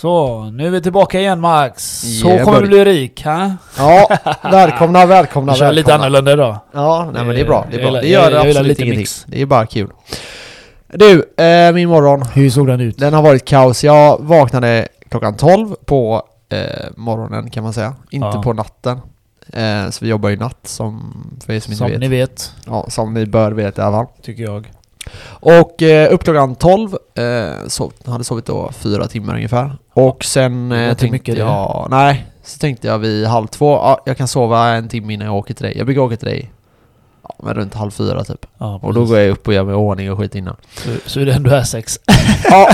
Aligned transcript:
Så, 0.00 0.44
nu 0.50 0.66
är 0.66 0.70
vi 0.70 0.82
tillbaka 0.82 1.20
igen 1.20 1.40
Max. 1.40 2.00
Så 2.20 2.28
Yeah, 2.28 2.44
kommer 2.44 2.60
du 2.60 2.66
bli 2.68 2.84
rik, 2.84 3.24
ha? 3.24 3.52
Ja, 3.78 4.08
välkomna, 4.42 5.06
välkomna, 5.16 5.52
Jag 5.52 5.58
kör 5.58 5.72
lite 5.72 5.94
annorlunda 5.94 6.32
idag. 6.32 6.56
Ja, 6.72 7.10
nej 7.14 7.24
men 7.24 7.34
det 7.34 7.40
är 7.40 7.44
bra. 7.44 7.66
Det, 7.70 7.76
är 7.82 7.90
bra. 7.90 8.00
det 8.00 8.08
gör 8.08 8.22
jag- 8.22 8.32
jag 8.32 8.46
absolut 8.48 8.66
lite 8.66 8.82
ingenting. 8.82 8.98
mix. 9.00 9.24
Det 9.28 9.42
är 9.42 9.46
bara 9.46 9.66
kul. 9.66 9.90
Du, 10.92 11.34
eh, 11.44 11.72
min 11.74 11.88
morgon. 11.88 12.22
Hur 12.34 12.50
såg 12.50 12.66
den 12.66 12.80
ut? 12.80 12.98
Den 12.98 13.14
har 13.14 13.22
varit 13.22 13.44
kaos. 13.44 13.84
Jag 13.84 14.18
vaknade 14.20 14.88
klockan 15.08 15.36
12 15.36 15.74
på 15.86 16.22
eh, 16.48 16.58
morgonen 16.96 17.50
kan 17.50 17.62
man 17.64 17.72
säga. 17.72 17.94
Inte 18.10 18.26
Ja. 18.34 18.42
på 18.42 18.52
natten. 18.52 19.00
Eh, 19.52 19.90
så 19.90 20.04
vi 20.04 20.10
jobbar 20.10 20.28
ju 20.28 20.36
natt 20.36 20.58
som, 20.62 21.14
för 21.46 21.52
er 21.52 21.60
som 21.60 21.72
inte 21.72 21.78
Som 21.78 21.90
vet. 21.90 22.00
ni 22.00 22.08
vet, 22.08 22.52
Ja, 22.66 22.86
som 22.88 23.14
ni 23.14 23.26
bör 23.26 23.52
veta 23.52 23.82
i 23.82 23.84
alla 23.84 23.96
fall. 23.96 24.06
tycker 24.22 24.42
jag. 24.42 24.70
Och 25.40 25.82
eh, 25.82 26.12
upp 26.14 26.24
klockan 26.24 26.54
12, 26.54 26.96
eh, 27.14 27.66
sov, 27.66 27.92
hade 28.06 28.24
sovit 28.24 28.46
då 28.46 28.70
fyra 28.72 29.06
timmar 29.06 29.34
ungefär. 29.34 29.72
Och 29.94 30.24
sen 30.24 30.68
Det 30.68 30.76
eh, 30.76 30.86
tänkte 30.88 31.10
mycket 31.10 31.34
det. 31.34 31.40
jag, 31.40 31.86
nej, 31.90 32.26
så 32.44 32.58
tänkte 32.58 32.86
jag 32.86 32.98
vid 32.98 33.26
halv 33.26 33.46
två, 33.46 33.72
ja, 33.74 34.02
jag 34.06 34.16
kan 34.16 34.28
sova 34.28 34.68
en 34.68 34.88
timme 34.88 35.14
innan 35.14 35.26
jag 35.26 35.36
åker 35.36 35.54
till 35.54 35.64
dig. 35.64 35.78
Jag 35.78 35.86
brukar 35.86 36.00
åka 36.02 36.16
till 36.16 36.28
dig 36.28 36.50
ja, 37.22 37.34
men 37.42 37.54
runt 37.54 37.74
halv 37.74 37.90
fyra 37.90 38.24
typ. 38.24 38.46
Ja, 38.58 38.80
Och 38.82 38.94
då 38.94 39.04
går 39.04 39.18
jag 39.18 39.30
upp 39.30 39.48
och 39.48 39.54
gör 39.54 39.64
mig 39.64 39.74
ordning 39.74 40.12
och 40.12 40.18
skit 40.18 40.34
innan. 40.34 40.56
Så, 40.76 40.90
så 41.06 41.20
är 41.20 41.26
det 41.26 41.32
ändå 41.32 41.50
är 41.50 41.62
sex. 41.62 42.00
Ja. 42.50 42.68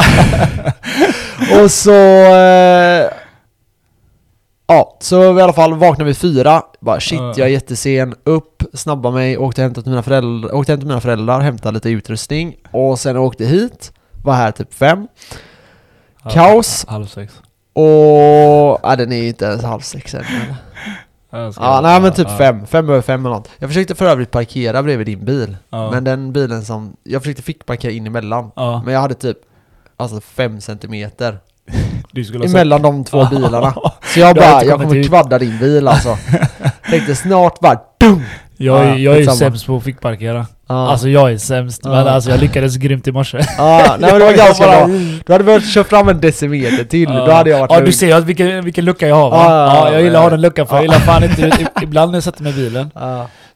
och 1.62 1.70
så... 1.70 1.92
Eh, 2.34 3.06
ja, 4.66 4.96
så 5.01 5.38
i 5.38 5.42
alla 5.42 5.52
fall 5.52 5.74
vaknade 5.74 6.09
vi 6.09 6.14
fyra. 6.14 6.62
Bara 6.80 7.01
shit, 7.01 7.18
Ja. 7.20 7.34
jag 7.37 7.46
är 7.46 7.52
jättesen. 7.52 8.14
Upp, 8.24 8.53
snabba 8.74 9.10
mig, 9.10 9.38
åkte 9.38 9.62
hem 9.62 9.74
till 9.74 9.83
mina 9.87 10.02
föräldrar, 10.02 10.55
åkte 10.55 10.73
hem 10.73 10.78
till 10.78 10.88
mina 10.88 11.01
föräldrar, 11.01 11.41
hämtade 11.41 11.74
lite 11.74 11.91
utrustning. 11.91 12.56
Och 12.70 12.98
sen 12.98 13.16
åkte 13.16 13.45
hit. 13.45 13.92
Var 14.23 14.34
här 14.34 14.52
typ 14.52 14.74
fem. 14.74 15.09
Kaos. 16.30 16.87
Halv 16.88 17.06
sex. 17.06 17.32
Och... 17.73 17.84
Ja, 18.82 18.95
den 18.98 19.12
är 19.12 19.16
ju 19.16 19.29
inte 19.29 19.45
ens 19.45 19.62
halv 19.62 19.80
sex 19.80 20.15
än. 20.15 20.24
Ja, 21.30 21.80
nej 21.82 22.01
men 22.01 22.13
typ 22.13 22.29
ja, 22.30 22.37
fem. 22.37 22.66
Fem 22.66 22.90
över 22.90 23.02
fem 23.02 23.26
eller 23.26 23.37
något. 23.37 23.51
Jag 23.59 23.71
försökte 23.71 23.95
för 23.95 24.07
övrigt 24.07 24.30
parkera 24.30 24.82
bredvid 24.82 25.07
din 25.07 25.24
bil. 25.24 25.57
Ja. 25.70 25.91
Men 25.91 26.04
den 26.04 26.32
bilen 26.32 26.65
som... 26.65 26.96
Jag 27.02 27.23
försökte 27.23 27.43
fick 27.43 27.66
parkera 27.66 27.93
in 27.93 28.07
emellan. 28.07 28.51
Ja, 28.57 28.82
Men 28.85 28.95
jag 28.95 29.01
hade 29.01 29.15
typ... 29.15 29.38
Alltså 29.96 30.20
fem 30.20 30.60
centimeter 30.60 31.38
emellan 32.45 32.82
de 32.82 33.04
två 33.04 33.24
bilarna. 33.24 33.74
Så 34.02 34.20
jag 34.20 34.37
bara, 34.37 34.65
jag 34.65 34.80
kommer 34.80 35.02
kvadda 35.02 35.38
din 35.38 35.59
bil 35.59 35.88
alltså. 35.88 36.18
Tänkte 36.91 37.15
snart 37.16 37.60
bara 37.60 37.80
DUM! 38.01 38.23
Jag, 38.57 38.80
är- 38.85 38.88
Ja, 38.88 38.97
jag 38.97 39.15
är 39.16 39.21
ju 39.21 39.27
sämst 39.27 39.66
på 39.66 39.77
att 39.77 39.83
fickparkera. 39.85 40.47
Ja, 40.69 40.88
Alltså 40.91 41.09
jag 41.09 41.33
är 41.33 41.38
sämst, 41.38 41.85
men 41.85 41.93
Ja. 41.93 42.10
alltså 42.10 42.30
jag 42.30 42.41
lyckades 42.41 42.77
grymt 42.77 43.07
i 43.09 43.13
morse. 43.13 43.38
ja 43.59 43.97
nej 43.99 44.10
men 44.10 44.21
det 44.21 44.24
var 44.27 44.33
ganska 44.47 44.66
bra. 44.66 44.87
Du 45.27 45.33
hade 45.33 45.45
behövt 45.45 45.69
köra 45.69 45.85
fram 45.85 46.09
en 46.09 46.21
decimeter 46.21 46.85
till, 46.85 47.09
då 47.09 47.30
hade 47.30 47.51
jag 47.51 47.59
varit 47.59 47.71
Ja 47.71 47.77
lugn. 47.77 47.87
du 47.87 47.93
ser 47.93 48.07
ju 48.19 48.25
vilken, 48.25 48.65
vilken 48.65 48.85
lucka 48.85 49.09
jag 49.09 49.16
har 49.16 49.30
va? 49.30 49.45
Ja, 49.47 49.93
jag 49.93 50.02
gillar 50.02 50.19
att 50.19 50.23
ha 50.25 50.30
den 50.30 50.41
luckan 50.41 50.66
för 50.66 50.75
jag 50.77 50.82
gillar 50.85 50.99
fan 50.99 51.25
inte... 51.25 51.51
Ibland 51.82 52.10
när 52.13 52.16
jag 52.16 52.25
sätter 52.25 52.43
mig 52.43 52.52
i 52.52 52.55
bilen 52.57 52.91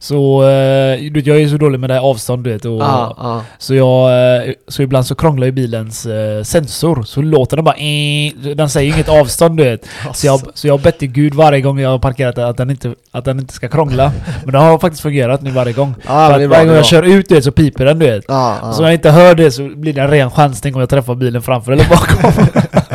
så... 0.01 0.43
Eh, 0.49 0.99
du 0.99 1.11
vet, 1.13 1.27
jag 1.27 1.41
är 1.41 1.47
så 1.47 1.57
dålig 1.57 1.79
med 1.79 1.89
det 1.89 1.93
här 1.93 2.01
avstånd 2.01 2.43
du 2.43 2.51
vet 2.51 2.65
och, 2.65 2.81
ja, 2.81 3.15
ja. 3.17 3.41
Så 3.57 3.75
jag... 3.75 4.11
Eh, 4.47 4.53
så 4.67 4.81
ibland 4.81 5.05
så 5.05 5.15
krånglar 5.15 5.45
ju 5.45 5.51
bilens 5.51 6.05
eh, 6.05 6.43
sensor 6.43 7.03
så 7.03 7.21
låter 7.21 7.55
den 7.57 7.65
bara 7.65 7.75
eh, 7.75 8.55
Den 8.55 8.69
säger 8.69 8.93
inget 8.93 9.09
avstånd 9.09 9.57
du 9.57 9.63
vet 9.63 9.85
så 10.13 10.27
jag, 10.27 10.41
så 10.53 10.67
jag 10.67 10.73
har 10.73 10.79
bett 10.79 10.99
till 10.99 11.11
gud 11.11 11.33
varje 11.33 11.61
gång 11.61 11.79
jag 11.79 11.89
har 11.89 11.99
parkerat 11.99 12.37
att 12.37 12.57
den 12.57 12.69
inte, 12.69 12.93
att 13.11 13.25
den 13.25 13.39
inte 13.39 13.53
ska 13.53 13.67
krångla 13.67 14.11
Men 14.43 14.51
det 14.51 14.59
har 14.59 14.79
faktiskt 14.79 15.01
fungerat 15.01 15.41
nu 15.41 15.51
varje 15.51 15.73
gång 15.73 15.95
Ja, 16.07 16.29
För 16.29 16.43
att 16.43 16.49
varje 16.49 16.65
gång 16.65 16.75
jag 16.75 16.85
kör 16.85 17.03
ut 17.03 17.29
du 17.29 17.35
vet 17.35 17.43
så 17.43 17.51
piper 17.51 17.85
den 17.85 17.99
du 17.99 18.05
vet 18.05 18.25
Ja, 18.27 18.57
ja. 18.61 18.73
Så 18.73 18.81
när 18.81 18.87
jag 18.87 18.95
inte 18.95 19.11
hör 19.11 19.35
det 19.35 19.51
så 19.51 19.63
blir 19.63 19.93
det 19.93 20.01
en 20.01 20.09
ren 20.09 20.31
chansning 20.31 20.75
om 20.75 20.79
jag 20.79 20.89
träffar 20.89 21.15
bilen 21.15 21.41
framför 21.41 21.71
eller 21.71 21.85
bakom. 21.89 22.31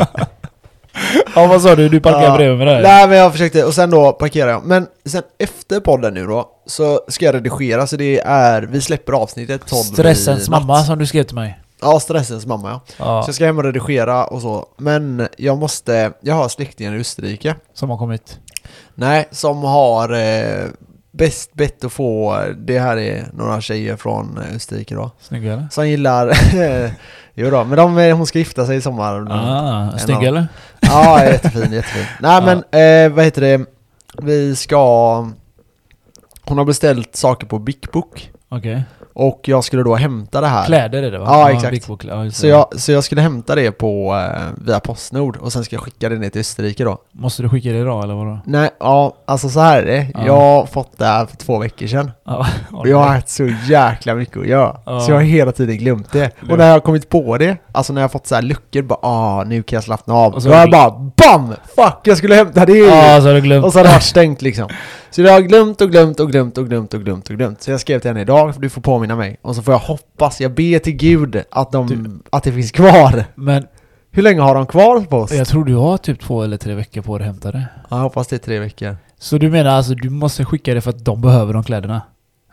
ja 1.35 1.47
vad 1.47 1.61
sa 1.61 1.75
du? 1.75 1.89
Du 1.89 1.99
parkerar 1.99 2.23
Ja. 2.23 2.37
bredvid 2.37 2.57
mig 2.57 2.67
där? 2.67 2.81
Nej 2.81 3.07
men 3.07 3.17
jag 3.17 3.31
försökte, 3.31 3.63
och 3.65 3.73
sen 3.73 3.89
då 3.89 4.13
parkerade 4.13 4.51
jag. 4.51 4.65
Men 4.65 4.87
sen 5.05 5.23
efter 5.37 5.79
podden 5.79 6.13
nu 6.13 6.25
då, 6.27 6.49
så 6.65 7.01
ska 7.07 7.25
jag 7.25 7.35
redigera 7.35 7.87
så 7.87 7.95
det 7.95 8.19
är, 8.25 8.61
vi 8.61 8.81
släpper 8.81 9.13
avsnittet 9.13 9.61
12 9.67 9.77
Stressens 9.83 10.49
mamma 10.49 10.83
som 10.83 10.99
du 10.99 11.07
skrev 11.07 11.23
till 11.23 11.35
mig. 11.35 11.59
Ja, 11.81 11.99
stressens 11.99 12.45
mamma 12.45 12.69
ja. 12.69 12.81
Ja, 12.97 13.23
Så 13.23 13.27
jag 13.29 13.35
ska 13.35 13.45
hem 13.45 13.57
och 13.57 13.63
redigera 13.63 14.25
och 14.25 14.41
så. 14.41 14.65
Men 14.77 15.27
jag 15.37 15.57
måste, 15.57 16.11
jag 16.21 16.35
har 16.35 16.49
släktingar 16.49 16.95
i 16.95 16.99
Österrike. 16.99 17.55
som 17.73 17.89
har 17.89 17.97
kommit. 17.97 18.39
Nej, 18.95 19.27
som 19.31 19.63
har 19.63 20.13
eh, 20.13 20.65
bäst 21.17 21.53
bett 21.53 21.83
att 21.83 21.91
få, 21.93 22.41
det 22.57 22.79
här 22.79 22.97
är 22.97 23.25
några 23.33 23.61
tjejer 23.61 23.95
från 23.95 24.37
eh, 24.37 24.55
Österrike 24.55 24.95
då. 24.95 25.11
Snygga 25.19 25.53
eller? 25.53 25.67
Som 25.71 25.89
gillar, 25.89 26.33
jo 27.33 27.49
då, 27.49 27.63
men 27.63 27.77
de, 27.77 27.97
eh, 27.97 28.17
hon 28.17 28.25
ska 28.27 28.39
gifta 28.39 28.65
sig 28.65 28.77
i 28.77 28.81
sommar. 28.81 29.27
Ah, 29.31 29.91
En 29.93 29.99
snygg 29.99 30.17
av- 30.17 30.23
eller? 30.23 30.47
Ja, 30.79 31.23
jättefin, 31.25 31.73
jättefin. 31.73 32.05
Nej 32.19 32.41
men, 32.41 32.57
eh, 33.07 33.15
vad 33.15 33.25
heter 33.25 33.41
det, 33.41 33.65
vi 34.23 34.55
ska, 34.55 35.15
hon 36.41 36.57
har 36.57 36.65
beställt 36.65 37.15
saker 37.15 37.47
på 37.47 37.59
Big 37.59 37.85
Book. 37.93 38.31
Okej. 38.49 38.83
Och 39.17 39.41
jag 39.43 39.63
skulle 39.63 39.83
då 39.83 39.95
hämta 39.95 40.41
det 40.41 40.47
här. 40.47 40.65
Kläder 40.65 41.03
är 41.03 41.11
det 41.11 41.19
va? 41.19 41.25
Ja, 41.27 41.51
exakt. 41.51 42.03
Ja, 42.03 42.23
just 42.23 42.37
Så 42.37 42.47
jag, 42.47 42.79
så 42.79 42.91
jag 42.91 43.03
skulle 43.03 43.21
hämta 43.21 43.55
det 43.55 43.71
på, 43.71 44.15
eh, 44.15 44.65
via 44.65 44.79
Postnord 44.79 45.37
och 45.37 45.53
sen 45.53 45.63
ska 45.63 45.75
jag 45.75 45.83
skicka 45.83 46.09
det 46.09 46.15
ner 46.15 46.29
till 46.29 46.41
Österrike 46.41 46.83
då. 46.83 46.97
Måste 47.11 47.43
du 47.43 47.49
skicka 47.49 47.69
det 47.69 47.77
idag 47.77 48.03
eller 48.03 48.13
vadå? 48.13 48.39
Nej, 48.45 48.69
ja, 48.79 49.15
alltså 49.25 49.49
så 49.49 49.59
här 49.59 49.81
är 49.81 49.85
det. 49.85 50.07
Ja. 50.13 50.25
Jag 50.25 50.35
har 50.35 50.65
fått 50.65 50.97
det 50.97 51.05
här 51.05 51.25
för 51.25 51.37
två 51.37 51.59
veckor 51.59 51.87
sedan. 51.87 52.11
Ja, 52.25 52.47
Och 52.71 52.87
jag 52.87 52.97
har 52.97 53.07
haft 53.07 53.29
så 53.29 53.49
jäkla 53.67 54.15
mycket 54.15 54.37
att 54.37 54.47
göra. 54.47 54.77
Ja. 54.85 54.99
Så 54.99 55.11
jag 55.11 55.15
har 55.15 55.23
hela 55.23 55.51
tiden 55.51 55.77
glömt 55.77 56.11
det. 56.11 56.31
Och 56.49 56.57
när 56.57 56.65
jag 56.65 56.73
har 56.73 56.79
kommit 56.79 57.09
på 57.09 57.37
det, 57.37 57.57
alltså 57.71 57.93
när 57.93 58.01
jag 58.01 58.03
har 58.03 58.11
fått 58.11 58.27
så 58.27 58.35
här 58.35 58.41
luckor, 58.41 58.81
bara 58.81 58.99
ah, 59.01 59.43
nu 59.43 59.63
kan 59.63 59.77
jag 59.77 59.83
slappna 59.83 60.13
av. 60.13 60.33
Och 60.33 60.43
så 60.43 60.49
då 60.49 60.53
har 60.53 60.61
jag 60.61 60.71
bara 60.71 60.91
BAM! 60.91 61.53
Fuck, 61.75 61.99
jag 62.03 62.17
skulle 62.17 62.35
hämta 62.35 62.65
det! 62.65 62.77
Ja, 62.77 63.21
så 63.21 63.27
har 63.27 63.33
du 63.33 63.41
glömt. 63.41 63.65
Och 63.65 63.73
så 63.73 63.79
har 63.79 63.83
det 63.83 63.91
varit 63.91 64.03
stängt 64.03 64.41
liksom. 64.41 64.69
Så 65.15 65.21
jag 65.21 65.31
har 65.31 65.41
glömt 65.41 65.81
och 65.81 65.91
glömt 65.91 66.19
och 66.19 66.31
glömt 66.31 66.57
och 66.57 66.69
glömt 66.69 66.93
och 66.93 67.01
glömt 67.03 67.29
och 67.29 67.35
glömt. 67.35 67.61
Så 67.61 67.71
jag 67.71 67.79
skrev 67.79 67.99
till 67.99 68.09
henne 68.09 68.21
idag, 68.21 68.53
för 68.53 68.61
du 68.61 68.69
får 68.69 68.81
påminna 68.81 69.04
mig. 69.15 69.37
Och 69.41 69.55
så 69.55 69.61
får 69.61 69.73
jag 69.73 69.79
hoppas, 69.79 70.41
jag 70.41 70.51
ber 70.55 70.79
till 70.79 70.93
gud 70.95 71.43
att, 71.51 71.71
de, 71.71 71.87
Du- 71.87 72.19
att 72.29 72.43
det 72.43 72.51
finns 72.51 72.71
kvar. 72.71 73.25
Men 73.35 73.67
Hur 74.11 74.23
länge 74.23 74.41
har 74.41 74.55
de 74.55 74.65
kvar 74.65 74.99
på 74.99 75.17
oss? 75.17 75.31
jag 75.31 75.47
tror 75.47 75.65
du 75.65 75.75
har 75.75 75.97
typ 75.97 76.19
två 76.21 76.43
eller 76.43 76.57
tre 76.57 76.73
veckor 76.73 77.01
på 77.01 77.17
dig 77.17 77.27
att 77.27 77.33
hämta 77.33 77.51
det. 77.51 77.65
Ja, 77.89 77.97
jag 77.97 78.03
hoppas 78.03 78.27
det 78.27 78.35
är 78.35 78.37
tre 78.37 78.59
veckor. 78.59 78.97
Så 79.19 79.37
du 79.37 79.49
menar 79.49 79.71
alltså 79.71 79.93
du 79.95 80.09
måste 80.09 80.45
skicka 80.45 80.73
det 80.73 80.81
för 80.81 80.89
att 80.89 81.05
de 81.05 81.21
behöver 81.21 81.53
de 81.53 81.63
kläderna? 81.63 82.01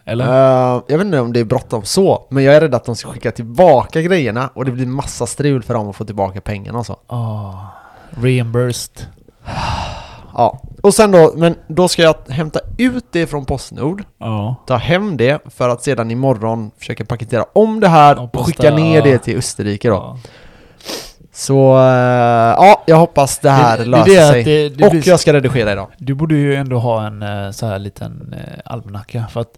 Eller? 0.04 0.24
Eh, 0.24 0.82
jag 0.88 0.98
vet 0.98 1.04
inte 1.06 1.20
om 1.20 1.32
det 1.32 1.40
är 1.40 1.44
bråttom 1.44 1.82
så, 1.84 2.26
men 2.30 2.44
jag 2.44 2.54
är 2.54 2.60
rädd 2.60 2.74
att 2.74 2.84
de 2.84 2.96
ska 2.96 3.08
skicka 3.10 3.30
tillbaka 3.30 4.02
grejerna 4.02 4.50
och 4.54 4.64
det 4.64 4.70
blir 4.70 4.86
massa 4.86 5.26
strul 5.26 5.62
för 5.62 5.74
dem 5.74 5.88
att 5.88 5.96
få 5.96 6.04
tillbaka 6.04 6.40
pengarna 6.40 6.78
och 6.78 6.86
så. 6.86 6.96
Ah, 7.06 7.52
reimbursed. 8.10 9.06
Ja, 10.34 10.60
och 10.82 10.94
sen 10.94 11.10
då, 11.10 11.32
men 11.36 11.54
då 11.66 11.88
ska 11.88 12.02
jag 12.02 12.14
hämta 12.28 12.60
ut 12.78 13.04
det 13.10 13.26
från 13.26 13.44
Postnord, 13.44 14.04
Ja. 14.18 14.56
ta 14.66 14.76
hem 14.76 15.16
det 15.16 15.38
för 15.54 15.68
att 15.68 15.82
sedan 15.82 16.10
imorgon 16.10 16.70
försöka 16.78 17.04
paketera 17.04 17.44
om 17.52 17.80
det 17.80 17.88
här 17.88 18.18
och 18.22 18.32
posta, 18.32 18.46
skicka 18.46 18.70
ner 18.74 19.02
det 19.02 19.18
till 19.18 19.38
Österrike 19.38 19.88
då. 19.88 19.94
Ja. 19.94 20.18
Så 21.34 21.78
eh, 21.78 22.54
ja, 22.58 22.82
jag 22.86 22.96
hoppas 22.96 23.38
det 23.38 23.50
här 23.50 23.78
Det- 23.78 23.84
det 23.84 23.90
löser 23.90 24.12
det 24.14 24.22
att 24.26 24.32
sig. 24.32 24.44
det- 24.44 24.68
det 24.68 24.86
och 24.86 24.94
jag 25.06 25.20
ska 25.20 25.32
redigera 25.32 25.72
idag. 25.72 25.88
Du 25.98 26.14
borde 26.14 26.34
ju 26.34 26.54
ändå 26.54 26.78
ha 26.78 27.06
en 27.06 27.22
eh, 27.22 27.50
så 27.50 27.66
här 27.66 27.78
liten 27.78 28.34
eh, 28.38 28.60
almanacka 28.64 29.24
för 29.32 29.40
att 29.40 29.54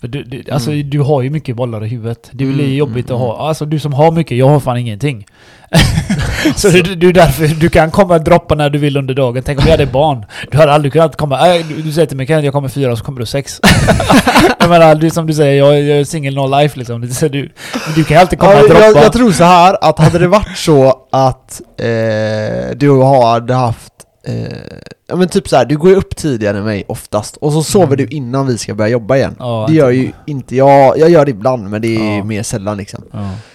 för 0.00 0.08
du, 0.08 0.22
du, 0.22 0.42
alltså, 0.52 0.70
Mm. 0.72 0.90
du 0.90 1.00
har 1.00 1.22
ju 1.22 1.30
mycket 1.30 1.56
bollar 1.56 1.84
i 1.84 1.88
huvudet. 1.88 2.28
Det 2.32 2.44
blir 2.44 2.64
Mm, 2.64 2.76
jobbigt 2.76 3.10
mm, 3.10 3.22
att 3.22 3.28
ha. 3.28 3.48
Alltså 3.48 3.64
du 3.64 3.78
som 3.78 3.92
har 3.92 4.10
mycket, 4.12 4.38
jag 4.38 4.48
har 4.48 4.60
fan 4.60 4.76
ingenting. 4.76 5.26
så 6.56 6.68
det 6.68 6.78
är 6.78 7.12
därför 7.12 7.46
du 7.46 7.68
kan 7.68 7.90
komma 7.90 8.14
och 8.14 8.24
droppa 8.24 8.54
när 8.54 8.70
du 8.70 8.78
vill 8.78 8.96
under 8.96 9.14
dagen. 9.14 9.42
Tänk 9.46 9.58
om 9.58 9.64
jag 9.64 9.70
hade 9.70 9.86
barn. 9.86 10.24
Du 10.50 10.58
hade 10.58 10.72
aldrig 10.72 10.92
kunnat 10.92 11.16
komma... 11.16 11.56
Äh, 11.56 11.66
du, 11.68 11.82
du 11.82 11.92
säger 11.92 12.06
till 12.06 12.16
mig 12.16 12.26
Kenneth, 12.26 12.44
jag 12.44 12.54
kommer 12.54 12.68
fyra 12.68 12.92
och 12.92 12.98
så 12.98 13.04
kommer 13.04 13.20
du 13.20 13.26
sex. 13.26 13.60
jag 14.58 14.68
menar, 14.70 14.94
du, 14.94 15.10
som 15.10 15.26
du 15.26 15.34
säger, 15.34 15.58
jag, 15.64 15.80
jag 15.82 15.98
är 16.00 16.04
single 16.04 16.30
no 16.30 16.60
life 16.60 16.78
liksom. 16.78 17.08
Så 17.08 17.28
du, 17.28 17.50
du 17.96 18.04
kan 18.04 18.14
ju 18.16 18.20
alltid 18.20 18.38
komma 18.38 18.52
Ja, 18.52 18.62
och 18.62 18.68
droppa. 18.68 18.84
jag, 18.84 18.96
jag 18.96 19.12
tror 19.12 19.32
så 19.32 19.44
här 19.44 19.76
att 19.80 19.98
hade 19.98 20.18
det 20.18 20.28
varit 20.28 20.56
så 20.58 20.94
att 21.12 21.60
eh, 21.78 22.76
du 22.76 23.02
hade 23.02 23.54
haft 23.54 23.92
eh, 24.26 24.34
Ja 25.10 25.16
men 25.16 25.28
typ 25.28 25.48
så 25.48 25.56
här, 25.56 25.64
du 25.64 25.76
går 25.78 25.90
ju 25.90 25.96
upp 25.96 26.16
tidigare 26.16 26.58
än 26.58 26.64
mig 26.64 26.84
oftast 26.88 27.36
och 27.36 27.52
så 27.52 27.62
sover 27.62 27.86
Mm. 27.86 27.96
du 27.96 28.06
innan 28.06 28.46
vi 28.46 28.58
ska 28.58 28.74
börja 28.74 28.90
jobba 28.90 29.16
igen. 29.16 29.36
Ja, 29.38 29.64
det 29.68 29.74
gör 29.74 29.90
ju 29.90 30.12
inte 30.26 30.56
jag, 30.56 30.98
jag 30.98 31.10
gör 31.10 31.24
det 31.24 31.30
ibland 31.30 31.70
men 31.70 31.82
det 31.82 31.96
är 31.96 32.22
mer 32.22 32.42
sällan 32.42 32.76
liksom. 32.76 33.02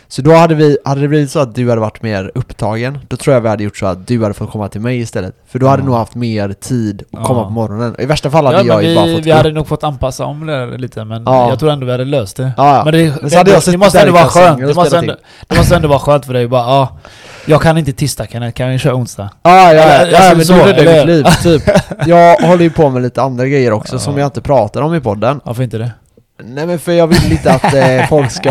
Ja. 0.08 0.12
Så 0.16 0.22
då 0.22 0.34
hade 0.34 0.56
vi, 0.56 0.78
hade 0.86 1.02
det 1.02 1.08
blivit 1.08 1.32
så 1.32 1.40
att 1.40 1.56
du 1.56 1.70
hade 1.70 1.82
varit 1.82 2.02
mer 2.02 2.32
upptagen, 2.36 3.00
då 3.08 3.18
tror 3.18 3.34
jag 3.34 3.42
vi 3.42 3.50
hade 3.50 3.64
gjort 3.64 3.78
så 3.78 3.86
att 3.86 4.08
du 4.08 4.22
hade 4.22 4.34
fått 4.34 4.52
komma 4.52 4.68
till 4.70 4.82
mig 4.82 5.00
istället. 5.00 5.36
För 5.48 5.60
då 5.60 5.68
hade 5.68 5.82
du 5.82 5.86
Ja. 5.86 5.90
nog 5.90 5.96
haft 5.98 6.16
mer 6.16 6.54
tid 6.54 7.02
att 7.02 7.20
Ja. 7.20 7.26
komma 7.26 7.44
på 7.44 7.50
morgonen. 7.50 7.96
I 8.00 8.06
värsta 8.06 8.32
fall 8.32 8.46
hade 8.46 8.58
Ja, 8.58 8.64
jag 8.64 8.84
ju 8.84 8.96
bara 8.96 9.06
vi, 9.06 9.16
fått 9.16 9.26
vi 9.26 9.32
hade 9.32 9.52
nog 9.52 9.68
fått 9.68 9.84
anpassa 9.84 10.26
om 10.26 10.46
det 10.46 10.78
lite 10.78 11.06
men 11.06 11.24
Ja. 11.26 11.50
jag 11.50 11.60
tror 11.60 11.72
ändå 11.72 11.86
vi 11.86 11.92
hade 11.92 12.06
löst 12.06 12.38
det. 12.38 12.52
Ja, 12.58 12.76
ja. 12.78 12.84
Men 12.86 12.94
det, 12.94 13.22
Men 13.22 13.30
så 13.30 13.38
hade 13.38 13.50
det, 13.52 13.54
jag 13.56 13.64
det 13.74 13.78
måste 13.78 14.00
ändå 14.00 14.14
vara 14.14 14.26
skönt. 14.26 14.60
Det 14.68 14.74
måste, 14.76 14.98
ändå, 14.98 15.16
det 15.48 15.58
måste 15.58 15.76
ändå 15.76 15.88
vara 15.88 16.00
skönt 16.00 16.26
för 16.26 16.34
dig 16.34 16.48
bara 16.48 16.62
ah, 16.68 16.90
Jag 17.46 17.62
kan 17.62 17.78
inte 17.78 17.94
tisdag 17.94 18.26
Kenneth, 18.32 18.54
kan 18.58 18.70
vi 18.70 18.78
köra 18.80 18.96
onsdag? 18.96 19.30
Ja, 19.44 19.74
ja, 19.74 19.74
ja, 19.74 20.06
ja, 20.08 20.18
alltså 20.18 20.36
men 20.36 20.46
så, 20.46 20.54
du 20.54 20.60
räddade 20.74 20.96
mitt 20.98 21.06
liv, 21.06 21.26
typ. 21.44 21.64
Jag 22.08 22.36
håller 22.38 22.64
ju 22.64 22.70
på 22.70 22.90
med 22.90 23.02
lite 23.02 23.22
andra 23.22 23.46
grejer 23.48 23.72
också 23.74 23.96
Ja. 23.96 24.00
som 24.00 24.18
jag 24.18 24.28
inte 24.28 24.42
pratar 24.42 24.82
om 24.82 24.96
i 24.96 25.00
podden. 25.00 25.42
Varför 25.44 25.64
inte 25.64 25.78
det? 25.78 25.92
Nej 26.44 26.68
men 26.68 26.80
för 26.80 26.92
jag 26.92 27.08
vill 27.08 27.32
inte 27.32 27.52
att 27.54 27.74
eh, 27.74 28.08
folk 28.10 28.32
ska... 28.32 28.50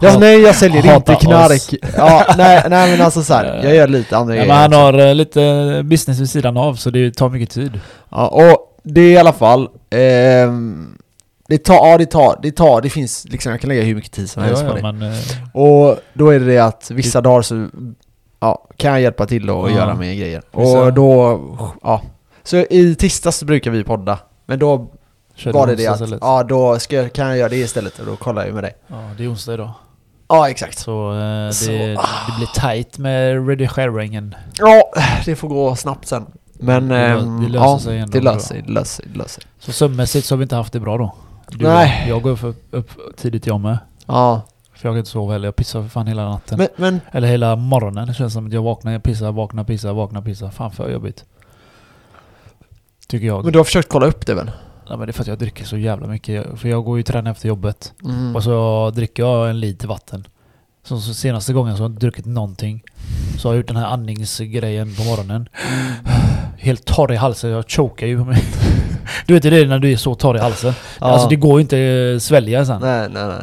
Ja, 0.00 0.18
nej 0.18 0.40
jag 0.40 0.54
säljer 0.54 0.82
Hata 0.82 1.12
inte 1.12 1.24
knark. 1.26 1.52
oss. 1.52 1.70
Ja, 1.96 2.34
nej, 2.36 2.62
nej 2.70 2.90
men 2.90 3.00
alltså 3.06 3.22
så 3.22 3.34
här, 3.34 3.60
jag 3.64 3.74
gör 3.74 3.88
lite 3.88 4.16
andra 4.16 4.34
grejer. 4.34 4.48
men 4.48 4.56
han 4.56 4.72
har 4.72 4.98
eh, 5.08 5.14
lite 5.14 5.80
business 5.84 6.18
vid 6.20 6.30
sidan 6.30 6.56
av 6.56 6.74
så 6.74 6.90
det 6.90 7.14
tar 7.14 7.28
mycket 7.28 7.50
tid. 7.50 7.80
Ja, 8.10 8.28
och 8.28 8.78
det 8.82 9.00
är 9.00 9.10
i 9.12 9.16
alla 9.18 9.32
fall... 9.32 9.68
ehm, 9.90 10.98
det 11.48 11.58
tar, 11.58 11.74
ja 11.74 11.98
det 11.98 12.06
tar, 12.06 12.38
det 12.42 12.52
tar, 12.52 12.80
det 12.80 12.90
finns 12.90 13.24
liksom, 13.28 13.52
jag 13.52 13.60
kan 13.60 13.68
lägga 13.68 13.82
hur 13.82 13.94
mycket 13.94 14.12
tid 14.12 14.30
som 14.30 14.42
helst 14.42 14.62
Ja, 14.66 14.72
på 14.72 14.78
ja, 14.78 14.86
det. 14.86 14.92
men, 14.92 15.12
eh, 15.12 15.18
Och 15.52 15.96
då 16.14 16.30
är 16.30 16.40
det 16.40 16.46
det 16.46 16.58
att 16.58 16.90
vissa 16.90 17.20
dagar 17.20 17.42
så 17.42 17.68
ja, 18.40 18.68
kan 18.76 18.90
jag 18.92 19.00
hjälpa 19.00 19.26
till 19.26 19.50
och 19.50 19.70
Ja. 19.70 19.74
göra 19.76 19.94
med 19.94 20.18
grejer. 20.18 20.42
Och 20.50 20.92
då, 20.92 21.40
ja. 21.82 22.02
Så 22.44 22.56
i 22.56 22.94
tisdags 22.98 23.42
brukar 23.42 23.70
vi 23.70 23.84
podda. 23.84 24.18
Men 24.46 24.58
då 24.58 24.90
kör 25.42 25.52
var 25.52 25.66
det 25.66 25.74
det 25.76 25.86
att, 25.86 25.94
istället. 26.00 26.18
ja 26.22 26.42
då 26.42 26.78
ska, 26.78 26.96
jag- 26.96 27.12
kan 27.12 27.28
jag 27.28 27.36
göra 27.38 27.48
det 27.48 27.56
istället 27.56 27.98
och 27.98 28.06
då 28.06 28.16
kollar 28.16 28.44
jag 28.46 28.54
med 28.54 28.64
dig. 28.64 28.72
Ja, 28.86 29.10
det 29.16 29.24
är 29.24 29.30
onsdag 29.32 29.54
idag. 29.54 29.70
Ja 30.28 30.50
exakt. 30.50 30.78
Så, 30.78 31.12
eh, 31.12 31.46
det, 31.46 31.52
Så, 31.52 31.70
det 31.70 31.98
blir 32.36 32.60
tight 32.60 32.98
med 32.98 33.48
redigeringen. 33.48 34.34
Ja, 34.58 34.82
det 35.24 35.36
får 35.36 35.48
gå 35.48 35.76
snabbt 35.76 36.06
sen. 36.08 36.26
Men 36.52 36.88
Det 36.88 36.96
ehm, 36.98 37.42
det 37.42 37.48
löser 37.48 37.64
ja, 37.66 37.78
sig 37.78 37.98
ändå 37.98 38.12
det 38.18 38.24
löser 38.24 38.46
sig, 38.46 38.62
det 38.66 38.72
löser 38.72 39.02
sig, 39.02 39.06
det 39.12 39.18
löser 39.18 39.40
sig. 39.40 39.50
Så 39.58 39.72
sömnmässigt 39.72 40.26
så 40.26 40.34
har 40.34 40.38
vi 40.38 40.42
inte 40.42 40.56
haft 40.56 40.72
det 40.72 40.80
bra 40.80 40.98
då. 40.98 41.14
Du, 41.48 41.64
Nej. 41.64 42.04
Jag 42.08 42.22
går 42.22 42.30
upp, 42.30 42.56
upp 42.70 42.90
tidigt 43.16 43.46
jag 43.46 43.60
med. 43.60 43.78
Ja, 44.06 44.42
För 44.74 44.88
jag 44.88 44.92
kan 44.94 44.98
inte 44.98 45.10
sova 45.10 45.32
heller. 45.32 45.46
Jag 45.46 45.56
pissar 45.56 45.82
för 45.82 45.88
fan 45.88 46.06
hela 46.06 46.28
natten. 46.28 46.58
men, 46.58 46.68
men 46.76 47.00
Eller 47.12 47.28
hela 47.28 47.56
morgonen. 47.56 48.08
Det 48.08 48.14
känns 48.14 48.32
som 48.32 48.46
att 48.46 48.52
jag 48.52 48.62
vaknar, 48.62 48.92
jag 48.92 49.02
pissar, 49.02 49.32
vaknar, 49.32 49.64
pissar, 49.64 49.92
vaknar, 49.92 50.22
pissar. 50.22 50.50
Fan 50.50 50.70
för 50.70 50.90
jobbigt. 50.90 51.24
Tycker 53.08 53.26
jag. 53.26 53.44
Men 53.44 53.52
du 53.52 53.58
har 53.58 53.64
försökt 53.64 53.88
kolla 53.88 54.06
upp 54.06 54.26
det 54.26 54.34
väl? 54.34 54.50
Ja, 54.92 54.96
men 54.96 55.06
det 55.06 55.10
är 55.10 55.12
för 55.12 55.22
att 55.22 55.28
jag 55.28 55.38
dricker 55.38 55.64
så 55.64 55.76
jävla 55.76 56.06
mycket. 56.06 56.46
För 56.60 56.68
jag 56.68 56.84
går 56.84 56.96
ju 56.96 57.02
träna 57.02 57.30
efter 57.30 57.48
jobbet. 57.48 57.92
Mm. 58.04 58.36
Och 58.36 58.44
så 58.44 58.90
dricker 58.94 59.22
jag 59.22 59.50
en 59.50 59.60
liter 59.60 59.88
vatten. 59.88 60.26
Så, 60.84 61.00
så 61.00 61.14
senaste 61.14 61.52
gången 61.52 61.76
så 61.76 61.82
har 61.82 61.88
jag 61.88 61.92
inte 61.92 62.06
druckit 62.06 62.26
någonting. 62.26 62.82
Så 63.38 63.48
har 63.48 63.54
jag 63.54 63.60
gjort 63.60 63.68
den 63.68 63.76
här 63.76 63.86
andningsgrejen 63.86 64.94
på 64.94 65.02
morgonen. 65.02 65.48
Helt 66.58 66.84
torr 66.84 67.12
i 67.12 67.16
halsen, 67.16 67.50
jag 67.50 67.64
chokar 67.68 68.06
ju. 68.06 68.24
Du 69.26 69.34
vet 69.34 69.42
det 69.42 69.48
är 69.56 69.66
när 69.66 69.78
du 69.78 69.92
är 69.92 69.96
så 69.96 70.14
torr 70.14 70.36
i 70.36 70.40
halsen. 70.40 70.74
Ja. 71.00 71.06
Alltså 71.06 71.28
det 71.28 71.36
går 71.36 71.54
ju 71.54 71.60
inte 71.60 72.12
att 72.16 72.22
svälja 72.22 72.66
sen. 72.66 72.80
Nej, 72.80 73.08
nej, 73.12 73.26
nej. 73.26 73.38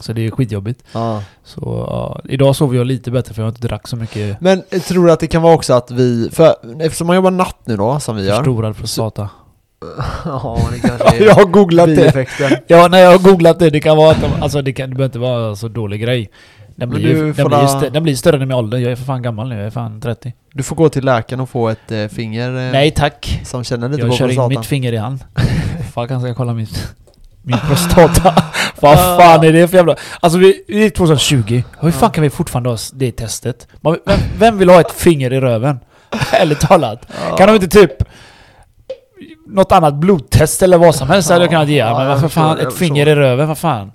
Så 0.00 0.12
det 0.12 0.26
är 0.26 0.30
skitjobbigt. 0.30 0.84
Ja. 0.92 1.22
Så 1.44 1.60
ja, 1.88 2.20
idag 2.24 2.56
sover 2.56 2.76
jag 2.76 2.86
lite 2.86 3.10
bättre 3.10 3.34
för 3.34 3.42
jag 3.42 3.50
inte 3.50 3.68
drack 3.68 3.88
så 3.88 3.96
mycket 3.96 4.40
Men 4.40 4.62
jag 4.70 4.84
tror 4.84 5.10
att 5.10 5.20
det 5.20 5.26
kan 5.26 5.42
vara 5.42 5.54
också 5.54 5.74
att 5.74 5.90
vi, 5.90 6.30
för 6.32 6.54
eftersom 6.80 7.06
man 7.06 7.16
jobbar 7.16 7.30
natt 7.30 7.58
nu 7.64 7.76
då, 7.76 8.00
som 8.00 8.16
vi 8.16 8.26
gör. 8.26 8.36
förstorad 8.36 8.76
prostata. 8.76 9.28
Ja, 10.24 10.58
det 10.72 10.88
kanske 10.88 11.16
är 11.16 11.20
jag 11.26 11.34
har 11.34 11.44
googlat 11.44 11.86
det. 11.86 12.26
Ja, 12.66 12.88
när 12.88 12.98
jag 12.98 13.10
har 13.10 13.18
googlat 13.18 13.58
det, 13.58 13.70
det 13.70 13.80
kan 13.80 13.96
vara 13.96 14.10
att 14.10 14.20
de, 14.20 14.42
alltså 14.42 14.62
det, 14.62 14.72
kan, 14.72 14.90
det 14.90 14.96
behöver 14.96 15.08
inte 15.08 15.18
vara 15.18 15.56
så 15.56 15.68
dålig 15.68 16.00
grej. 16.00 16.30
Den 16.76 16.90
blir, 16.90 17.00
ju, 17.00 17.32
den, 17.32 17.46
blir 17.48 17.66
stö, 17.66 17.88
den 17.90 18.02
blir 18.02 18.14
större 18.16 18.36
än 18.36 18.40
min 18.48 18.52
ålder. 18.52 18.78
Jag 18.78 18.92
är 18.92 18.96
för 18.96 19.04
fan 19.04 19.22
gammal 19.22 19.48
nu, 19.48 19.56
jag 19.56 19.66
är 19.66 19.70
fan 19.70 20.00
30. 20.00 20.32
Du 20.52 20.62
får 20.62 20.76
gå 20.76 20.88
till 20.88 21.04
läkaren 21.04 21.40
och 21.40 21.48
få 21.48 21.68
ett 21.68 21.92
eh, 21.92 22.06
finger 22.06 22.48
eh, 22.48 22.72
Nej 22.72 22.90
tack. 22.90 23.40
som 23.44 23.64
känner 23.64 23.88
lite 23.88 24.00
Jag 24.02 24.10
på 24.10 24.16
kör 24.16 24.30
in 24.30 24.48
mitt 24.48 24.66
finger 24.66 24.92
i 24.92 24.96
han. 25.06 25.22
Fan 25.94 26.08
kan 26.08 26.24
jag 26.24 26.36
kolla 26.36 26.52
mitt, 26.54 26.94
min 27.42 27.58
prostata. 27.68 28.34
Vad 28.80 28.98
fan 28.98 29.44
är 29.44 29.52
det 29.52 29.68
för 29.68 29.76
jävla... 29.76 29.96
Alltså 30.20 30.38
vi, 30.38 30.64
vi 30.68 30.84
är 30.86 30.90
2020. 30.90 31.62
Hur 31.80 31.90
fan 31.90 32.10
kan 32.10 32.22
vi 32.22 32.30
fortfarande 32.30 32.70
ha 32.70 32.76
det 32.92 33.12
testet? 33.12 33.68
Man- 33.80 33.98
Vem, 34.06 34.18
vem 34.38 34.58
vill 34.58 34.68
ha 34.68 34.80
ett 34.80 34.92
finger 34.92 35.32
i 35.32 35.40
röven? 35.40 35.78
Ärligt 36.32 36.60
talat. 36.60 37.06
Ja. 37.30 37.36
Kan 37.36 37.48
de 37.48 37.54
inte 37.54 37.68
typ... 37.68 37.92
Något 39.46 39.72
annat 39.72 39.94
blodtest 39.94 40.62
eller 40.62 40.78
vad 40.78 40.94
som 40.94 41.08
helst 41.08 41.30
hade 41.30 41.40
jag 41.44 41.46
Ja, 41.46 41.50
kunnat 41.56 41.68
ge. 41.68 41.78
ja, 41.78 41.98
Men 41.98 42.06
varför 42.08 42.20
förstår, 42.28 42.40
fan 42.42 42.58
ett 42.60 42.74
finger 42.74 43.06
i 43.08 43.14
röven? 43.14 43.48
Vad 43.48 43.58
fan? 43.58 43.92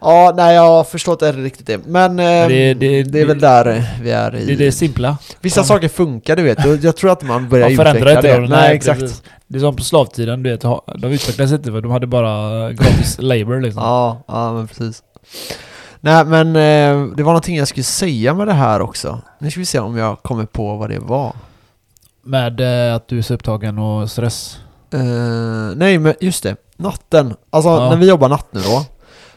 Ja, 0.00 0.32
nej 0.36 0.54
jag 0.54 0.62
har 0.62 0.84
förstått 0.84 1.20
det 1.20 1.32
riktigt 1.32 1.66
det. 1.66 1.86
Men 1.86 2.16
det- 2.16 2.74
det, 2.74 3.02
det- 3.02 3.20
är 3.20 3.26
väl 3.26 3.38
där 3.40 3.84
vi 4.02 4.10
är 4.10 4.36
i. 4.36 4.54
Det 4.56 4.66
är 4.66 4.70
simpla. 4.70 5.16
Vissa 5.40 5.60
Ja. 5.60 5.64
saker 5.64 5.88
funkar 5.88 6.36
du 6.36 6.42
vet, 6.42 6.82
jag 6.84 6.96
tror 6.96 7.10
att 7.10 7.22
man 7.22 7.48
börjar 7.48 7.68
Man 7.70 7.76
förändrar 7.76 8.10
utveckla 8.10 8.30
inte 8.30 8.40
det. 8.40 8.46
det. 8.46 8.56
Nej, 8.56 8.76
exakt. 8.76 9.00
precis. 9.00 9.22
Det 9.46 9.58
är 9.58 9.60
som 9.60 9.76
på 9.76 9.82
slavtiden, 9.82 10.42
du 10.42 10.50
vet. 10.50 10.60
De 10.60 11.12
utvecklades 11.12 11.52
inte 11.52 11.70
för 11.72 11.80
de 11.80 11.90
hade 11.90 12.06
bara 12.06 12.72
gratis 12.72 13.16
labor 13.20 13.60
liksom. 13.60 13.82
Ja, 13.82 14.22
ja 14.28 14.52
men 14.52 14.68
precis. 14.68 15.02
Nej 16.00 16.24
men 16.24 16.48
eh, 16.48 17.06
det 17.16 17.22
var 17.22 17.32
någonting 17.32 17.56
jag 17.56 17.68
skulle 17.68 17.84
säga 17.84 18.34
med 18.34 18.46
det 18.46 18.52
här 18.52 18.80
också. 18.80 19.20
Nu 19.38 19.50
ska 19.50 19.60
vi 19.60 19.66
se 19.66 19.78
om 19.78 19.96
jag 19.96 20.22
kommer 20.22 20.44
på 20.46 20.76
vad 20.76 20.90
det 20.90 20.98
var. 20.98 21.32
Med 22.24 22.60
eh, 22.90 22.94
att 22.94 23.08
du 23.08 23.18
är 23.18 23.22
så 23.22 23.34
upptagen 23.34 23.78
och 23.78 24.10
stress. 24.10 24.58
Eh, 24.90 25.76
nej 25.76 25.98
men 25.98 26.14
just 26.20 26.42
det, 26.42 26.56
natten. 26.76 27.34
Alltså 27.50 27.68
Ja. 27.70 27.90
när 27.90 27.96
vi 27.96 28.08
jobbar 28.08 28.28
natt 28.28 28.46
nu 28.50 28.60
då. 28.60 28.84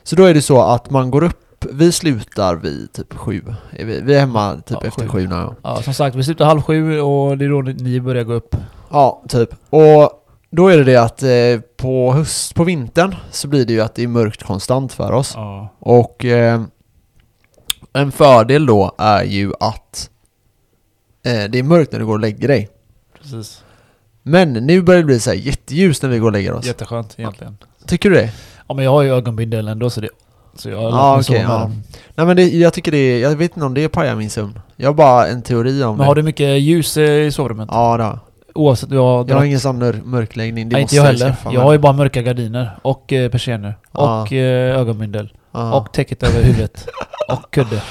Så 0.04 0.16
då 0.16 0.24
är 0.24 0.34
det 0.34 0.42
så 0.42 0.62
att 0.62 0.90
man 0.90 1.12
går 1.12 1.24
upp, 1.24 1.66
vi 1.72 1.92
slutar 1.92 2.56
vid 2.56 2.94
typ 2.94 3.13
sju. 3.13 3.42
Vi, 3.72 4.01
vi 4.01 4.16
är 4.16 4.19
hemma 4.19 4.56
typ 4.56 4.78
Ja, 4.81 4.88
efter 4.88 5.01
sju. 5.07 5.10
sju 5.10 5.28
nu. 5.28 5.50
Ja, 5.63 5.81
som 5.81 5.94
sagt, 5.94 6.16
vi 6.16 6.24
slutar 6.24 6.46
halv 6.46 6.62
sju 6.62 7.00
och 7.01 7.38
det 7.38 7.46
är 7.46 7.50
då 7.50 7.62
ni 7.62 8.01
börjar 8.01 8.24
gå 8.24 8.34
upp. 8.34 8.56
Ja, 8.92 9.24
typ. 9.30 9.50
Och 9.69 10.12
då 10.51 10.68
är 10.68 10.78
det 10.78 10.84
det 10.84 10.96
att 10.96 11.24
eh, 11.24 11.30
på 11.78 12.13
höst, 12.13 12.56
på 12.56 12.63
vintern 12.63 13.16
så 13.31 13.48
blir 13.48 13.66
det 13.66 13.74
ju 13.74 13.81
att 13.81 13.96
det 13.96 14.04
är 14.04 14.07
mörkt 14.07 14.44
konstant 14.44 14.94
för 14.94 15.12
oss. 15.12 15.31
Ja. 15.36 15.69
Och 15.80 16.25
eh, 16.25 16.62
en 17.94 18.12
fördel 18.12 18.66
då 18.66 18.96
är 18.98 19.24
ju 19.24 19.54
att 19.60 20.10
eh, 21.25 21.44
det 21.50 21.60
är 21.60 21.63
mörkt 21.63 21.92
när 21.92 22.00
du 22.00 22.06
går 22.06 22.13
och 22.13 22.19
lägger 22.19 22.48
dig. 22.48 22.69
Precis. 23.22 23.63
Men 24.30 24.54
nu 24.54 24.81
börjar 24.81 25.00
det 25.02 25.06
bli 25.06 25.20
så 25.20 25.30
här 25.30 25.38
jätteljust 25.38 26.04
när 26.04 26.10
vi 26.10 26.18
går 26.20 26.28
och 26.28 26.34
lägger 26.34 26.54
oss. 26.54 26.66
Jätteskönt 26.66 27.16
egentligen. 27.18 27.58
Tycker 27.86 28.10
du 28.10 28.16
det? 28.16 28.30
Ja 28.68 28.74
men 28.74 28.86
jag 28.86 28.92
har 28.92 29.02
ju 29.02 29.14
ögonbindel 29.14 29.68
ändå 29.68 29.90
så 29.90 30.02
det... 30.02 30.10
Så 30.56 30.70
jag 30.70 30.92
har 30.92 31.22
sova 31.22 31.40
med 31.40 31.48
ja. 31.50 31.60
dem. 31.60 31.84
Nej 32.16 32.26
men 32.26 32.36
det, 32.36 32.44
jag 32.50 32.74
tycker 32.74 32.92
det 32.92 32.98
är, 32.98 33.20
jag 33.22 33.36
vet 33.36 33.52
inte 33.56 33.66
om 33.66 33.74
det 33.74 33.90
pajar 33.90 34.16
min 34.16 34.30
sömn. 34.30 34.60
Jag 34.76 34.90
har 34.90 34.94
bara 34.94 35.28
en 35.28 35.42
teori 35.42 35.84
om 35.84 35.90
Men 35.90 35.98
det. 35.98 36.06
har 36.06 36.16
du 36.16 36.24
mycket 36.24 36.62
ljus 36.62 36.98
eh, 36.98 37.04
i 37.12 37.31
sovrummet? 37.31 37.70
Ja 37.72 37.98
det 37.98 38.04
jag. 38.04 38.20
Oavsett, 38.56 38.92
jag 38.92 39.04
har 39.04 39.26
Jag 39.30 39.36
har 39.36 39.44
ingen 39.46 39.60
sån 39.60 39.78
mör- 39.78 40.02
mörkläggning, 40.04 40.70
det 40.70 40.74
Nej, 40.75 40.82
måste 40.84 40.96
inte 40.96 41.06
jag 41.08 41.14
heller. 41.14 41.36
Jag 41.46 41.54
mig. 41.54 41.64
har 41.64 41.72
ju 41.72 41.78
bara 41.78 41.94
mörka 41.94 42.22
gardiner 42.22 42.80
och 42.82 43.14
eh, 43.14 43.32
persienner. 43.32 43.75
Och 43.92 44.34
eh, 44.34 44.80
ögonbindel. 44.80 45.30
Ja. 45.51 45.74
Och 45.74 45.94
täcket 45.94 46.24
över 46.24 46.42
huvudet. 46.42 46.88
och 47.30 47.51
kudde. 47.51 47.81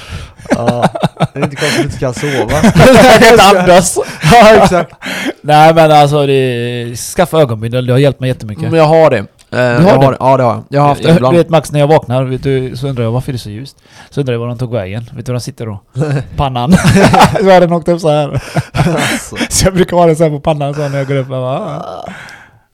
ja. 0.49 0.89
Det 1.33 1.39
är 1.39 1.43
inte 1.43 1.55
konstigt 1.55 1.69
att 1.69 1.75
du 1.77 1.83
inte 1.83 1.99
kan 1.99 2.13
sova. 2.13 2.53
Jag 2.63 3.21
kan 3.21 3.31
inte 3.31 3.59
andas. 3.59 3.97
ja 4.31 4.55
exakt. 4.63 4.93
Nej 5.41 5.73
men 5.73 5.91
alltså 5.91 6.25
det... 6.25 6.95
Skaffa 6.95 7.41
ögonbindel, 7.41 7.85
det 7.85 7.93
har 7.93 7.99
hjälpt 7.99 8.19
mig 8.19 8.27
jättemycket. 8.27 8.63
Men 8.63 8.79
jag 8.79 8.87
har 8.87 9.09
det. 9.09 9.25
Eh, 9.51 9.59
jag 9.59 9.81
har 9.81 9.97
har 9.97 9.99
det? 9.99 10.07
det? 10.11 10.17
Ja 10.19 10.37
det 10.37 10.43
har 10.43 10.53
jag. 10.53 10.63
Jag 10.69 10.81
har 10.81 10.87
haft 10.87 11.01
det 11.01 11.07
jag, 11.07 11.15
ibland. 11.15 11.33
Du 11.33 11.37
vet 11.37 11.49
Max, 11.49 11.71
när 11.71 11.79
jag 11.79 11.87
vaknar 11.87 12.23
vet 12.23 12.43
du, 12.43 12.77
så 12.77 12.87
undrar 12.87 13.03
jag 13.03 13.11
varför 13.11 13.31
är 13.31 13.33
det 13.33 13.39
så 13.39 13.49
ljust? 13.49 13.77
Så 14.09 14.19
undrar 14.19 14.33
jag 14.33 14.39
var 14.39 14.47
de 14.47 14.57
tog 14.57 14.73
vägen. 14.73 15.09
Vet 15.15 15.25
du 15.25 15.31
var 15.31 15.39
de 15.39 15.43
sitter 15.43 15.65
då? 15.65 15.79
Pannan. 16.35 16.71
så 17.39 17.49
har 17.49 17.59
den 17.59 17.73
åkt 17.73 17.87
upp 17.87 18.01
så 18.01 18.09
här. 18.09 18.41
Alltså. 18.73 19.35
Så 19.49 19.65
jag 19.65 19.73
brukar 19.73 19.97
ha 19.97 20.05
den 20.05 20.15
så 20.15 20.23
här 20.23 20.29
på 20.29 20.39
pannan 20.39 20.73
så 20.73 20.89
när 20.89 20.97
jag 20.97 21.07
går 21.07 21.15
upp. 21.15 21.27
Jag 21.29 21.41
bara, 21.41 21.59
ah. 21.59 22.09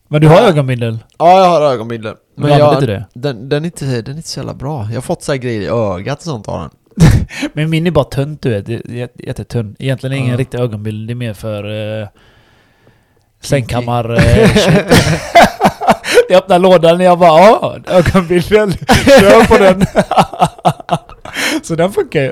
Men 0.07 0.21
du 0.21 0.27
har 0.27 0.41
ögonbindel? 0.41 0.97
Ja 1.17 1.39
jag 1.39 1.49
har 1.49 1.61
ögonbindel. 1.73 2.15
Men 2.35 2.47
du 2.47 2.53
använder 2.53 2.75
inte 2.75 2.85
det? 2.85 3.05
Den, 3.13 3.49
den, 3.49 3.63
är 3.63 3.65
inte, 3.65 3.85
den 4.01 4.13
är 4.13 4.17
inte 4.17 4.29
så 4.29 4.39
jävla 4.39 4.53
bra. 4.53 4.87
Jag 4.89 4.95
har 4.97 5.01
fått 5.01 5.23
så 5.23 5.31
här 5.31 5.39
grejer 5.39 5.61
i 5.61 5.67
ögat 5.67 6.17
och 6.17 6.23
sånt 6.23 6.47
av 6.47 6.59
den. 6.59 6.69
Men 7.53 7.69
min 7.69 7.87
är 7.87 7.91
bara 7.91 8.05
tunt 8.05 8.41
du 8.41 8.49
vet. 8.61 9.11
Jättetunn. 9.19 9.75
Egentligen 9.79 10.11
är 10.11 10.15
det 10.15 10.19
ingen 10.19 10.31
Ja. 10.31 10.37
riktig 10.39 10.59
ögonbild. 10.59 11.07
Det 11.07 11.13
är 11.13 11.15
mer 11.15 11.33
för 11.33 11.99
eh, 12.01 12.07
sängkammar... 13.41 14.13
Eh, 14.13 14.49
shit. 14.53 14.85
jag 16.29 16.37
öppnar 16.37 16.59
lådan 16.59 16.95
och 16.95 17.03
jag 17.03 17.19
bara 17.19 17.39
ja, 17.41 17.77
ögonbilden. 17.87 18.71
Kör 19.05 19.47
på 19.47 19.57
den. 19.57 19.85
Så 21.63 21.75
den 21.75 21.91
funkar 21.93 22.19
ju. 22.21 22.31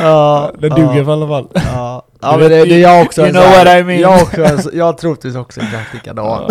Ja, 0.00 0.50
Den 0.58 0.70
duger 0.70 1.02
i 1.08 1.12
alla 1.12 1.28
fall. 1.28 1.48
Ja, 1.54 2.02
ja 2.22 2.36
men 2.36 2.50
det, 2.50 2.64
det 2.64 2.74
är 2.74 2.78
jag 2.78 3.02
också 3.02 3.20
you 3.22 3.30
know 3.30 3.42
här- 3.42 3.64
what 3.64 3.80
I 3.80 3.84
mean. 3.84 4.00
Jag, 4.00 4.22
också, 4.22 4.70
jag 4.72 4.98
troligtvis 4.98 5.36
också 5.36 5.60
exakt 5.60 5.94
likadan. 5.94 6.50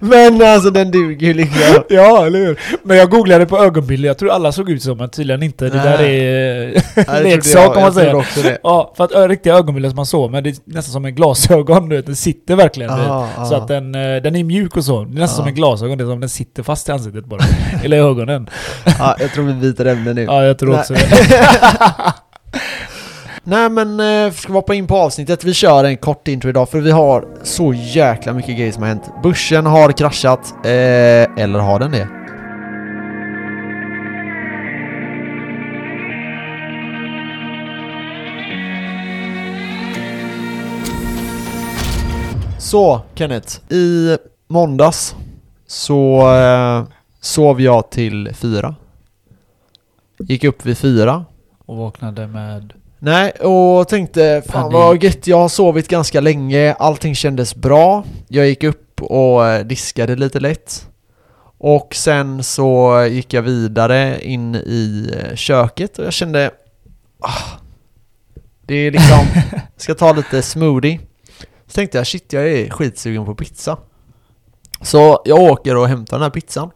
men 0.00 0.42
alltså 0.42 0.70
den 0.70 0.90
duger 0.90 1.26
ju 1.26 1.34
liksom. 1.34 1.82
Ja, 1.88 2.26
eller 2.26 2.38
hur? 2.38 2.60
Men 2.82 2.96
jag 2.96 3.10
googlade 3.10 3.46
på 3.46 3.58
ögonbilder, 3.58 4.06
jag 4.08 4.18
tror 4.18 4.30
alla 4.30 4.52
såg 4.52 4.70
ut 4.70 4.82
så 4.82 4.94
men 4.94 5.08
tydligen 5.10 5.42
inte. 5.42 5.64
Det 5.64 5.70
där 5.78 6.00
är 6.02 7.22
leksak 7.22 7.76
om 7.76 7.82
man 7.82 7.92
säger. 7.92 8.24
Ja, 8.62 8.92
för 8.96 9.04
att 9.04 9.28
riktiga 9.30 9.54
ögonbilder 9.54 9.88
som 9.90 9.96
man 9.96 10.06
såg, 10.06 10.30
men 10.30 10.44
det 10.44 10.50
är 10.50 10.56
nästan 10.64 10.92
som 10.92 11.04
en 11.04 11.14
glasögon, 11.14 11.88
du 11.88 11.96
vet, 11.96 12.06
den 12.06 12.16
sitter 12.16 12.56
verkligen. 12.56 12.96
vet. 12.98 13.06
Aha, 13.08 13.44
Så 13.44 13.54
att 13.54 13.68
den, 13.68 13.94
eh, 13.94 14.22
den 14.22 14.36
är 14.36 14.44
mjuk 14.44 14.76
och 14.76 14.84
så. 14.84 15.04
Det 15.04 15.16
är 15.16 15.20
nästan 15.20 15.22
Ja. 15.22 15.28
som 15.42 15.46
en 15.48 15.54
glasögon, 15.54 15.98
det 15.98 16.04
är 16.04 16.08
som 16.08 16.20
den 16.20 16.28
sitter 16.28 16.62
fast 16.62 16.88
i 16.88 16.92
ansiktet 16.92 17.24
bara. 17.26 17.40
Eller 17.84 17.96
i 17.96 18.00
ögonen. 18.00 18.50
Ja, 18.98 19.16
jag 19.20 19.32
tror 19.32 19.44
vi 19.44 19.52
byter 19.52 19.86
ämne 19.86 20.12
nu. 20.12 20.22
Ja, 20.24 20.44
jag 20.44 20.58
tror 20.58 20.78
också 20.78 20.94
det. 20.94 21.00
Nej 23.50 23.70
men, 23.70 24.00
eh, 24.00 24.32
ska 24.32 24.52
vi 24.52 24.58
hoppa 24.58 24.74
in 24.74 24.86
på 24.86 24.96
avsnittet? 24.96 25.44
Vi 25.44 25.54
kör 25.54 25.84
en 25.84 25.96
kort 25.96 26.28
intro 26.28 26.50
idag 26.50 26.68
för 26.68 26.80
vi 26.80 26.90
har 26.90 27.28
så 27.42 27.74
jäkla 27.74 28.32
mycket 28.32 28.56
grejer 28.56 28.72
som 28.72 28.82
har 28.82 28.88
hänt. 28.88 29.10
Börsen 29.22 29.66
har 29.66 29.92
kraschat, 29.92 30.54
eh, 30.64 31.42
eller 31.42 31.58
har 31.58 31.78
den 31.78 31.90
det? 31.90 32.08
Så 42.58 43.00
Kenneth, 43.14 43.72
i 43.72 44.16
måndags 44.48 45.14
så 45.66 46.30
eh, 46.34 46.84
sov 47.20 47.60
jag 47.60 47.90
till 47.90 48.34
fyra. 48.34 48.74
Gick 50.18 50.44
upp 50.44 50.66
vid 50.66 50.78
fyra. 50.78 51.24
Och 51.66 51.76
vaknade 51.76 52.26
med... 52.26 52.72
Nej, 52.98 53.30
och 53.30 53.88
tänkte 53.88 54.42
fan 54.46 54.62
Panik. 54.62 54.72
vad 54.72 55.02
gött, 55.02 55.26
jag 55.26 55.36
har 55.38 55.48
sovit 55.48 55.88
ganska 55.88 56.20
länge, 56.20 56.72
allting 56.72 57.14
kändes 57.14 57.54
bra. 57.54 58.04
Jag 58.28 58.46
gick 58.46 58.64
upp 58.64 59.02
och 59.02 59.46
eh, 59.46 59.66
diskade 59.66 60.16
lite 60.16 60.40
lätt. 60.40 60.88
Och 61.58 61.94
sen 61.94 62.42
så 62.42 63.02
gick 63.10 63.32
jag 63.32 63.42
vidare 63.42 64.24
in 64.24 64.54
i 64.54 65.14
eh, 65.16 65.34
köket 65.36 65.98
och 65.98 66.04
jag 66.04 66.12
kände... 66.12 66.50
Ah, 67.20 67.58
det 68.66 68.74
är 68.74 68.90
liksom... 68.90 69.26
ska 69.76 69.94
ta 69.94 70.12
lite 70.12 70.42
smoothie. 70.42 71.00
Så 71.66 71.72
tänkte 71.74 71.98
jag 71.98 72.06
shit, 72.06 72.32
jag 72.32 72.48
är 72.48 72.70
skitsugen 72.70 73.24
på 73.24 73.34
pizza. 73.34 73.78
Så 74.80 75.22
jag 75.24 75.38
åker 75.38 75.76
och 75.76 75.88
hämtar 75.88 76.16
den 76.16 76.22
här 76.22 76.30
pizzan. 76.30 76.70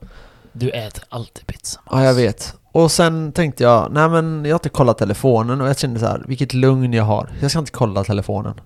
Du 0.53 0.71
äter 0.71 1.05
alltid 1.09 1.47
pizza. 1.47 1.81
Ja, 1.91 2.05
jag 2.05 2.15
vet. 2.15 2.55
Och 2.73 2.91
sen 2.91 3.33
tänkte 3.33 3.63
jag, 3.63 3.93
nej 3.93 4.09
men 4.09 4.45
jag 4.45 4.53
har 4.53 4.59
inte 4.59 4.69
kollat 4.69 4.99
telefonen 4.99 5.61
och 5.61 5.69
jag 5.69 5.79
kände 5.79 6.01
så 6.01 6.07
här, 6.07 6.25
vilket 6.27 6.55
lugn 6.55 6.93
jag 6.93 7.05
har. 7.05 7.29
Jag 7.41 7.51
ska 7.51 7.61
inte 7.61 7.73
kolla 7.73 8.05
telefonen. 8.05 8.61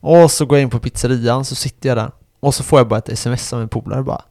Och 0.00 0.30
så 0.30 0.46
går 0.46 0.58
jag 0.58 0.62
in 0.62 0.70
på 0.70 0.78
pizzerian, 0.78 1.44
så 1.44 1.54
sitter 1.54 1.88
jag 1.88 1.98
där. 1.98 2.10
Och 2.40 2.54
så 2.54 2.64
får 2.64 2.78
jag 2.78 2.88
bara 2.88 2.98
ett 2.98 3.08
sms 3.08 3.52
av 3.52 3.62
en 3.62 3.68
polare 3.68 4.02
bara. 4.02 4.22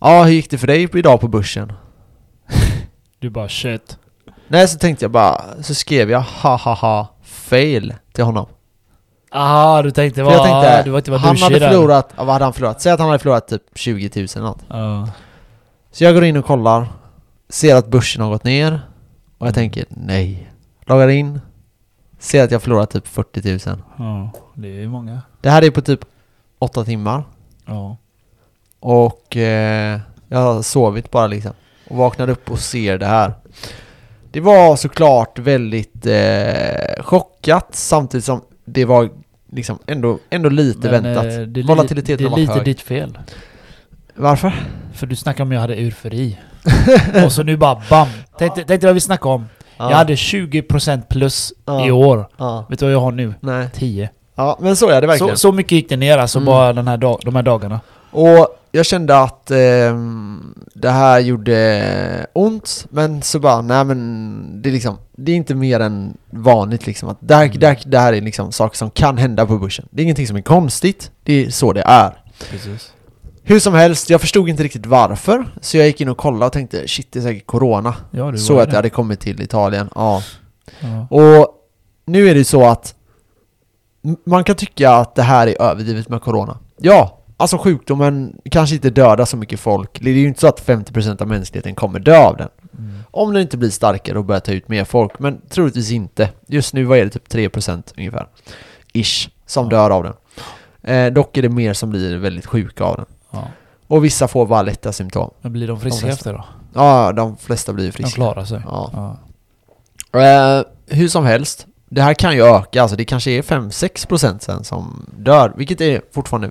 Ja, 0.00 0.24
hur 0.24 0.32
gick 0.32 0.50
det 0.50 0.58
för 0.58 0.66
dig 0.66 0.88
idag 0.94 1.20
på 1.20 1.28
börsen? 1.28 1.72
Du 3.18 3.30
bara 3.30 3.48
shit. 3.48 3.98
Nej, 4.48 4.68
så 4.68 4.78
tänkte 4.78 5.04
jag 5.04 5.10
bara, 5.10 5.42
så 5.62 5.74
skrev 5.74 6.10
jag 6.10 6.20
ha 6.20 6.56
ha 6.56 6.74
ha 6.74 7.08
fail 7.22 7.94
till 8.12 8.24
honom. 8.24 8.46
Ah, 9.30 9.82
du 9.82 9.90
tänkte 9.90 10.22
vad... 10.22 10.34
jag 10.34 10.42
tänkte, 10.42 10.82
du 10.84 10.90
var 10.90 10.98
inte 10.98 11.10
vad 11.10 11.20
han 11.20 11.36
hade 11.36 11.60
förlorat, 11.60 12.08
ja, 12.16 12.24
vad 12.24 12.32
hade 12.32 12.44
han 12.44 12.52
förlorat? 12.52 12.82
Säg 12.82 12.92
att 12.92 13.00
han 13.00 13.08
hade 13.08 13.18
förlorat 13.18 13.48
typ 13.48 13.62
20 13.74 14.10
000 14.16 14.26
eller 14.36 14.46
något. 14.46 14.64
Ja. 14.68 15.08
Så 15.90 16.04
jag 16.04 16.14
går 16.14 16.24
in 16.24 16.36
och 16.36 16.44
kollar, 16.44 16.86
ser 17.52 17.74
att 17.76 17.86
börsen 17.88 18.22
har 18.22 18.28
gått 18.30 18.44
ner 18.44 18.80
och 19.38 19.46
jag 19.46 19.54
tänker 19.54 19.84
nej. 19.88 20.52
Loggar 20.86 21.08
in, 21.08 21.40
ser 22.18 22.44
att 22.44 22.50
jag 22.50 22.62
förlorat 22.62 22.90
typ 22.90 23.06
40 23.08 23.68
000. 23.70 23.78
ja, 23.98 24.30
det 24.54 24.82
är 24.82 24.88
många. 24.88 25.22
Det 25.40 25.50
här 25.50 25.62
är 25.64 25.70
på 25.70 25.80
typ 25.80 26.00
8 26.58 26.84
timmar 26.84 27.24
Ja. 27.66 27.96
och 28.80 29.36
eh, 29.36 30.00
jag 30.28 30.38
har 30.38 30.62
sovit 30.62 31.10
bara 31.10 31.26
liksom. 31.26 31.52
Och 31.88 31.96
vaknade 31.96 32.32
upp 32.32 32.50
och 32.50 32.58
ser 32.58 32.98
det 32.98 33.06
här. 33.06 33.32
Det 34.30 34.40
var 34.40 34.76
såklart 34.76 35.38
väldigt 35.38 36.06
eh, 36.06 37.02
chockat 37.04 37.68
samtidigt 37.70 38.24
som 38.24 38.40
det 38.64 38.84
var 38.84 39.10
liksom 39.50 39.78
ändå, 39.86 40.18
ändå 40.30 40.48
lite 40.48 40.90
Men, 40.90 41.02
väntat. 41.02 41.24
eh, 41.24 41.30
det 41.30 41.36
är 41.36 41.46
li- 41.46 41.62
Volatiliteten 41.62 42.24
Det 42.24 42.30
var 42.30 42.38
är 42.38 42.40
lite 42.40 42.52
hög. 42.52 42.64
ditt 42.64 42.80
fel. 42.80 43.18
Varför? 44.14 44.52
För 44.94 45.06
du 45.06 45.16
snackade 45.16 45.42
om 45.42 45.52
jag 45.52 45.60
hade 45.60 45.76
urföri. 45.80 46.38
och 47.24 47.32
så 47.32 47.42
nu 47.42 47.56
bara 47.56 47.82
BAM! 47.90 48.08
Tänkte, 48.38 48.64
tänkte 48.64 48.86
vad 48.86 48.94
vi 48.94 49.00
snackade 49.00 49.34
om. 49.34 49.46
Ja. 49.76 49.90
Jag 49.90 49.96
hade 49.96 50.14
20% 50.14 51.02
plus 51.08 51.52
Ja. 51.66 51.86
i 51.86 51.90
år. 51.90 52.28
Ja. 52.36 52.66
Vet 52.70 52.78
du 52.78 52.84
vad 52.84 52.94
jag 52.94 53.00
har 53.00 53.12
nu? 53.12 53.34
Nej. 53.40 53.68
10. 53.74 54.10
Ja, 54.34 54.58
men 54.60 54.76
så 54.76 54.88
är 54.88 55.00
det 55.00 55.06
verkligen. 55.06 55.36
Så, 55.36 55.40
så 55.40 55.52
mycket 55.52 55.72
gick 55.72 55.88
det 55.88 55.96
ner 55.96 56.18
alltså 56.18 56.38
Mm. 56.38 56.46
bara 56.46 56.72
den 56.72 56.88
här 56.88 56.96
dag, 56.96 57.20
de 57.24 57.36
här 57.36 57.42
dagarna. 57.42 57.80
Och 58.10 58.58
jag 58.72 58.86
kände 58.86 59.18
att 59.18 59.50
ehm, 59.50 60.54
det 60.74 60.90
här 60.90 61.18
gjorde 61.20 62.26
ont, 62.32 62.86
men 62.90 63.22
så 63.22 63.38
bara, 63.38 63.60
nej 63.62 63.84
men 63.84 64.62
det 64.62 64.68
är 64.68 64.72
liksom, 64.72 64.98
det 65.12 65.32
är 65.32 65.36
inte 65.36 65.54
mer 65.54 65.80
än 65.80 66.16
vanligt 66.30 66.86
liksom 66.86 67.08
att 67.08 67.16
det 67.20 67.34
här, 67.34 67.44
Mm. 67.44 67.58
det 67.58 67.66
här, 67.66 67.78
det 67.86 67.98
här 67.98 68.12
är 68.12 68.20
liksom 68.20 68.52
saker 68.52 68.76
som 68.76 68.90
kan 68.90 69.18
hända 69.18 69.46
på 69.46 69.58
börsen. 69.58 69.88
Det 69.90 70.02
är 70.02 70.04
ingenting 70.04 70.26
som 70.26 70.36
är 70.36 70.42
konstigt, 70.42 71.10
det 71.22 71.46
är 71.46 71.50
så 71.50 71.72
det 71.72 71.82
är. 71.82 72.12
Precis. 72.50 72.92
Hur 73.44 73.58
som 73.60 73.74
helst, 73.74 74.10
jag 74.10 74.20
förstod 74.20 74.48
inte 74.48 74.62
riktigt 74.62 74.86
varför, 74.86 75.44
så 75.60 75.76
jag 75.76 75.86
gick 75.86 76.00
in 76.00 76.08
och 76.08 76.16
kollade 76.18 76.46
och 76.46 76.52
tänkte 76.52 76.88
shit 76.88 77.08
det 77.12 77.18
är 77.18 77.22
säkert 77.22 77.46
corona. 77.46 77.94
Ja, 78.10 78.30
du 78.30 78.38
Så 78.38 78.58
att 78.58 78.64
det. 78.66 78.70
jag 78.70 78.76
hade 78.76 78.90
kommit 78.90 79.20
till 79.20 79.42
Italien, 79.42 79.88
ja. 79.94 80.22
Ja. 80.80 81.06
Och 81.10 81.54
nu 82.06 82.28
är 82.28 82.34
det 82.34 82.38
ju 82.38 82.44
så 82.44 82.64
att 82.64 82.94
man 84.24 84.44
kan 84.44 84.56
tycka 84.56 84.90
att 84.90 85.14
det 85.14 85.22
här 85.22 85.46
är 85.46 85.62
överdrivet 85.62 86.08
med 86.08 86.22
corona. 86.22 86.58
Ja, 86.78 87.18
alltså 87.36 87.58
sjukdomen 87.58 88.36
kanske 88.50 88.74
inte 88.74 88.90
dödar 88.90 89.24
så 89.24 89.36
mycket 89.36 89.60
folk. 89.60 90.00
Det 90.00 90.10
är 90.10 90.14
ju 90.14 90.28
inte 90.28 90.40
så 90.40 90.46
att 90.46 90.66
50% 90.66 91.22
av 91.22 91.28
mänskligheten 91.28 91.74
kommer 91.74 91.98
dö 92.00 92.18
av 92.18 92.36
den. 92.36 92.48
Mm. 92.78 92.98
Om 93.10 93.32
den 93.32 93.42
inte 93.42 93.56
blir 93.56 93.70
starkare 93.70 94.18
och 94.18 94.24
börjar 94.24 94.40
ta 94.40 94.52
ut 94.52 94.68
mer 94.68 94.84
folk, 94.84 95.18
men 95.18 95.40
troligtvis 95.48 95.90
inte. 95.90 96.28
Just 96.48 96.74
nu 96.74 96.84
vad 96.84 96.98
är 96.98 97.04
det 97.04 97.10
typ 97.10 97.28
3% 97.28 97.82
ungefär, 97.96 98.26
ish, 98.92 99.28
som 99.46 99.64
Ja. 99.64 99.70
dör 99.70 99.90
av 99.90 100.02
den. 100.02 100.14
Eh, 100.82 101.12
dock 101.12 101.36
är 101.36 101.42
det 101.42 101.48
mer 101.48 101.72
som 101.74 101.90
blir 101.90 102.16
väldigt 102.16 102.46
sjuka 102.46 102.84
av 102.84 102.96
den. 102.96 103.06
Ja. 103.32 103.48
Och 103.86 104.04
vissa 104.04 104.28
får 104.28 104.46
bara 104.46 104.62
lätta 104.62 104.92
symptom. 104.92 105.30
Men 105.40 105.52
blir 105.52 105.68
de 105.68 105.80
friska 105.80 106.06
De 106.06 106.12
efter 106.12 106.32
då? 106.32 106.44
Ja, 106.74 107.12
de 107.12 107.36
flesta 107.36 107.72
blir 107.72 107.84
ju 107.84 107.90
De 107.90 107.96
friska. 107.96 108.14
klarar 108.14 108.44
sig? 108.44 108.62
Ja. 108.64 108.90
Ja. 110.12 110.20
Eh, 110.20 110.64
hur 110.86 111.08
som 111.08 111.24
helst, 111.24 111.66
det 111.88 112.02
här 112.02 112.14
kan 112.14 112.34
ju 112.34 112.42
öka, 112.46 112.82
alltså 112.82 112.96
det 112.96 113.04
kanske 113.04 113.30
är 113.30 113.42
5-6% 113.42 114.38
sen 114.38 114.64
som 114.64 115.06
dör, 115.18 115.52
vilket 115.56 115.80
är 115.80 116.02
fortfarande 116.12 116.50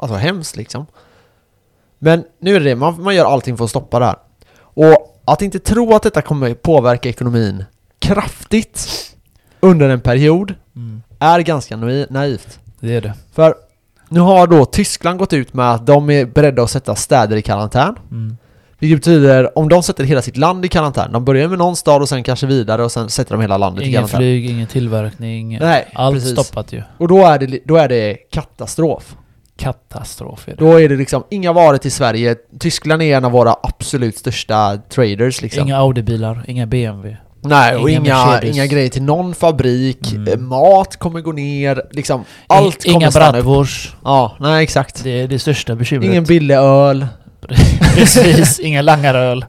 alltså 0.00 0.16
hemskt 0.16 0.56
liksom. 0.56 0.86
Men 1.98 2.24
nu 2.40 2.56
är 2.56 2.60
det 2.60 2.66
det, 2.70 2.76
man, 2.76 3.02
man 3.02 3.14
gör 3.14 3.24
allting 3.32 3.56
för 3.56 3.64
att 3.64 3.70
stoppa 3.70 3.98
det 3.98 4.04
här. 4.06 4.16
Och 4.60 5.20
att 5.24 5.42
inte 5.42 5.58
tro 5.58 5.94
att 5.94 6.02
detta 6.02 6.22
kommer 6.22 6.54
påverka 6.54 7.08
ekonomin 7.08 7.64
kraftigt 7.98 8.88
under 9.60 9.88
en 9.88 10.00
period 10.00 10.54
Mm. 10.76 11.02
är 11.18 11.40
ganska 11.40 11.76
naiv- 11.76 12.06
naivt. 12.10 12.58
Det 12.80 12.94
är 12.94 13.00
det. 13.00 13.14
För 13.32 13.54
nu 14.10 14.20
har 14.20 14.46
då 14.46 14.64
Tyskland 14.64 15.18
gått 15.18 15.32
ut 15.32 15.54
med 15.54 15.70
att 15.72 15.86
de 15.86 16.10
är 16.10 16.24
beredda 16.26 16.62
att 16.62 16.70
sätta 16.70 16.94
städer 16.94 17.36
i 17.36 17.42
karantän. 17.42 17.96
Mm. 18.10 18.36
Vilket 18.78 18.98
betyder, 18.98 19.58
om 19.58 19.68
de 19.68 19.82
sätter 19.82 20.04
hela 20.04 20.22
sitt 20.22 20.36
land 20.36 20.64
i 20.64 20.68
karantän, 20.68 21.12
de 21.12 21.24
börjar 21.24 21.48
med 21.48 21.58
någon 21.58 21.76
stad 21.76 22.02
och 22.02 22.08
sen 22.08 22.22
kanske 22.22 22.46
vidare 22.46 22.84
och 22.84 22.92
sen 22.92 23.08
sätter 23.10 23.32
de 23.34 23.40
hela 23.40 23.58
landet 23.58 23.84
i 23.84 23.86
Ingen 23.86 23.98
karantän. 23.98 24.18
flyg, 24.18 24.50
ingen 24.50 24.66
tillverkning. 24.66 25.58
Nej, 25.58 25.88
Allt 25.94 26.16
precis. 26.16 26.32
stoppat 26.40 26.72
ju. 26.72 26.82
Och 26.98 27.08
då 27.08 27.26
är, 27.26 27.38
det, 27.38 27.58
då 27.64 27.76
är 27.76 27.88
det 27.88 28.16
katastrof. 28.32 29.16
Katastrof 29.56 30.48
är 30.48 30.56
det. 30.56 30.64
Då 30.64 30.80
är 30.80 30.88
det 30.88 30.96
liksom 30.96 31.24
inga 31.30 31.52
varor 31.52 31.76
till 31.76 31.92
Sverige. 31.92 32.36
Tyskland 32.60 33.02
är 33.02 33.16
en 33.16 33.24
av 33.24 33.32
våra 33.32 33.56
absolut 33.62 34.18
största 34.18 34.76
traders 34.88 35.42
liksom. 35.42 35.62
Inga 35.62 35.76
Audi-bilar, 35.78 36.44
inga 36.46 36.66
BMW. 36.66 37.16
Nej, 37.42 37.76
och 37.76 37.90
inga 37.90 38.00
inga, 38.00 38.42
inga 38.42 38.66
grejer 38.66 38.88
till 38.88 39.02
någon 39.02 39.34
fabrik. 39.34 40.12
Mm. 40.12 40.28
Eh, 40.32 40.38
Mat 40.38 40.96
kommer 40.96 41.20
gå 41.20 41.32
ner, 41.32 41.82
liksom 41.90 42.24
allt 42.46 42.84
inga 42.84 42.94
kommer 42.94 43.06
upp. 43.08 43.14
bratwurst. 43.14 43.96
Ja, 44.04 44.36
nej 44.40 44.62
exakt. 44.62 45.04
Det 45.04 45.10
är 45.20 45.28
det 45.28 45.38
största 45.38 45.76
bekymret. 45.76 46.10
Ingen 46.10 46.24
billig 46.24 46.54
öl. 46.54 47.06
Precis, 47.94 48.60
inga 48.60 48.82
langaröl. 48.82 49.44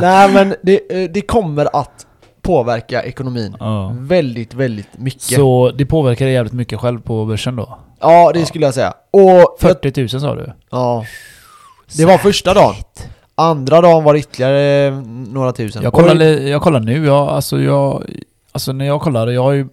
nej 0.00 0.28
men 0.32 0.54
det, 0.62 1.02
eh, 1.04 1.10
det 1.10 1.20
kommer 1.20 1.76
att 1.80 2.06
påverka 2.42 3.02
ekonomin 3.02 3.56
Ja. 3.60 3.92
väldigt, 3.98 4.54
väldigt 4.54 4.98
mycket. 4.98 5.22
Så 5.22 5.70
det 5.78 5.86
påverkar 5.86 6.26
jävligt 6.26 6.52
mycket 6.52 6.80
själv 6.80 7.00
på 7.00 7.24
börsen 7.24 7.56
då? 7.56 7.78
Ja, 8.00 8.30
det 8.34 8.46
skulle 8.46 8.64
jag 8.64 8.74
säga. 8.74 8.92
Och... 9.10 9.20
jag- 9.30 9.46
40 9.60 10.00
000 10.00 10.08
sa 10.08 10.34
du? 10.34 10.52
Ja. 10.70 11.04
Det 11.96 12.04
var 12.04 12.18
första 12.18 12.54
dagen. 12.54 12.74
Andra 13.34 13.80
dagen 13.80 14.04
var 14.04 14.12
det 14.12 14.18
ytterligare 14.18 14.86
eh, 14.86 14.94
några 15.28 15.52
tusen. 15.52 15.82
Jag 15.82 15.92
kollar, 15.92 16.24
jag 16.24 16.62
kollar 16.62 16.80
nu, 16.80 17.06
jag, 17.06 17.28
alltså 17.28 17.60
jag... 17.60 18.04
Alltså 18.52 18.72
när 18.72 18.84
jag 18.84 19.00
kollar, 19.00 19.26
jag 19.28 19.42
har 19.42 19.52
ju... 19.52 19.68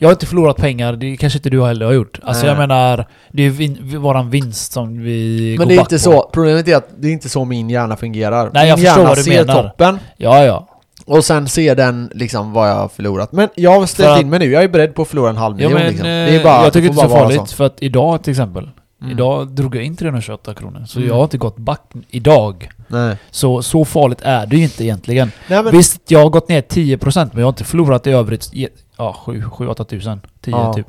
Jag 0.00 0.08
har 0.08 0.12
inte 0.12 0.26
förlorat 0.26 0.56
pengar, 0.56 0.92
det 0.92 1.16
kanske 1.16 1.38
inte 1.38 1.50
du 1.50 1.64
heller 1.64 1.86
har 1.86 1.92
gjort. 1.92 2.18
Alltså 2.22 2.42
Nej. 2.46 2.50
jag 2.54 2.58
menar, 2.58 3.06
det 3.32 3.42
är 3.46 3.50
vin, 3.50 3.98
våran 4.00 4.30
vinst 4.30 4.72
som 4.72 5.02
vi 5.02 5.54
Men 5.58 5.66
går 5.68 5.74
det 5.74 5.78
är 5.78 5.80
inte 5.80 5.94
på. 5.94 5.98
så, 5.98 6.30
problemet 6.32 6.68
är 6.68 6.76
att 6.76 6.88
det 6.98 7.08
är 7.08 7.12
inte 7.12 7.28
så 7.28 7.44
min 7.44 7.70
hjärna 7.70 7.96
fungerar. 7.96 8.50
Nej, 8.54 8.68
jag 8.68 8.78
min 8.78 8.86
förstår 8.86 8.98
hjärna 9.02 9.08
vad 9.08 9.18
du 9.18 9.22
ser 9.22 9.44
menar. 9.44 9.62
toppen 9.62 9.98
Ja, 10.16 10.44
ja. 10.44 10.68
och 11.06 11.24
sen 11.24 11.48
ser 11.48 11.74
den 11.76 12.10
liksom 12.14 12.52
vad 12.52 12.68
jag 12.70 12.74
har 12.74 12.88
förlorat. 12.88 13.32
Men 13.32 13.48
jag 13.54 13.80
har 13.80 13.86
ställt 13.86 14.08
För 14.14 14.20
in 14.20 14.30
mig 14.30 14.38
nu, 14.38 14.50
jag 14.52 14.62
är 14.64 14.68
beredd 14.68 14.94
på 14.94 15.02
att 15.02 15.08
förlora 15.08 15.30
en 15.30 15.36
halv 15.36 15.60
ja 15.60 15.68
miljon 15.68 15.82
men, 15.82 15.90
liksom. 15.90 16.06
eh, 16.08 16.12
Det 16.26 16.36
är 16.36 16.44
bara, 16.44 16.62
jag 16.64 16.72
tycker 16.72 16.88
det 16.88 16.94
inte 16.94 17.02
så 17.02 17.08
farligt, 17.08 17.50
för 17.52 17.66
att 17.66 17.76
idag 17.80 18.22
till 18.22 18.30
exempel, 18.30 18.70
Mm. 19.00 19.12
idag 19.12 19.48
drog 19.48 19.76
jag 19.76 19.84
in 19.84 19.96
328 19.96 20.54
kronor. 20.54 20.84
Så 20.86 20.98
Mm. 20.98 21.08
jag 21.08 21.16
har 21.16 21.24
inte 21.24 21.38
gått 21.38 21.56
back 21.56 21.82
idag. 22.08 22.68
Nej. 22.88 23.16
Så, 23.30 23.62
så 23.62 23.84
farligt 23.84 24.20
är 24.22 24.46
det 24.46 24.56
ju 24.56 24.62
inte 24.62 24.84
egentligen. 24.84 25.32
Nej 25.48 25.62
men, 25.62 25.72
Visst, 25.72 26.00
jag 26.10 26.18
har 26.22 26.30
gått 26.30 26.48
ner 26.48 26.60
10% 26.62 27.30
men 27.32 27.40
jag 27.40 27.46
har 27.46 27.52
inte 27.52 27.64
förlorat 27.64 28.06
i 28.06 28.10
övrigt, 28.10 28.50
ja 28.96 29.16
7-8 29.26 29.84
tusen. 29.84 30.20
10 30.40 30.50
Ja. 30.50 30.74
typ. 30.74 30.86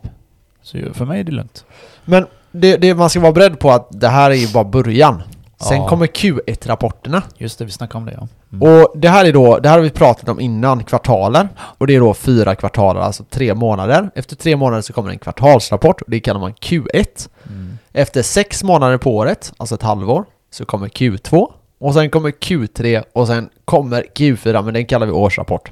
Så 0.61 0.77
för 0.93 1.05
mig 1.05 1.19
är 1.19 1.23
det 1.23 1.31
lugnt. 1.31 1.65
men 2.05 2.25
det, 2.51 2.77
det 2.77 2.93
man 2.95 3.09
ska 3.09 3.19
vara 3.19 3.31
beredd 3.31 3.59
på 3.59 3.71
att 3.71 3.87
det 3.91 4.07
här 4.07 4.31
är 4.31 4.35
ju 4.35 4.47
bara 4.53 4.63
början. 4.63 5.21
Sen 5.61 5.77
Ja. 5.77 5.87
kommer 5.87 6.07
Q1-rapporterna. 6.07 7.21
Just 7.37 7.59
det, 7.59 7.65
vi 7.65 7.71
snackade 7.71 7.97
om 7.97 8.05
det 8.05 8.17
ja. 8.21 8.27
Mm. 8.53 8.75
Och 8.81 8.91
det 8.99 9.09
här 9.09 9.25
är 9.25 9.33
då, 9.33 9.57
det 9.59 9.69
här 9.69 9.75
har 9.77 9.83
vi 9.83 9.89
pratat 9.89 10.29
om 10.29 10.39
innan, 10.39 10.83
kvartaler. 10.83 11.49
Och 11.59 11.87
det 11.87 11.95
är 11.95 11.99
då 11.99 12.13
fyra 12.13 12.55
kvartaler, 12.55 13.01
alltså 13.01 13.23
tre 13.29 13.53
månader. 13.55 14.09
Efter 14.15 14.35
tre 14.35 14.55
månader 14.55 14.81
så 14.81 14.93
kommer 14.93 15.09
en 15.09 15.19
kvartalsrapport 15.19 16.01
och 16.01 16.09
det 16.09 16.19
kallar 16.19 16.39
man 16.39 16.53
Q1. 16.53 17.29
Mm. 17.49 17.77
Efter 17.91 18.21
sex 18.21 18.63
månader 18.63 18.97
på 18.97 19.15
året, 19.15 19.53
alltså 19.57 19.75
ett 19.75 19.81
halvår, 19.81 20.25
så 20.51 20.65
kommer 20.65 20.87
Q2. 20.87 21.51
Och 21.79 21.93
sen 21.93 22.09
kommer 22.09 22.29
Q3 22.31 23.03
och 23.13 23.27
sen 23.27 23.49
kommer 23.65 24.03
Q4, 24.15 24.61
men 24.63 24.73
den 24.73 24.85
kallar 24.85 25.05
vi 25.05 25.11
årsrapport. 25.11 25.71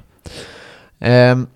Ehm, 1.00 1.46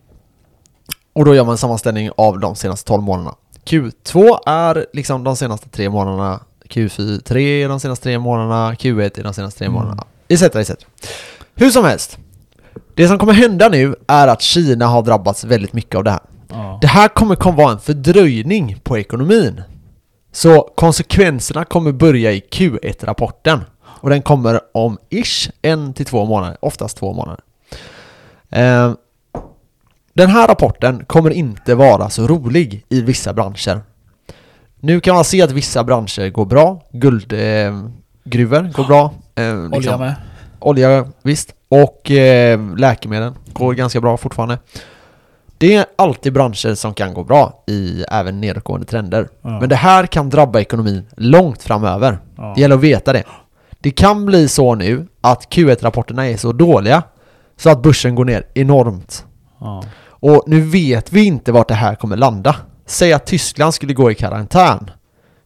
och 1.12 1.24
då 1.24 1.34
gör 1.34 1.44
man 1.44 1.52
en 1.52 1.58
sammanställning 1.58 2.10
av 2.16 2.40
de 2.40 2.54
senaste 2.56 2.88
12 2.88 3.02
månaderna. 3.02 3.34
Q2 3.64 4.38
är 4.46 4.86
liksom 4.92 5.24
de 5.24 5.36
senaste 5.36 5.68
tre 5.68 5.90
månaderna. 5.90 6.40
Q3 6.68 7.36
i 7.38 7.64
de 7.64 7.80
senaste 7.80 8.02
tre 8.02 8.18
månaderna, 8.18 8.74
Q1 8.74 9.18
i 9.20 9.22
de 9.22 9.34
senaste 9.34 9.58
tre 9.58 9.66
Mm. 9.66 9.74
månaderna, 9.74 10.04
etc. 10.28 10.42
etc. 10.42 10.70
Hur 11.54 11.70
som 11.70 11.84
helst. 11.84 12.18
Det 12.94 13.08
som 13.08 13.18
kommer 13.18 13.32
hända 13.32 13.68
nu 13.68 13.94
är 14.06 14.28
att 14.28 14.42
Kina 14.42 14.86
har 14.86 15.02
drabbats 15.02 15.44
väldigt 15.44 15.72
mycket 15.72 15.94
av 15.96 16.04
det 16.04 16.10
här. 16.10 16.20
Ja. 16.48 16.78
Det 16.80 16.86
här 16.86 17.08
kommer 17.08 17.36
komma 17.36 17.56
vara 17.56 17.72
en 17.72 17.78
fördröjning 17.78 18.80
på 18.84 18.98
ekonomin. 18.98 19.62
Så 20.32 20.70
konsekvenserna 20.74 21.64
kommer 21.64 21.92
börja 21.92 22.32
i 22.32 22.40
Q1-rapporten. 22.40 23.60
Och 23.84 24.10
den 24.10 24.22
kommer 24.22 24.60
om 24.74 24.98
ish 25.10 25.50
en 25.62 25.94
till 25.94 26.06
två 26.06 26.24
månader, 26.24 26.56
oftast 26.60 26.96
två 26.96 27.12
månader. 27.12 27.40
Eh, 28.50 28.92
den 30.14 30.30
här 30.30 30.48
rapporten 30.48 31.04
kommer 31.04 31.30
inte 31.30 31.74
vara 31.74 32.10
så 32.10 32.26
rolig 32.26 32.84
i 32.88 33.00
vissa 33.00 33.32
branscher. 33.32 33.80
Nu 34.80 35.00
kan 35.00 35.14
man 35.14 35.24
se 35.24 35.42
att 35.42 35.50
vissa 35.50 35.84
branscher 35.84 36.30
går 36.30 36.44
bra, 36.46 36.82
guldgruvor 36.92 37.66
eh, 37.66 37.88
gruvor 38.24 38.72
går 38.72 38.84
bra. 38.84 39.14
Eh, 39.34 39.54
Olja 39.54 39.78
liksom. 39.78 40.00
med. 40.00 40.14
Olja, 40.58 41.06
visst. 41.22 41.54
Och 41.68 42.10
eh, 42.10 42.76
läkemedel 42.76 43.32
går 43.52 43.74
ganska 43.74 44.00
bra 44.00 44.16
fortfarande. 44.16 44.58
Det 45.62 45.74
är 45.74 45.86
alltid 45.96 46.32
branscher 46.32 46.74
som 46.74 46.94
kan 46.94 47.14
gå 47.14 47.24
bra 47.24 47.62
i 47.66 48.04
även 48.10 48.40
nedåtgående 48.40 48.86
trender. 48.86 49.28
Ja. 49.42 49.60
Men 49.60 49.68
det 49.68 49.76
här 49.76 50.06
kan 50.06 50.30
drabba 50.30 50.60
ekonomin 50.60 51.02
långt 51.16 51.62
framöver. 51.62 52.18
Ja. 52.36 52.52
Det 52.54 52.60
gäller 52.60 52.74
att 52.74 52.80
veta 52.80 53.12
det. 53.12 53.22
Det 53.80 53.90
kan 53.90 54.26
bli 54.26 54.48
så 54.48 54.74
nu 54.74 55.06
att 55.20 55.48
Q1-rapporterna 55.50 56.28
är 56.28 56.36
så 56.36 56.52
dåliga 56.52 57.02
så 57.56 57.70
att 57.70 57.82
börsen 57.82 58.14
går 58.14 58.24
ner 58.24 58.46
enormt. 58.54 59.24
Ja. 59.60 59.82
Och 60.04 60.44
nu 60.46 60.60
vet 60.60 61.12
vi 61.12 61.24
inte 61.24 61.52
vart 61.52 61.68
det 61.68 61.74
här 61.74 61.94
kommer 61.94 62.16
landa. 62.16 62.56
Säg 62.86 63.12
att 63.12 63.26
Tyskland 63.26 63.74
skulle 63.74 63.94
gå 63.94 64.10
i 64.10 64.14
karantän. 64.14 64.90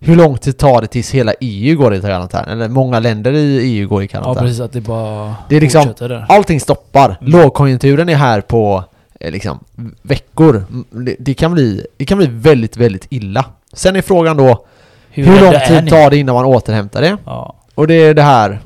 Hur 0.01 0.17
lång 0.17 0.39
tid 0.39 0.59
tar 0.59 0.81
det 0.81 0.87
tills 0.87 1.11
hela 1.11 1.33
EU 1.41 1.79
går 1.79 1.95
i 1.95 2.01
karantän? 2.01 2.49
Eller 2.49 2.69
många 2.69 2.99
länder 3.01 3.33
i 3.33 3.59
EU 3.63 3.89
går 3.89 4.03
i 4.03 4.05
ja, 4.05 4.09
karantän. 4.09 4.45
precis. 4.45 4.61
Att 4.61 4.73
det 4.73 4.81
bara 4.81 5.35
Det 5.49 5.57
är 5.57 5.61
liksom- 5.61 5.83
fortsätter 5.83 6.09
där. 6.09 6.27
Allting 6.29 6.61
stoppar. 6.61 7.19
Mm. 7.21 7.33
Lågkonjunkturen 7.33 8.09
är 8.09 8.15
här 8.15 8.41
på 8.41 8.85
liksom 9.21 9.65
veckor. 10.03 10.65
Det, 10.91 11.17
det, 11.19 11.35
kan 11.35 11.53
bli, 11.53 11.87
det 11.97 12.05
kan 12.05 12.19
bli 12.19 12.27
väldigt, 12.27 12.77
väldigt 12.77 13.07
illa. 13.11 13.45
Sen 13.73 13.97
är 13.97 14.03
frågan 14.03 14.37
då 14.37 14.67
hur, 15.11 15.27
lång 15.27 15.35
rädda 15.53 15.61
är 15.61 15.81
tid 15.81 15.91
tar 15.91 16.11
det 16.11 16.17
innan 16.17 16.35
man 16.35 16.45
återhämtar 16.45 17.01
det? 17.03 17.17
Ja. 17.25 17.57
Och 17.75 17.87
det 17.87 17.95
är 17.95 18.15
det 18.15 18.23
här 18.23 18.61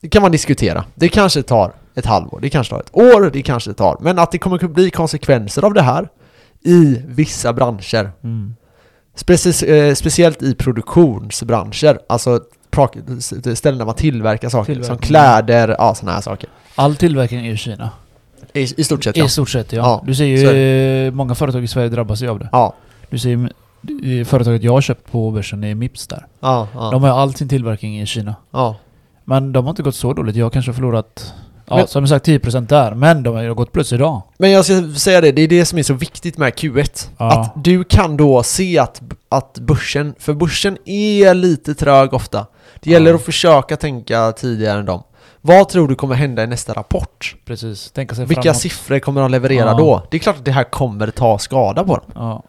Det 0.00 0.08
kan 0.08 0.22
man 0.22 0.32
diskutera. 0.32 0.84
Det 0.94 1.08
kanske 1.08 1.42
tar 1.42 1.72
ett 1.94 2.06
halvår, 2.06 2.38
det 2.42 2.48
kanske 2.50 2.74
tar 2.74 2.80
ett 2.80 2.90
år, 2.96 3.30
det 3.32 3.42
kanske 3.42 3.72
tar 3.72 3.96
Men 4.00 4.18
att 4.18 4.32
det 4.32 4.38
kommer 4.38 4.64
att 4.64 4.70
bli 4.70 4.90
konsekvenser 4.90 5.64
av 5.64 5.74
det 5.74 5.82
här 5.82 6.08
i 6.64 7.02
vissa 7.06 7.52
branscher 7.52 8.10
Mm. 8.24 8.54
Specie- 9.16 9.88
eh, 9.88 9.94
Speciellt 9.94 10.42
i 10.42 10.54
produktionsbranscher 10.54 11.98
Alltså 12.08 12.40
ställen 13.54 13.78
där 13.78 13.84
man 13.84 13.94
tillverkar 13.94 14.48
saker 14.48 14.64
Tillverkning. 14.74 14.96
Som 14.98 15.06
kläder, 15.06 15.76
ja 15.78 15.94
sådana 15.94 16.14
här 16.14 16.20
saker 16.20 16.48
All 16.74 16.96
tillverkning 16.96 17.46
är 17.46 17.52
i 17.52 17.56
Kina. 17.56 17.90
I, 18.54 18.80
i 18.80 18.84
stort 18.84 19.04
sett 19.04 19.16
ja. 19.16 19.24
I 19.24 19.28
stort 19.28 19.50
sett 19.50 19.72
ja. 19.72 19.78
Ja, 19.82 20.02
Du 20.06 20.14
ser 20.14 20.24
ju 20.24 21.06
eh, 21.06 21.12
många 21.12 21.34
företag 21.34 21.64
i 21.64 21.68
Sverige 21.68 21.88
drabbas 21.88 22.22
ju 22.22 22.28
av 22.30 22.38
det. 22.38 22.48
Ja, 22.52 22.74
Du 23.10 23.18
ser 23.18 23.48
ju 24.02 24.24
företaget 24.24 24.62
jag 24.62 24.72
har 24.72 24.80
köpt 24.80 25.12
på 25.12 25.30
börsen 25.30 25.64
är 25.64 25.74
Mips 25.74 26.06
där. 26.06 26.26
ja, 26.40 26.68
ja, 26.74 26.90
De 26.90 27.02
har 27.02 27.08
ju 27.10 27.14
all 27.14 27.34
sin 27.34 27.48
tillverkning 27.48 28.00
i 28.00 28.06
Kina. 28.06 28.34
ja. 28.52 28.76
Men 29.24 29.52
de 29.52 29.64
har 29.64 29.70
inte 29.70 29.82
gått 29.82 29.94
så 29.94 30.12
dåligt. 30.12 30.36
Jag 30.36 30.44
har 30.46 30.50
kanske 30.50 30.72
förlorat, 30.72 31.34
ja 31.66 31.76
Men- 31.76 31.86
som 31.88 32.08
sagt 32.08 32.26
10% 32.26 32.68
där. 32.68 32.94
Men 32.94 33.22
de 33.22 33.34
har 33.34 33.42
ju 33.42 33.54
gått 33.54 33.72
plus 33.72 33.92
idag. 33.92 34.22
Men 34.38 34.50
jag 34.50 34.64
ska 34.64 34.82
säga 34.96 35.20
det, 35.20 35.32
det 35.32 35.42
är 35.42 35.48
det 35.48 35.64
som 35.64 35.78
är 35.78 35.82
så 35.82 35.94
viktigt 35.94 36.38
med 36.38 36.52
Q1 36.52 37.08
Ja. 37.18 37.32
Att 37.40 37.64
du 37.64 37.84
kan 37.84 38.16
då 38.16 38.42
se 38.42 38.78
att, 38.78 39.02
att 39.28 39.58
börsen, 39.58 40.14
för 40.18 40.34
börsen 40.34 40.78
är 40.84 41.34
lite 41.34 41.74
trög 41.74 42.12
ofta 42.14 42.46
Det 42.80 42.90
gäller 42.90 43.10
Ja. 43.10 43.16
att 43.16 43.22
försöka 43.24 43.76
tänka 43.76 44.32
tidigare 44.32 44.78
än 44.78 44.86
dem 44.86 45.02
Vad 45.40 45.68
tror 45.68 45.88
du 45.88 45.94
kommer 45.94 46.14
hända 46.14 46.42
i 46.42 46.46
nästa 46.46 46.72
rapport? 46.72 47.34
Precis. 47.44 47.90
Tänka 47.90 48.14
sig 48.14 48.26
Vilka 48.26 48.42
framåt. 48.42 48.56
siffror 48.60 48.98
kommer 48.98 49.20
de 49.20 49.30
leverera 49.30 49.66
Ja. 49.70 49.74
då? 49.74 50.02
Det 50.10 50.16
är 50.16 50.18
klart 50.18 50.36
att 50.36 50.44
det 50.44 50.52
här 50.52 50.64
kommer 50.64 51.10
ta 51.10 51.38
skada 51.38 51.84
på 51.84 51.96
dem 51.96 52.04
Ja. 52.14 52.42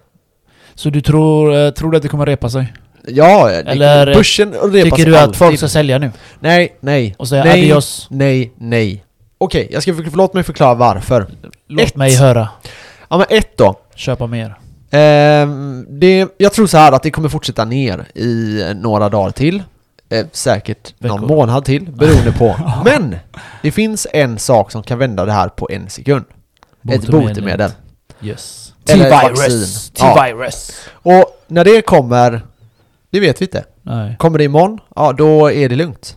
Så 0.75 0.89
du 0.89 1.01
tror, 1.01 1.55
eh, 1.55 1.69
tror 1.69 1.91
du 1.91 1.98
att 1.98 2.03
det 2.03 2.10
kommer 2.10 2.25
repa 2.25 2.50
sig? 2.50 2.74
Ja, 3.08 3.50
Eller 3.51 4.13
börsen 4.13 4.52
repas 4.54 4.71
Tycker 4.97 5.06
du 5.06 5.15
att 5.17 5.23
alltid. 5.23 5.36
folk 5.36 5.58
ska 5.58 5.67
sälja 5.67 5.97
nu? 5.97 6.12
Nej, 6.39 6.78
nej, 6.80 7.15
Och 7.19 7.28
säga 7.28 7.43
nej, 7.43 7.62
adios? 7.71 8.08
nej, 8.10 8.54
nej 8.58 9.04
Okej, 9.38 9.67
jag 9.71 9.84
ska 9.84 9.93
förlåt 9.93 10.34
mig 10.34 10.43
förklara 10.43 10.73
varför 10.73 11.28
Låt 11.67 11.82
Ett. 11.88 11.95
mig 11.95 12.15
höra. 12.15 12.49
Ja 13.10 13.17
men 13.17 13.25
ett 13.30 13.58
då 13.58 13.75
Köpa 13.95 14.28
mer. 14.28 14.56
Ehm, 14.91 15.86
det, 15.89 16.28
jag 16.38 16.54
tror 16.54 16.67
så 16.67 16.78
här 16.78 16.91
att 16.91 17.04
det 17.04 17.12
kommer 17.12 17.30
fortsätta 17.30 17.65
ner 17.65 18.06
i 18.15 18.63
några 18.75 19.10
dagar 19.10 19.32
till. 19.32 19.63
Eh, 20.10 20.26
säkert 20.32 20.93
någon 21.00 21.22
Veckor. 21.22 21.36
månad 21.36 21.65
till, 21.65 21.91
beroende 21.91 22.32
på. 22.32 22.56
Men! 22.86 23.15
Det 23.62 23.72
finns 23.72 24.08
en 24.13 24.39
sak 24.39 24.72
som 24.72 24.84
kan 24.84 25.00
vända 25.00 25.26
det 25.26 25.32
här 25.32 25.48
på 25.50 25.67
en 25.72 25.89
sekund. 25.89 26.26
Ett 26.91 27.08
botemedel. 27.08 27.72
Yes. 28.22 28.74
T-virus. 28.86 29.12
vaccin. 29.12 29.65
Ja. 30.08 30.15
T-virus. 30.15 30.72
Och 30.91 31.26
när 31.48 31.65
det 31.65 31.82
kommer, 31.82 32.41
det 33.12 33.19
vet 33.19 33.41
vi 33.41 33.45
inte. 33.45 33.63
Nej. 33.82 34.15
Kommer 34.19 34.38
det 34.38 34.43
imorgon, 34.43 34.80
ja 34.95 35.13
då 35.13 35.52
är 35.52 35.69
det 35.69 35.76
lugnt. 35.76 36.15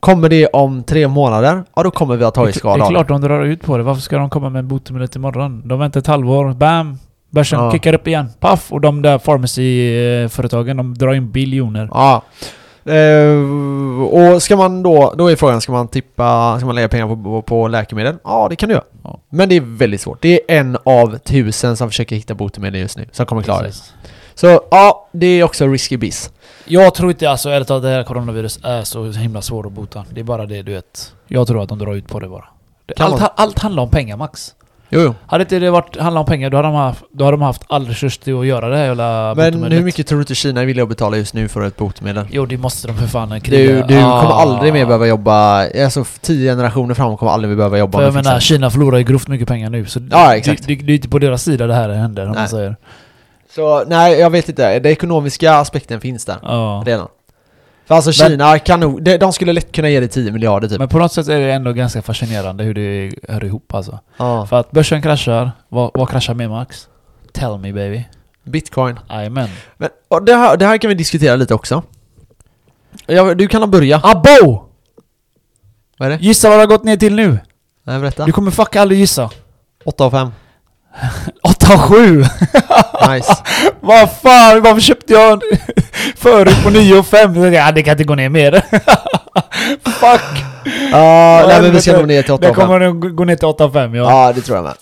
Kommer 0.00 0.28
det 0.28 0.46
om 0.46 0.82
tre 0.82 1.08
månader, 1.08 1.64
ja 1.76 1.82
då 1.82 1.90
kommer 1.90 2.16
vi 2.16 2.24
ha 2.24 2.30
tagit 2.30 2.54
Det 2.54 2.58
skada 2.58 2.84
är 2.84 2.88
det. 2.88 2.94
klart 2.94 3.08
de 3.08 3.20
drar 3.20 3.44
ut 3.44 3.62
på 3.62 3.76
det. 3.76 3.82
Varför 3.82 4.02
ska 4.02 4.16
de 4.18 4.30
komma 4.30 4.48
med 4.50 4.64
botemedlet 4.64 5.16
imorgon? 5.16 5.68
De 5.68 5.78
väntar 5.78 6.00
ett 6.00 6.06
halvår, 6.06 6.52
bam! 6.54 6.98
Börsen 7.30 7.58
Ja. 7.60 7.72
kickar 7.72 7.92
upp 7.94 8.06
igen. 8.08 8.30
Paff! 8.40 8.72
Och 8.72 8.80
de 8.80 9.02
där 9.02 9.18
pharmacy-företagen, 9.18 10.76
de 10.76 10.94
drar 10.98 11.14
in 11.14 11.30
biljoner. 11.30 11.88
Ja. 11.92 12.22
Eh, 12.86 14.02
och 14.02 14.42
ska 14.42 14.56
man 14.56 14.82
då, 14.82 15.14
då 15.18 15.30
är 15.30 15.36
frågan, 15.36 15.60
ska 15.60 15.72
man 15.72 15.88
tippa, 15.88 16.56
ska 16.58 16.66
man 16.66 16.74
lägga 16.74 16.88
pengar 16.88 17.22
på, 17.24 17.42
på, 17.42 17.68
läkemedel? 17.68 18.16
Ja, 18.24 18.46
det 18.50 18.56
kan 18.56 18.68
du 18.68 18.74
göra. 18.74 18.84
Ja. 19.02 19.20
Men 19.28 19.48
det 19.48 19.56
är 19.56 19.60
väldigt 19.60 20.00
svårt. 20.00 20.22
Det 20.22 20.52
är 20.52 20.58
en 20.58 20.78
av 20.84 21.18
tusen 21.18 21.76
som 21.76 21.88
försöker 21.88 22.16
hitta 22.16 22.34
botemedel 22.34 22.80
just 22.80 22.98
nu, 22.98 23.08
som 23.12 23.26
kommer 23.26 23.42
klara 23.42 23.62
det. 23.62 23.68
Precis. 23.68 23.92
Så 24.34 24.60
ja, 24.70 25.08
det 25.12 25.26
är 25.26 25.44
också 25.44 25.66
risky 25.66 25.96
biz. 25.96 26.30
Jag 26.64 26.94
tror 26.94 27.10
inte 27.10 27.30
alltså 27.30 27.50
ärligt 27.50 27.68
talat 27.68 27.82
det 27.82 27.88
här 27.88 28.04
coronavirus 28.04 28.60
är 28.62 28.82
så 28.82 29.04
himla 29.10 29.42
svårt 29.42 29.66
att 29.66 29.72
bota. 29.72 30.04
Det 30.10 30.20
är 30.20 30.24
bara 30.24 30.46
det 30.46 30.62
du 30.62 30.72
vet. 30.72 31.12
Jag 31.26 31.46
tror 31.46 31.62
att 31.62 31.68
de 31.68 31.78
drar 31.78 31.94
ut 31.94 32.08
på 32.08 32.20
det 32.20 32.28
bara. 32.28 32.44
Det, 32.86 33.00
allt, 33.00 33.32
allt 33.36 33.58
handlar 33.58 33.82
om 33.82 33.90
pengar 33.90 34.16
Max. 34.16 34.54
Jo, 34.94 35.00
jo. 35.00 35.14
Hade 35.26 35.42
inte 35.42 35.58
det 35.58 35.70
varit 35.70 35.96
handlat 36.00 36.20
om 36.20 36.26
pengar 36.26 36.50
då 36.50 36.56
hade 36.56 36.68
de 36.68 36.74
haft, 36.74 37.02
då 37.12 37.24
hade 37.24 37.36
de 37.36 37.42
haft 37.42 37.62
all 37.66 37.86
resurs 37.88 38.18
till 38.18 38.38
att 38.40 38.46
göra 38.46 38.68
det 38.68 38.76
här 38.76 38.84
jävla 38.84 39.34
Men 39.36 39.72
hur 39.72 39.82
mycket 39.84 40.06
tror 40.06 40.18
du 40.18 40.22
inte 40.22 40.34
Kina 40.34 40.60
är 40.60 40.64
villiga 40.66 40.82
att 40.82 40.88
betala 40.88 41.16
just 41.16 41.34
nu 41.34 41.48
för 41.48 41.62
ett 41.66 41.76
botemedel? 41.76 42.26
Jo 42.30 42.46
det 42.46 42.56
måste 42.56 42.86
de 42.88 42.96
för 42.96 43.06
fan 43.06 43.28
Du, 43.28 43.40
kriga. 43.40 43.86
du 43.86 43.98
Ah. 43.98 44.20
kommer 44.22 44.34
aldrig 44.34 44.72
mer 44.72 44.86
behöva 44.86 45.06
jobba, 45.06 45.66
alltså 45.84 46.04
tio 46.20 46.50
generationer 46.52 46.94
framåt 46.94 47.18
kommer 47.18 47.32
aldrig 47.32 47.48
mer 47.48 47.56
behöva 47.56 47.78
jobba 47.78 47.98
För 47.98 48.04
jag 48.04 48.14
menar. 48.14 48.40
Kina 48.40 48.70
förlorar 48.70 48.98
ju 48.98 49.04
grovt 49.04 49.28
mycket 49.28 49.48
pengar 49.48 49.70
nu 49.70 49.86
så 49.86 50.00
Ja, 50.10 50.36
exakt. 50.36 50.66
Det, 50.66 50.74
det, 50.74 50.82
det 50.84 50.92
är 50.92 50.96
inte 50.96 51.08
på 51.08 51.18
deras 51.18 51.42
sida 51.42 51.66
det 51.66 51.74
här 51.74 51.88
händer 51.88 52.22
om 52.26 52.30
Nej. 52.32 52.38
man 52.40 52.48
säger. 52.48 52.76
Så 53.54 53.84
nej, 53.86 54.20
jag 54.20 54.30
vet 54.30 54.48
inte. 54.48 54.78
Den 54.78 54.92
ekonomiska 54.92 55.54
aspekten 55.54 56.00
finns 56.00 56.24
där 56.24 56.36
Ja. 56.42 56.82
redan. 56.86 57.08
För 57.86 57.94
alltså 57.94 58.22
Men- 58.22 58.30
Kina 58.30 58.58
kan 58.58 58.80
nog, 58.80 59.02
de, 59.02 59.16
de 59.18 59.32
skulle 59.32 59.52
lätt 59.52 59.72
kunna 59.72 59.88
ge 59.88 60.00
dig 60.00 60.08
10 60.08 60.32
miljarder 60.32 60.68
typ. 60.68 60.78
Men 60.78 60.88
på 60.88 60.98
något 60.98 61.12
sätt 61.12 61.28
är 61.28 61.40
det 61.40 61.52
ändå 61.52 61.72
ganska 61.72 62.02
fascinerande 62.02 62.64
hur 62.64 62.74
det 62.74 63.14
hör 63.28 63.44
ihop 63.44 63.74
alltså. 63.74 63.98
Ja. 64.16 64.46
För 64.46 64.60
att 64.60 64.70
börsen 64.70 65.02
kraschar, 65.02 65.50
vad, 65.68 65.90
vad 65.94 66.08
kraschar 66.08 66.34
med 66.34 66.50
Max? 66.50 66.88
Tell 67.32 67.58
me 67.58 67.72
baby. 67.72 68.04
Bitcoin. 68.44 68.98
Jajamän. 69.10 69.48
Men 69.76 69.88
och 70.08 70.24
det, 70.24 70.34
här, 70.34 70.56
det 70.56 70.66
här 70.66 70.78
kan 70.78 70.88
vi 70.88 70.94
diskutera 70.94 71.36
lite 71.36 71.54
också. 71.54 71.82
Ja, 73.06 73.34
du 73.34 73.48
kan 73.48 73.70
börja. 73.70 74.00
Abo! 74.02 74.64
Vad 75.98 76.12
är 76.12 76.18
det? 76.18 76.24
Gissa 76.24 76.48
vad 76.48 76.58
det 76.58 76.62
har 76.62 76.66
gått 76.66 76.84
ner 76.84 76.96
till 76.96 77.14
nu? 77.14 77.38
Nej, 77.84 78.00
berätta. 78.00 78.26
Du 78.26 78.32
kommer 78.32 78.50
fucka 78.50 78.80
aldrig 78.82 79.00
gissa. 79.00 79.30
8 79.84 80.04
av 80.04 80.10
5. 80.10 80.28
8 81.42 81.78
7 81.78 82.24
Nice. 83.10 83.36
Vad 83.80 84.10
fan, 84.12 84.62
varför 84.62 84.80
köpte 84.80 85.12
jag 85.12 85.42
förut 86.16 86.62
på 86.64 86.70
9 86.70 86.98
och 86.98 87.06
5? 87.06 87.52
Ja, 87.52 87.72
det 87.72 87.82
kan 87.82 87.92
inte 87.92 88.04
gå 88.04 88.14
ner 88.14 88.28
mer. 88.28 88.52
Fuck! 89.84 90.44
Ja, 90.92 91.44
nej 91.48 91.62
men 91.62 91.72
vi 91.72 91.80
ska 91.80 91.92
nog 91.92 92.06
ner 92.08 92.22
till 92.22 92.32
8 92.32 92.40
Det 92.42 92.48
av 92.50 92.54
5. 92.54 92.66
kommer 92.66 92.80
nog 92.80 93.16
gå 93.16 93.24
ner 93.24 93.36
till 93.36 93.46
8 93.48 93.70
5 93.70 93.94
ja. 93.94 94.10
Ja, 94.26 94.32
det 94.32 94.40
tror 94.40 94.56
jag 94.56 94.64
med. 94.64 94.74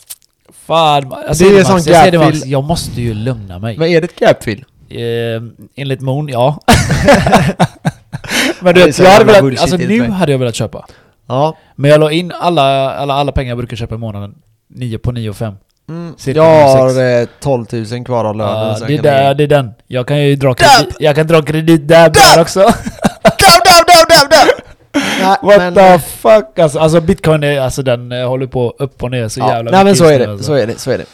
Fan, 0.66 1.14
jag 1.26 1.36
Det 1.38 1.44
är 1.46 1.52
det, 1.58 1.64
sån 1.64 1.74
Max, 1.74 1.86
jag, 1.86 2.12
det 2.12 2.18
Max, 2.18 2.44
jag 2.46 2.64
måste 2.64 3.00
ju 3.00 3.14
lugna 3.14 3.58
mig. 3.58 3.78
Men 3.78 3.88
är 3.88 4.00
det 4.00 4.04
ett 4.04 4.18
gapfill? 4.20 4.64
Eh, 4.90 5.42
enligt 5.76 6.00
Moon, 6.00 6.28
ja. 6.28 6.58
Men 8.60 8.74
Det 8.74 8.80
du 8.80 8.86
vet, 8.86 8.98
jag 8.98 9.10
hade 9.10 9.24
velat, 9.24 9.60
alltså 9.60 9.76
nu 9.76 9.98
mig. 10.00 10.10
hade 10.10 10.32
jag 10.32 10.38
velat 10.38 10.54
köpa. 10.54 10.86
Ja. 11.28 11.56
Men 11.76 11.90
jag 11.90 12.00
la 12.00 12.10
in 12.10 12.32
alla, 12.40 12.94
alla, 12.94 13.14
alla 13.14 13.32
pengar 13.32 13.48
jag 13.50 13.58
brukar 13.58 13.76
köpa 13.76 13.94
i 13.94 13.98
månaden. 13.98 14.34
9 14.74 14.98
på 14.98 15.12
9 15.12 15.30
och 15.30 15.36
5. 15.36 15.54
Mm. 15.88 16.14
Jag 16.24 16.42
har 16.44 16.88
06. 16.88 16.98
eh, 16.98 17.28
12 17.40 17.66
000 17.92 18.04
kvar 18.04 18.24
av 18.24 18.36
lönen. 18.36 18.68
Ja, 18.68 18.74
så 18.74 18.84
det, 18.84 18.92
är 18.92 18.96
jag 18.96 19.04
kan- 19.04 19.14
där, 19.14 19.34
det 19.34 19.42
är 19.42 19.48
den. 19.48 19.70
Jag 19.86 20.06
kan 20.06 20.22
ju 20.22 20.36
dra 20.36 20.54
kredit, 20.54 20.96
jag 20.98 21.14
kan 21.16 21.26
dra 21.26 21.42
kredit 21.42 21.88
där, 21.88 22.10
där 22.10 22.40
också. 22.42 22.58
Down, 22.60 22.70
down, 23.64 23.84
down, 23.86 24.06
down, 24.08 24.28
down! 24.30 24.48
Nej, 25.22 25.36
What 25.42 25.58
men, 25.58 25.74
the 25.74 25.98
fuck 25.98 26.58
alltså, 26.58 26.78
alltså 26.78 27.00
bitcoin 27.00 27.42
är, 27.44 27.60
alltså 27.60 27.82
den 27.82 28.12
eh, 28.12 28.28
håller 28.28 28.46
på 28.46 28.74
upp 28.78 29.02
och 29.02 29.10
ner 29.10 29.28
så 29.28 29.40
ja, 29.40 29.48
jävla 29.54 29.70
Nej 29.70 29.78
men 29.78 29.84
mycket 29.86 29.98
så 29.98 30.04
är 30.04 30.18
det, 30.18 30.30
alltså. 30.30 30.44
så 30.46 30.54
är 30.54 30.66
det, 30.66 30.78
så 30.78 30.90
är 30.90 30.98
det. 30.98 31.04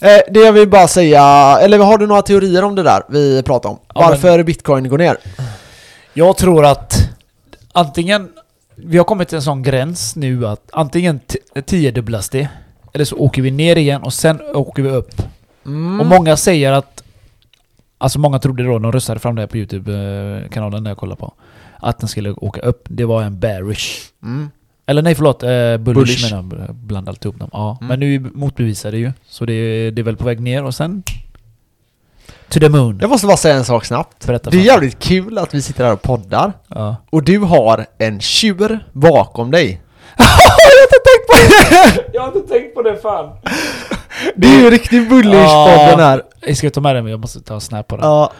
Eh, 0.00 0.20
det 0.32 0.40
jag 0.40 0.52
vill 0.52 0.68
bara 0.68 0.88
säga, 0.88 1.22
eller 1.62 1.78
har 1.78 1.98
du 1.98 2.06
några 2.06 2.22
teorier 2.22 2.64
om 2.64 2.74
det 2.74 2.82
där 2.82 3.02
vi 3.08 3.42
pratade 3.42 3.72
om? 3.72 3.78
Ja, 3.94 4.00
Varför 4.00 4.42
bitcoin 4.42 4.88
går 4.88 4.98
ner? 4.98 5.16
Jag 6.12 6.36
tror 6.36 6.66
att 6.66 6.94
antingen... 7.72 8.28
Vi 8.78 8.98
har 8.98 9.04
kommit 9.04 9.28
till 9.28 9.36
en 9.36 9.42
sån 9.42 9.62
gräns 9.62 10.16
nu 10.16 10.46
att 10.46 10.60
antingen 10.72 11.20
tiodubblas 11.66 12.28
det, 12.28 12.48
eller 12.96 13.04
så 13.04 13.16
åker 13.16 13.42
vi 13.42 13.50
ner 13.50 13.76
igen 13.76 14.02
och 14.02 14.12
sen 14.12 14.40
åker 14.54 14.82
vi 14.82 14.88
upp. 14.90 15.22
Mm. 15.66 16.00
Och 16.00 16.06
många 16.06 16.36
säger 16.36 16.72
att... 16.72 17.02
Alltså 17.98 18.18
många 18.18 18.38
trodde 18.38 18.62
då, 18.62 18.78
de 18.78 18.92
röstade 18.92 19.20
fram 19.20 19.34
det 19.34 19.42
här 19.42 19.46
på 19.46 19.56
YouTube-kanalen 19.56 20.84
där 20.84 20.90
jag 20.90 20.98
kollade 20.98 21.18
på. 21.20 21.32
Att 21.80 21.98
den 21.98 22.08
skulle 22.08 22.30
åka 22.32 22.60
upp. 22.60 22.82
Det 22.88 23.04
var 23.04 23.22
en 23.22 23.38
bearish. 23.40 23.88
Mm. 24.22 24.50
Eller 24.86 25.02
nej 25.02 25.14
förlåt, 25.14 25.42
eh, 25.42 25.48
bullish, 25.48 25.78
Bullish. 25.78 26.32
menar 26.34 26.64
jag. 26.66 26.74
Blandat 26.74 27.24
ihop 27.24 27.38
dem. 27.38 27.50
Ja, 27.52 27.78
Mm. 27.80 27.88
men 27.88 28.00
nu 28.00 28.30
motbevisar 28.34 28.90
det 28.92 28.98
ju. 28.98 29.12
Så 29.28 29.44
det, 29.46 29.90
det 29.90 30.02
är 30.02 30.04
väl 30.04 30.16
på 30.16 30.24
väg 30.24 30.40
ner 30.40 30.64
och 30.64 30.74
sen... 30.74 31.02
To 32.48 32.60
the 32.60 32.68
moon. 32.68 32.98
Jag 33.00 33.10
måste 33.10 33.26
bara 33.26 33.36
säga 33.36 33.54
en 33.54 33.64
sak 33.64 33.84
snabbt. 33.84 34.26
Berätta 34.26 34.50
Det 34.50 34.56
är 34.56 34.64
jävligt 34.64 34.98
kul 34.98 35.38
att 35.38 35.54
vi 35.54 35.62
sitter 35.62 35.84
här 35.84 35.92
och 35.92 36.02
poddar 36.02 36.52
Ja. 36.68 36.96
och 37.10 37.22
du 37.22 37.38
har 37.38 37.86
en 37.98 38.20
tjur 38.20 38.80
bakom 38.92 39.50
dig. 39.50 39.80
Jag 40.64 40.72
har 40.72 40.82
inte 40.82 40.98
tänkt 41.08 41.26
på 41.26 41.34
det! 41.36 42.04
Jag 42.14 42.22
har 42.22 42.36
inte 42.36 42.48
tänkt 42.48 42.74
på 42.74 42.82
det 42.82 42.96
fan! 42.96 43.30
Det 44.36 44.48
är 44.48 44.60
ju 44.60 44.70
riktigt 44.70 45.08
bullish-podden 45.10 45.96
här. 46.00 46.22
Jag 46.46 46.56
ska 46.56 46.70
ta 46.70 46.80
med 46.80 46.94
den 46.96 47.04
men 47.04 47.10
jag 47.10 47.20
måste 47.20 47.40
ta 47.40 47.54
en 47.54 47.60
snap 47.60 47.88
på 47.88 47.96
den. 47.96 48.04
Ja, 48.06 48.32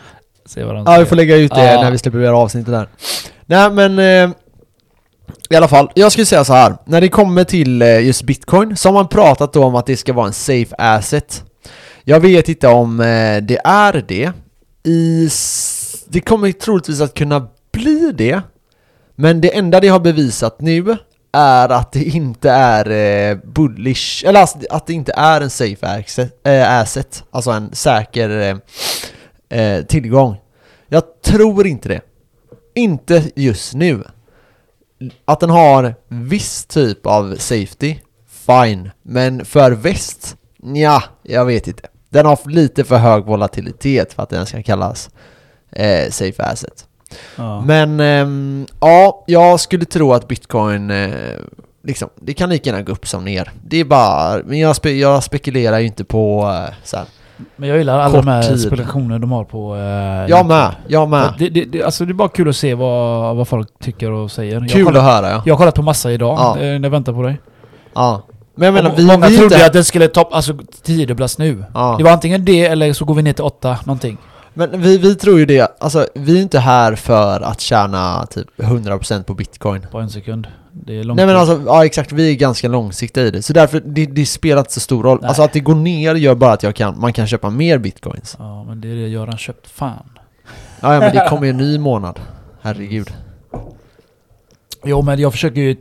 Se 0.46 0.64
vad 0.64 0.76
ja, 0.76 0.98
vi 0.98 1.04
får 1.04 1.16
lägga 1.16 1.36
ut 1.36 1.54
det 1.54 1.72
Ja. 1.72 1.82
när 1.82 1.90
vi 1.90 1.98
släpper 1.98 2.18
göra 2.18 2.36
avsnittet 2.36 2.72
där. 2.72 2.88
Nej 3.46 3.70
men... 3.70 3.98
Eh, 3.98 4.36
I 5.50 5.56
alla 5.56 5.68
fall, 5.68 5.90
jag 5.94 6.12
skulle 6.12 6.26
säga 6.26 6.44
så 6.44 6.52
här. 6.52 6.76
När 6.84 7.00
det 7.00 7.08
kommer 7.08 7.44
till 7.44 7.82
eh, 7.82 8.06
just 8.06 8.22
bitcoin 8.22 8.76
så 8.76 8.88
har 8.88 8.92
man 8.92 9.08
pratat 9.08 9.52
då 9.52 9.64
om 9.64 9.74
att 9.74 9.86
det 9.86 9.96
ska 9.96 10.12
vara 10.12 10.26
en 10.26 10.32
safe 10.32 10.74
asset. 10.78 11.44
Jag 12.04 12.20
vet 12.20 12.48
inte 12.48 12.68
om 12.68 13.00
eh, 13.00 13.36
det 13.42 13.58
är 13.64 14.04
det. 14.08 14.32
I, 14.84 15.28
det 16.08 16.20
kommer 16.20 16.52
troligtvis 16.52 17.00
att 17.00 17.14
kunna 17.14 17.46
bli 17.72 18.12
det. 18.14 18.40
Men 19.16 19.40
det 19.40 19.56
enda 19.56 19.80
det 19.80 19.88
har 19.88 20.00
bevisat 20.00 20.60
nu 20.60 20.96
är 21.36 21.68
att 21.68 21.92
det 21.92 22.04
inte 22.04 22.50
är 22.50 22.90
eh, 22.90 23.38
bullish, 23.44 24.24
eller 24.26 24.40
alltså, 24.40 24.58
att 24.70 24.86
det 24.86 24.92
inte 24.92 25.12
är 25.16 25.40
en 25.40 25.50
safe 25.50 25.86
asset, 25.86 26.46
eh, 26.46 26.78
asset 26.80 27.24
alltså 27.30 27.50
en 27.50 27.74
säker 27.74 28.60
eh, 29.50 29.60
eh, 29.60 29.84
tillgång. 29.84 30.36
Jag 30.88 31.02
tror 31.22 31.66
inte 31.66 31.88
det. 31.88 32.00
Inte 32.74 33.30
just 33.36 33.74
nu. 33.74 34.04
Att 35.24 35.40
den 35.40 35.50
har 35.50 35.94
viss 36.08 36.64
typ 36.64 37.06
av 37.06 37.36
safety, 37.36 37.96
fine. 38.46 38.90
Men 39.02 39.44
för 39.44 39.72
väst, 39.72 40.36
ja, 40.62 41.02
jag 41.22 41.44
vet 41.44 41.68
inte. 41.68 41.88
Den 42.08 42.26
har 42.26 42.50
lite 42.50 42.84
för 42.84 42.96
hög 42.96 43.24
volatilitet 43.24 44.12
för 44.12 44.22
att 44.22 44.30
den 44.30 44.46
ska 44.46 44.62
kallas 44.62 45.10
eh, 45.72 46.10
safe 46.10 46.42
asset. 46.42 46.86
Ja. 47.36 47.60
Men 47.60 48.00
ehm, 48.00 48.66
ja, 48.80 49.24
jag 49.26 49.60
skulle 49.60 49.84
tro 49.84 50.12
att 50.12 50.28
bitcoin 50.28 50.90
eh, 50.90 51.10
liksom, 51.84 52.08
det 52.20 52.34
kan 52.34 52.50
lika 52.50 52.70
gärna 52.70 52.82
gå 52.82 52.92
upp 52.92 53.06
som 53.06 53.24
ner. 53.24 53.50
Det 53.64 53.80
är 53.80 53.84
bara, 53.84 54.40
men 54.44 54.58
jag, 54.58 54.76
spe, 54.76 54.90
jag 54.90 55.22
spekulerar 55.24 55.78
ju 55.78 55.86
inte 55.86 56.04
på 56.04 56.52
eh, 56.68 56.74
så 56.84 56.96
här. 56.96 57.06
Men 57.56 57.68
jag 57.68 57.78
gillar 57.78 57.98
alla 57.98 58.16
de 58.22 58.28
här 58.28 58.56
spekulationer 58.56 59.18
de 59.18 59.32
har 59.32 59.44
på... 59.44 59.74
Uh, 59.74 59.80
Jag 60.30 60.46
med, 60.46 60.74
jag 60.88 61.08
med. 61.08 61.34
Det, 61.38 61.48
det, 61.48 61.64
det, 61.64 61.82
alltså 61.82 62.04
det 62.04 62.12
är 62.12 62.14
bara 62.14 62.28
kul 62.28 62.48
att 62.48 62.56
se 62.56 62.74
vad, 62.74 63.36
vad 63.36 63.48
folk 63.48 63.68
tycker 63.80 64.10
och 64.10 64.30
säger. 64.30 64.68
Kul 64.68 64.84
kollat, 64.84 65.02
att 65.02 65.14
höra 65.14 65.30
ja. 65.30 65.42
Jag 65.46 65.54
har 65.54 65.58
kollat 65.58 65.74
på 65.74 65.82
massa 65.82 66.12
idag 66.12 66.36
Ja. 66.38 66.56
eh, 66.56 66.62
när 66.62 66.80
jag 66.82 66.90
väntar 66.90 67.12
på 67.12 67.22
dig. 67.22 67.40
ja. 67.94 68.22
Men 68.54 68.66
jag 68.66 68.74
menar, 68.74 68.90
Och 68.90 68.98
vi, 68.98 69.06
många 69.06 69.28
vi 69.28 69.36
trodde 69.36 69.54
inte... 69.54 69.66
att 69.66 69.72
den 69.72 69.84
skulle 69.84 70.08
topp, 70.08 70.28
alltså 70.32 70.54
tiodubblas 70.82 71.38
nu. 71.38 71.64
ja. 71.74 71.94
Det 71.98 72.04
var 72.04 72.10
antingen 72.10 72.44
det 72.44 72.66
eller 72.66 72.92
så 72.92 73.04
går 73.04 73.14
vi 73.14 73.22
ner 73.22 73.32
till 73.32 73.44
åtta, 73.44 73.78
någonting. 73.84 74.18
Men 74.58 74.82
vi, 74.82 74.98
vi 74.98 75.14
tror 75.14 75.38
ju 75.38 75.46
det, 75.46 75.76
alltså 75.80 76.06
vi 76.14 76.38
är 76.38 76.42
inte 76.42 76.58
här 76.58 76.94
för 76.94 77.40
att 77.40 77.60
tjäna 77.60 78.26
typ 78.26 78.48
100% 78.56 79.22
på 79.22 79.34
bitcoin. 79.34 79.86
På 79.90 79.98
en 79.98 80.10
sekund. 80.10 80.46
Det 80.72 80.98
är 80.98 81.04
långt 81.04 81.16
Nej 81.16 81.26
men 81.26 81.36
alltså, 81.36 81.62
ja 81.66 81.84
exakt, 81.84 82.12
vi 82.12 82.30
är 82.30 82.34
ganska 82.34 82.68
långsiktiga 82.68 83.24
i 83.24 83.30
det. 83.30 83.42
Så 83.42 83.52
därför, 83.52 83.80
det, 83.80 84.06
det 84.06 84.26
spelar 84.26 84.58
inte 84.60 84.72
så 84.72 84.80
stor 84.80 85.02
roll. 85.02 85.18
Nej. 85.20 85.28
Alltså 85.28 85.42
att 85.42 85.52
det 85.52 85.60
går 85.60 85.74
ner 85.74 86.14
gör 86.14 86.34
bara 86.34 86.52
att 86.52 86.62
jag 86.62 86.74
kan, 86.74 87.00
man 87.00 87.12
kan 87.12 87.26
köpa 87.26 87.50
mer 87.50 87.78
bitcoins. 87.78 88.36
Ja 88.38 88.64
men 88.64 88.80
det 88.80 88.88
är 88.88 88.94
det 88.94 89.08
Göran 89.08 89.38
köpt. 89.38 89.70
Fan. 89.70 90.10
Ja, 90.80 90.94
ja 90.94 91.00
men 91.00 91.14
det 91.14 91.26
kommer 91.28 91.44
ju 91.44 91.50
en 91.50 91.56
ny 91.56 91.78
månad. 91.78 92.20
Herregud. 92.60 93.12
Jo 94.84 95.02
men 95.02 95.18
jag 95.20 95.32
försöker 95.32 95.60
ju, 95.60 95.76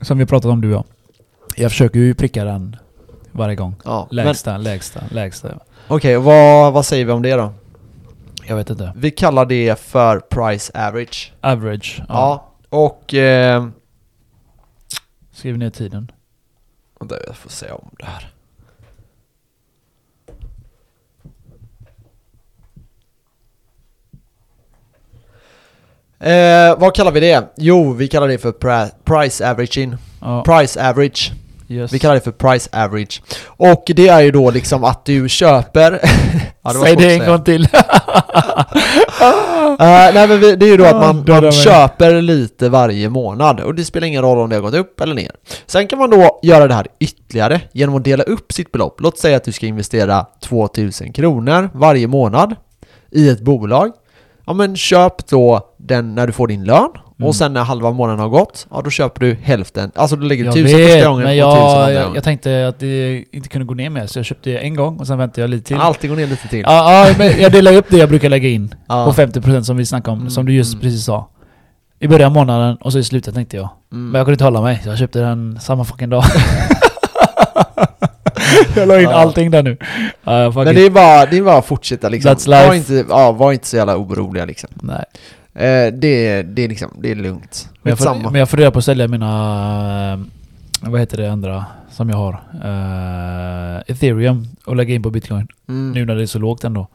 som 0.00 0.18
vi 0.18 0.26
pratat 0.26 0.50
om 0.50 0.60
du 0.60 0.68
och 0.68 0.74
jag. 0.74 0.84
Jag 1.56 1.70
försöker 1.70 1.98
ju 1.98 2.14
pricka 2.14 2.44
den 2.44 2.76
varje 3.32 3.54
gång. 3.54 3.74
Ja, 3.84 4.06
men 4.10 4.16
Lägsta, 4.24 4.56
lägsta, 4.56 5.00
lägsta. 5.10 5.48
okej, 5.88 6.16
vad, 6.16 6.72
vad 6.72 6.86
säger 6.86 7.04
vi 7.04 7.12
om 7.12 7.22
det 7.22 7.34
då? 7.34 7.52
Jag 8.46 8.56
vet 8.56 8.70
inte. 8.70 8.92
Vi 8.96 9.10
kallar 9.10 9.44
det 9.46 9.78
för 9.80 10.20
price 10.20 10.72
average. 10.88 11.32
Average. 11.40 11.98
Ja. 11.98 12.04
Ja, 12.08 12.78
och... 12.78 13.14
Eh, 13.14 13.66
Skriv 15.32 15.58
ner 15.58 15.70
tiden. 15.70 16.12
vänta, 17.00 17.16
jag 17.26 17.36
får 17.36 17.50
se 17.50 17.70
om 17.70 17.90
det 17.98 18.04
här. 18.06 18.30
Eh, 26.18 26.78
vad 26.78 26.94
kallar 26.94 27.12
vi 27.12 27.20
det? 27.20 27.52
Jo, 27.56 27.92
vi 27.92 28.08
kallar 28.08 28.28
det 28.28 28.38
för 28.38 28.52
pri- 28.52 28.90
price 29.04 29.50
averaging. 29.50 29.94
Ja. 30.20 30.42
Price 30.46 30.88
average. 30.90 31.32
Yes. 31.74 31.92
Vi 31.92 31.98
kallar 31.98 32.14
det 32.14 32.20
för 32.20 32.32
price 32.32 32.70
average. 32.72 33.22
Och 33.46 33.84
det 33.86 34.08
är 34.08 34.20
ju 34.20 34.30
då 34.30 34.50
liksom 34.50 34.84
att 34.84 35.04
du 35.04 35.28
köper... 35.28 36.00
Ja, 36.66 36.72
det 36.72 36.78
Säg 36.78 36.96
det 36.96 37.14
en 37.14 37.26
gång 37.26 37.44
till. 37.44 37.68
Eh, 39.80 40.14
nej 40.14 40.28
men 40.28 40.40
vi, 40.40 40.56
det 40.56 40.66
är 40.66 40.70
ju 40.70 40.76
då 40.76 40.84
att 40.84 40.96
man, 40.96 41.24
man 41.28 41.52
köper 41.52 42.22
lite 42.22 42.68
varje 42.68 43.08
månad 43.08 43.60
och 43.60 43.74
det 43.74 43.84
spelar 43.84 44.06
ingen 44.06 44.22
roll 44.22 44.38
om 44.38 44.50
det 44.50 44.56
har 44.56 44.62
gått 44.62 44.74
upp 44.74 45.00
eller 45.00 45.14
ner. 45.14 45.30
Sen 45.66 45.86
kan 45.86 45.98
man 45.98 46.10
då 46.10 46.40
göra 46.42 46.66
det 46.66 46.74
här 46.74 46.86
ytterligare 47.00 47.60
genom 47.72 47.94
att 47.94 48.04
dela 48.04 48.24
upp 48.24 48.52
sitt 48.52 48.72
belopp. 48.72 49.00
Låt 49.00 49.18
säga 49.18 49.36
att 49.36 49.44
du 49.44 49.52
ska 49.52 49.66
investera 49.66 50.26
2000 50.40 51.12
kronor 51.12 51.70
varje 51.74 52.06
månad 52.06 52.54
i 53.10 53.28
ett 53.28 53.40
bolag. 53.40 53.92
Ja 54.46 54.52
men 54.52 54.76
köp 54.76 55.26
då 55.26 55.73
den 55.86 56.14
när 56.14 56.26
du 56.26 56.32
får 56.32 56.48
din 56.48 56.64
lön 56.64 56.88
Mm. 57.18 57.28
och 57.28 57.36
sen 57.36 57.52
när 57.52 57.64
halva 57.64 57.90
månaden 57.90 58.20
har 58.20 58.28
gått, 58.28 58.66
ja 58.70 58.80
då 58.84 58.90
köper 58.90 59.20
du 59.20 59.36
hälften. 59.42 59.90
Alltså 59.94 60.16
du 60.16 60.28
lägger 60.28 60.44
Jag 60.44 60.54
tusen 60.54 60.78
vet, 60.78 60.92
första 60.92 61.08
gången 61.08 61.24
men 61.24 61.44
och 61.44 61.52
tusen 61.52 61.64
jag, 61.64 61.72
andra 61.80 61.92
jag, 61.92 62.02
gången. 62.02 62.14
jag 62.14 62.24
tänkte 62.24 62.68
att 62.68 62.78
det 62.78 63.24
inte 63.32 63.48
kunde 63.48 63.64
gå 63.66 63.74
ner 63.74 63.90
mer 63.90 64.06
så 64.06 64.18
jag 64.18 64.26
köpte 64.26 64.58
en 64.58 64.74
gång 64.76 64.98
och 64.98 65.06
sen 65.06 65.18
väntade 65.18 65.40
jag 65.40 65.50
lite 65.50 65.64
till. 65.64 65.76
Alltid 65.76 66.10
går 66.10 66.16
ner 66.16 66.26
lite 66.26 66.48
till. 66.48 66.62
Ja, 66.66 67.06
ja, 67.08 67.14
men 67.18 67.40
jag 67.40 67.52
delar 67.52 67.74
upp 67.76 67.86
det 67.88 67.96
jag 67.96 68.08
brukar 68.08 68.28
lägga 68.28 68.48
in 68.48 68.74
Ja. 68.88 69.04
på 69.06 69.12
50% 69.12 69.62
som 69.62 69.76
vi 69.76 69.86
snackade 69.86 70.12
om, 70.12 70.18
Mm, 70.18 70.30
som 70.30 70.46
du 70.46 70.52
just 70.52 70.72
mm. 70.74 70.80
precis 70.82 71.04
sa. 71.04 71.28
I 72.00 72.08
början 72.08 72.26
av 72.26 72.32
månaden 72.34 72.76
och 72.76 72.92
så 72.92 72.98
i 72.98 73.04
slutet 73.04 73.34
tänkte 73.34 73.56
jag. 73.56 73.68
Mm. 73.92 74.10
Men 74.10 74.18
jag 74.18 74.26
kunde 74.26 74.34
inte 74.34 74.44
hålla 74.44 74.60
mig, 74.62 74.80
så 74.82 74.88
jag 74.88 74.98
köpte 74.98 75.18
den 75.20 75.58
samma 75.60 75.84
fucking 75.84 76.10
dag. 76.10 76.24
jag 78.76 78.88
la 78.88 78.96
in 79.00 79.02
Ja. 79.02 79.12
allting 79.14 79.50
där 79.50 79.62
nu. 79.62 79.76
Fuck 80.52 80.64
Men 80.64 80.74
det 80.74 80.86
är 80.86 80.90
bara, 80.90 81.26
det 81.26 81.38
är 81.38 81.42
bara 81.42 81.58
att 81.58 81.66
fortsätta 81.66 82.08
liksom. 82.08 82.36
Var 82.46 82.74
inte, 82.74 83.04
ja, 83.08 83.32
var 83.32 83.52
inte 83.52 83.66
så 83.66 83.76
jävla 83.76 83.96
oroliga 83.96 84.44
liksom. 84.44 84.70
Nej. 84.74 85.04
Eh, 85.54 85.92
det, 85.92 86.42
det 86.42 86.62
är 86.64 86.68
liksom, 86.68 86.90
det 86.98 87.10
är 87.10 87.14
lugnt. 87.14 87.68
Men 87.82 87.90
jag, 87.90 87.98
får, 87.98 88.30
men 88.30 88.34
jag 88.38 88.48
funderar 88.50 88.70
på 88.70 88.78
att 88.78 88.84
sälja 88.84 89.08
mina... 89.08 90.12
eh, 90.82 90.90
Vad 90.90 91.00
heter 91.00 91.16
det 91.16 91.32
andra 91.32 91.64
som 91.90 92.10
jag 92.10 92.16
har? 92.16 92.32
Eh, 92.64 93.82
ethereum 93.86 94.46
och 94.64 94.76
lägga 94.76 94.94
in 94.94 95.02
på 95.02 95.10
bitcoin. 95.10 95.48
Mm. 95.68 95.92
Nu 95.92 96.04
när 96.06 96.14
det 96.14 96.22
är 96.22 96.26
så 96.26 96.38
lågt 96.38 96.64
ändå. 96.64 96.88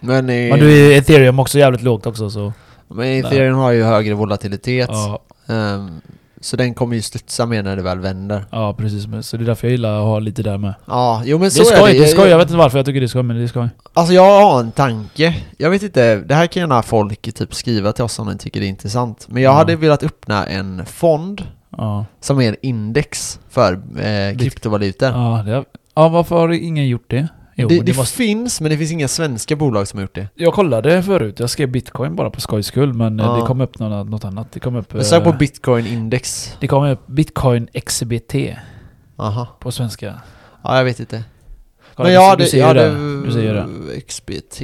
Men, 0.00 0.30
eh, 0.30 0.50
Men 0.50 0.58
nu 0.60 0.70
är 0.70 0.98
ethereum 0.98 1.38
också 1.38 1.58
jävligt 1.58 1.82
lågt 1.82 2.06
också 2.06 2.30
så... 2.30 2.52
men 2.88 3.06
ethereum 3.06 3.56
har 3.56 3.70
ju 3.70 3.82
högre 3.82 4.14
volatilitet. 4.14 4.88
Ja, 4.92 5.22
Ehm, 5.48 6.00
så 6.40 6.56
den 6.56 6.74
kommer 6.74 6.96
ju 6.96 7.02
studsa 7.02 7.46
mer 7.46 7.62
när 7.62 7.76
det 7.76 7.82
väl 7.82 7.98
vänder. 8.00 8.44
ja 8.50 8.74
precis. 8.78 9.06
Så 9.28 9.36
det 9.36 9.44
är 9.44 9.46
därför 9.46 9.66
jag 9.66 9.72
gillar 9.72 9.96
att 9.98 10.04
ha 10.04 10.18
lite 10.18 10.42
där 10.42 10.58
med. 10.58 10.74
Ja, 10.86 11.22
jo 11.24 11.38
men 11.38 11.44
Det 11.44 11.50
så 11.50 11.62
är 11.62 11.72
är 11.72 11.76
skoj, 11.76 11.92
det. 11.92 11.98
det 11.98 12.04
är 12.04 12.08
skoj. 12.08 12.28
Jag 12.28 12.38
vet 12.38 12.48
inte 12.48 12.58
varför 12.58 12.78
jag 12.78 12.86
tycker 12.86 13.00
det 13.00 13.06
är 13.06 13.08
skoj 13.08 13.22
men 13.22 13.36
det 13.36 13.42
är 13.42 13.46
skoj. 13.46 13.68
Alltså 13.92 14.14
jag 14.14 14.40
har 14.40 14.60
en 14.60 14.72
tanke. 14.72 15.36
Jag 15.58 15.70
vet 15.70 15.82
inte, 15.82 16.16
det 16.16 16.34
här 16.34 16.46
kan 16.46 16.60
gärna 16.60 16.82
folk 16.82 17.34
typ 17.34 17.54
skriva 17.54 17.92
till 17.92 18.04
oss 18.04 18.18
om 18.18 18.26
de 18.26 18.38
tycker 18.38 18.60
det 18.60 18.66
är 18.66 18.68
intressant. 18.68 19.26
Men 19.28 19.42
jag 19.42 19.50
Ja. 19.52 19.56
hade 19.56 19.76
velat 19.76 20.02
öppna 20.02 20.46
en 20.46 20.86
fond 20.86 21.42
Ja. 21.76 22.04
som 22.20 22.40
är 22.40 22.48
en 22.48 22.56
index 22.62 23.40
för 23.48 23.72
eh, 23.98 24.36
kryptovalutor. 24.38 25.08
Ja, 25.08 25.42
det, 25.46 25.64
ja, 25.94 26.08
varför 26.08 26.36
har 26.36 26.48
ingen 26.52 26.88
gjort 26.88 27.10
det? 27.10 27.28
Jo, 27.58 27.68
det 27.68 27.74
det 27.78 27.82
det 27.82 27.96
måste, 27.96 28.16
finns, 28.16 28.60
men 28.60 28.70
det 28.70 28.78
finns 28.78 28.92
inga 28.92 29.08
svenska 29.08 29.56
bolag 29.56 29.88
som 29.88 29.98
har 29.98 30.02
gjort 30.02 30.14
det. 30.14 30.28
jag 30.34 30.54
kollade 30.54 31.02
förut, 31.02 31.40
jag 31.40 31.50
skrev 31.50 31.68
bitcoin 31.68 32.16
bara 32.16 32.30
på 32.30 32.40
skojs 32.40 32.66
skull 32.66 32.92
men 32.94 33.20
eh, 33.20 33.26
Ja. 33.26 33.36
det 33.36 33.42
kom 33.46 33.60
upp 33.60 33.78
något, 33.78 34.08
något 34.10 34.24
annat. 34.24 34.52
Det 34.52 34.60
kom 34.60 34.76
upp... 34.76 34.94
Men 34.94 35.04
sök 35.04 35.24
på 35.24 35.30
eh, 35.30 35.36
bitcoin 35.38 35.86
index. 35.86 36.56
det 36.60 36.66
kom 36.68 36.84
upp 36.84 37.06
bitcoin 37.06 37.68
XBT 37.86 38.34
Aha. 39.16 39.48
på 39.60 39.72
svenska. 39.72 40.14
Ja, 40.64 40.76
jag 40.76 40.84
vet 40.84 41.00
inte. 41.00 41.24
Kolla, 41.94 42.08
men 42.08 42.10
du- 42.10 42.12
jag 42.14 42.22
du 42.24 42.30
hade, 42.30 42.46
ser 42.46 42.58
jag 42.58 42.76
ju 42.76 42.82
hade 42.82 42.94
det. 43.20 43.22
Du 43.26 43.32
ser 43.32 43.42
ju 43.42 43.52
det. 43.52 44.00
XBT. 44.00 44.60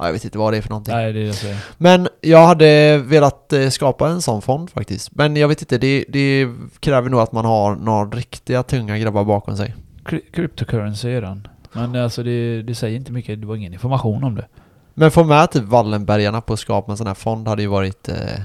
Ja, 0.00 0.06
jag 0.06 0.12
vet 0.12 0.24
inte 0.24 0.38
vad 0.38 0.52
det 0.52 0.56
är 0.56 0.62
för 0.62 0.70
någonting. 0.70 0.94
Nej, 0.94 1.12
det 1.12 1.18
är 1.18 1.22
det 1.22 1.26
jag 1.26 1.34
säger. 1.34 1.56
Men 1.78 2.08
jag 2.20 2.46
hade 2.46 2.98
velat 2.98 3.52
eh, 3.52 3.68
skapa 3.68 4.08
en 4.08 4.22
sån 4.22 4.42
fond 4.42 4.70
faktiskt. 4.70 5.12
Men 5.14 5.36
jag 5.36 5.48
vet 5.48 5.60
inte, 5.62 5.78
det, 5.78 6.04
det 6.08 6.48
kräver 6.80 7.10
nog 7.10 7.20
att 7.20 7.32
man 7.32 7.44
har 7.44 7.76
några 7.76 8.04
riktiga 8.04 8.62
tunga 8.62 8.98
grabbar 8.98 9.24
bakom 9.24 9.56
sig. 9.56 9.74
Cry- 10.04 10.30
Cryptocurrency 10.32 11.10
är 11.10 11.20
den. 11.20 11.48
Men 11.74 11.96
alltså 11.96 12.22
det, 12.22 12.62
det 12.62 12.74
säger 12.74 12.96
inte 12.96 13.12
mycket, 13.12 13.40
det 13.40 13.46
var 13.46 13.56
ingen 13.56 13.72
information 13.72 14.24
om 14.24 14.34
det. 14.34 14.46
Men 14.94 15.10
få 15.10 15.24
med 15.24 15.50
typ 15.50 15.64
Wallenbergarna 15.64 16.40
på 16.40 16.52
att 16.52 16.60
skapa 16.60 16.92
en 16.92 16.98
sån 16.98 17.06
här 17.06 17.14
fond 17.14 17.48
hade 17.48 17.62
ju 17.62 17.68
varit 17.68 18.08
eh, 18.08 18.40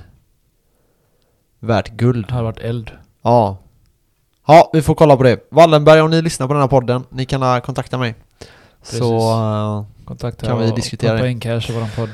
värt 1.60 1.90
guld. 1.90 2.28
Det 2.28 2.34
hade 2.34 2.44
varit 2.44 2.60
eld. 2.60 2.92
Ja. 3.22 3.58
Ja, 4.48 4.70
vi 4.74 4.82
får 4.82 4.96
kolla 4.96 5.18
på 5.18 5.24
det. 5.24 5.48
Wallenberg, 5.52 6.02
om 6.02 6.12
ni 6.12 6.22
lyssnar 6.22 6.48
på 6.48 6.54
den 6.54 6.62
här 6.62 6.68
podden, 6.68 7.04
ni 7.10 7.26
kan 7.26 7.44
eh, 7.44 7.60
kontakta 7.60 7.98
mig. 7.98 8.16
Precis. 8.82 9.00
Så, 9.00 9.32
eh, 9.32 10.06
Kontakta 10.06 10.46
Kan 10.46 10.60
vi 10.60 10.72
diskutera 10.72 11.14
det? 11.14 11.30
I 11.70 11.72
våran 11.74 11.90
podd. 11.96 12.10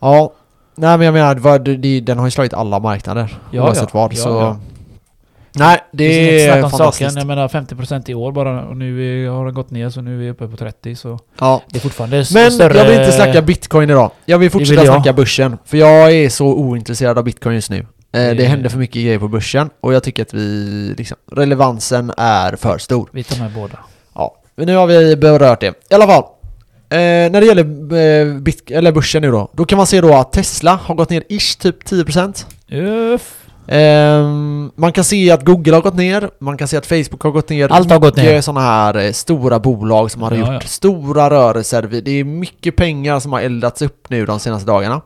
ja. 0.00 0.32
Nej 0.76 0.98
men 0.98 1.04
jag 1.06 1.12
menar, 1.12 2.00
den 2.00 2.18
har 2.18 2.26
ju 2.26 2.30
slagit 2.30 2.54
alla 2.54 2.78
marknader. 2.78 3.38
Ja, 3.50 3.62
oavsett 3.62 3.90
ja. 3.92 4.00
vad. 4.00 4.12
Ja, 4.12 4.16
så... 4.16 4.28
ja. 4.28 4.56
Nej, 5.56 5.78
Det 5.92 6.08
det 6.08 6.44
är 6.44 6.48
är 6.48 6.62
om 6.64 6.70
saken. 6.70 6.78
fantastiskt. 6.78 7.16
Jag 7.16 7.26
menar 7.26 7.48
50% 7.48 8.10
i 8.10 8.14
år 8.14 8.32
bara 8.32 8.64
och 8.64 8.76
nu 8.76 9.24
är, 9.26 9.30
har 9.30 9.44
den 9.44 9.54
gått 9.54 9.70
ner 9.70 9.90
så 9.90 10.00
nu 10.00 10.14
är 10.14 10.18
vi 10.18 10.30
uppe 10.30 10.48
på 10.48 10.56
30 10.56 10.94
så 10.96 11.18
Ja. 11.40 11.62
det 11.70 11.78
är 11.78 11.80
fortfarande 11.80 12.16
Men 12.34 12.52
större... 12.52 12.78
jag 12.78 12.84
vill 12.84 12.98
inte 13.00 13.12
snacka 13.12 13.42
bitcoin 13.42 13.90
idag. 13.90 14.10
Jag 14.24 14.38
vill 14.38 14.50
fortsätta 14.50 14.80
vill 14.80 14.86
jag. 14.86 14.94
snacka 14.94 15.12
börsen. 15.12 15.58
För 15.64 15.76
jag 15.76 16.12
är 16.12 16.28
så 16.28 16.46
ointresserad 16.46 17.18
av 17.18 17.24
bitcoin 17.24 17.54
just 17.54 17.70
nu. 17.70 17.78
Eh, 17.78 17.86
Det 18.12 18.34
Det- 18.34 18.44
händer 18.44 18.68
för 18.70 18.78
mycket 18.78 18.94
grejer 19.02 19.18
på 19.18 19.28
börsen 19.28 19.70
och 19.80 19.94
jag 19.94 20.02
tycker 20.02 20.22
att 20.22 20.34
vi, 20.34 20.94
liksom, 20.98 21.16
relevansen 21.32 22.12
är 22.16 22.56
för 22.56 22.78
stor. 22.78 23.08
Vi 23.12 23.24
tar 23.24 23.38
med 23.38 23.50
båda. 23.52 23.78
Ja, 24.14 24.36
men 24.56 24.66
nu 24.66 24.76
har 24.76 24.86
vi 24.86 25.16
berört 25.16 25.60
det. 25.60 25.74
I 25.90 25.94
alla 25.94 26.06
fall. 26.06 26.22
Eh, 26.90 26.96
när 26.98 27.40
det 27.40 27.46
gäller 27.46 27.62
eh, 27.64 28.34
bit- 28.40 28.70
eller 28.70 28.92
börsen 28.92 29.22
nu 29.22 29.30
då, 29.30 29.48
då 29.52 29.64
kan 29.64 29.76
man 29.76 29.86
se 29.86 30.00
då 30.00 30.14
att 30.14 30.32
Tesla 30.32 30.78
har 30.84 30.94
gått 30.94 31.10
ner 31.10 31.22
ish 31.28 31.56
typ 31.58 31.84
10%. 31.84 32.46
Uff. 33.14 33.34
Ehm, 33.68 34.70
man 34.76 34.92
kan 34.92 35.04
se 35.04 35.30
att 35.30 35.44
Google 35.44 35.74
har 35.74 35.82
gått 35.82 35.94
ner, 35.94 36.30
man 36.38 36.56
kan 36.56 36.68
se 36.68 36.76
att 36.76 36.86
Facebook 36.86 37.22
har 37.22 37.30
gått 37.30 37.48
ner. 37.48 37.72
Allt 37.72 37.90
har 37.90 37.98
gått 37.98 38.16
ner. 38.16 38.24
Mycket 38.24 38.44
sådana 38.44 38.60
här 38.60 38.96
eh, 38.96 39.12
stora 39.12 39.58
bolag 39.58 40.10
som 40.10 40.22
har 40.22 40.30
Ja, 40.32 40.38
gjort 40.38 40.48
ja. 40.48 40.60
stora 40.60 41.30
rörelser. 41.30 41.82
Det 41.82 42.10
är 42.10 42.24
mycket 42.24 42.76
pengar 42.76 43.20
som 43.20 43.32
har 43.32 43.40
eldats 43.40 43.82
upp 43.82 44.10
nu 44.10 44.26
de 44.26 44.40
senaste 44.40 44.66
dagarna. 44.66 45.00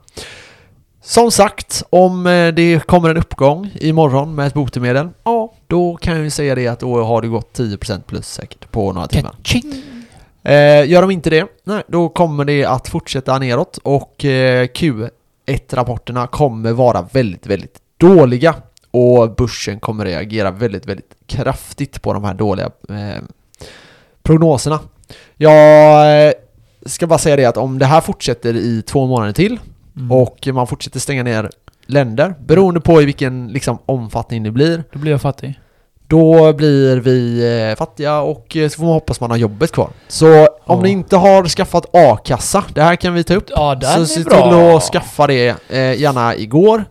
Som 1.03 1.31
sagt, 1.31 1.83
om 1.90 2.27
eh, 2.27 2.49
det 2.49 2.87
kommer 2.87 3.11
en 3.11 3.16
uppgång 3.16 3.71
imorgon 3.81 4.35
med 4.35 4.47
ett 4.47 4.55
botemedel, 4.55 5.09
ja, 5.25 5.53
då 5.66 5.97
kan 5.97 6.14
jag 6.14 6.25
ju 6.25 6.31
säga 6.31 6.55
det 6.55 6.68
att 6.68 6.81
då 6.81 7.03
har 7.05 7.23
det 7.23 7.29
gått 7.29 7.59
10% 7.59 8.01
plus 8.07 8.27
säkert 8.33 8.71
på 8.71 8.92
några 8.92 9.07
timmar. 9.07 9.35
Eh, 10.42 10.90
gör 10.90 11.01
de 11.03 11.11
inte 11.11 11.31
det, 11.31 11.47
nej, 11.64 11.83
då 11.88 12.09
kommer 12.09 12.44
det 12.44 12.64
att 12.64 12.88
fortsätta 12.88 13.38
neråt 13.38 13.79
och 13.83 14.25
eh, 14.25 14.66
Q1-rapporterna 14.66 16.27
kommer 16.27 16.73
vara 16.73 17.07
väldigt, 17.12 17.47
väldigt 17.47 17.79
dåliga 17.98 18.54
och 18.90 19.34
börsen 19.34 19.80
kommer 19.80 20.04
reagera 20.04 20.50
väldigt, 20.50 20.87
väldigt 20.87 21.14
kraftigt 21.26 22.02
på 22.02 22.12
de 22.12 22.24
här 22.24 22.34
dåliga 22.34 22.70
eh, 22.88 23.22
prognoserna. 24.22 24.80
Jag 25.37 26.26
eh, 26.26 26.32
ska 26.87 27.06
bara 27.06 27.18
säga 27.18 27.37
det 27.37 27.44
att 27.44 27.56
om 27.56 27.78
det 27.78 27.87
här 27.87 28.00
fortsätter 28.00 28.56
i 28.56 28.82
två 28.82 29.06
månader 29.06 29.32
till 29.32 29.58
Mm. 29.96 30.12
och 30.12 30.48
man 30.52 30.66
fortsätter 30.66 31.00
stänga 31.00 31.22
ner 31.22 31.50
länder, 31.87 32.34
beroende 32.46 32.80
på 32.80 33.02
i 33.02 33.04
vilken 33.04 33.48
liksom, 33.48 33.78
omfattning 33.87 34.42
det 34.42 34.50
blir, 34.50 34.84
Då 34.92 34.98
blir 34.98 35.12
jag 35.12 35.20
fattig. 35.20 35.61
då 36.06 36.52
blir 36.52 36.96
vi 36.96 37.40
eh, 37.70 37.76
fattiga 37.76 38.20
och 38.20 38.56
eh, 38.56 38.68
så 38.68 38.76
får 38.76 38.84
man 38.84 38.92
hoppas 38.92 39.20
man 39.20 39.30
har 39.30 39.37
jobbet 39.37 39.72
kvar. 39.72 39.90
Så 40.08 40.48
om 40.64 40.82
ni 40.82 40.90
inte 40.90 41.16
har 41.16 41.44
skaffat 41.44 41.87
a-kassa, 41.92 42.64
det 42.74 42.82
här 42.82 42.96
kan 42.96 43.14
vi 43.14 43.24
ta 43.24 43.34
upp. 43.34 43.50
Ja, 43.50 43.74
den 43.74 43.90
så 43.92 44.00
är 44.00 44.04
se 44.04 44.24
till 44.24 44.76
att 44.76 44.82
skaffa 44.82 45.26
det 45.26 45.48
eh, 45.68 46.00
gärna 46.00 46.37
igår. 46.37 46.84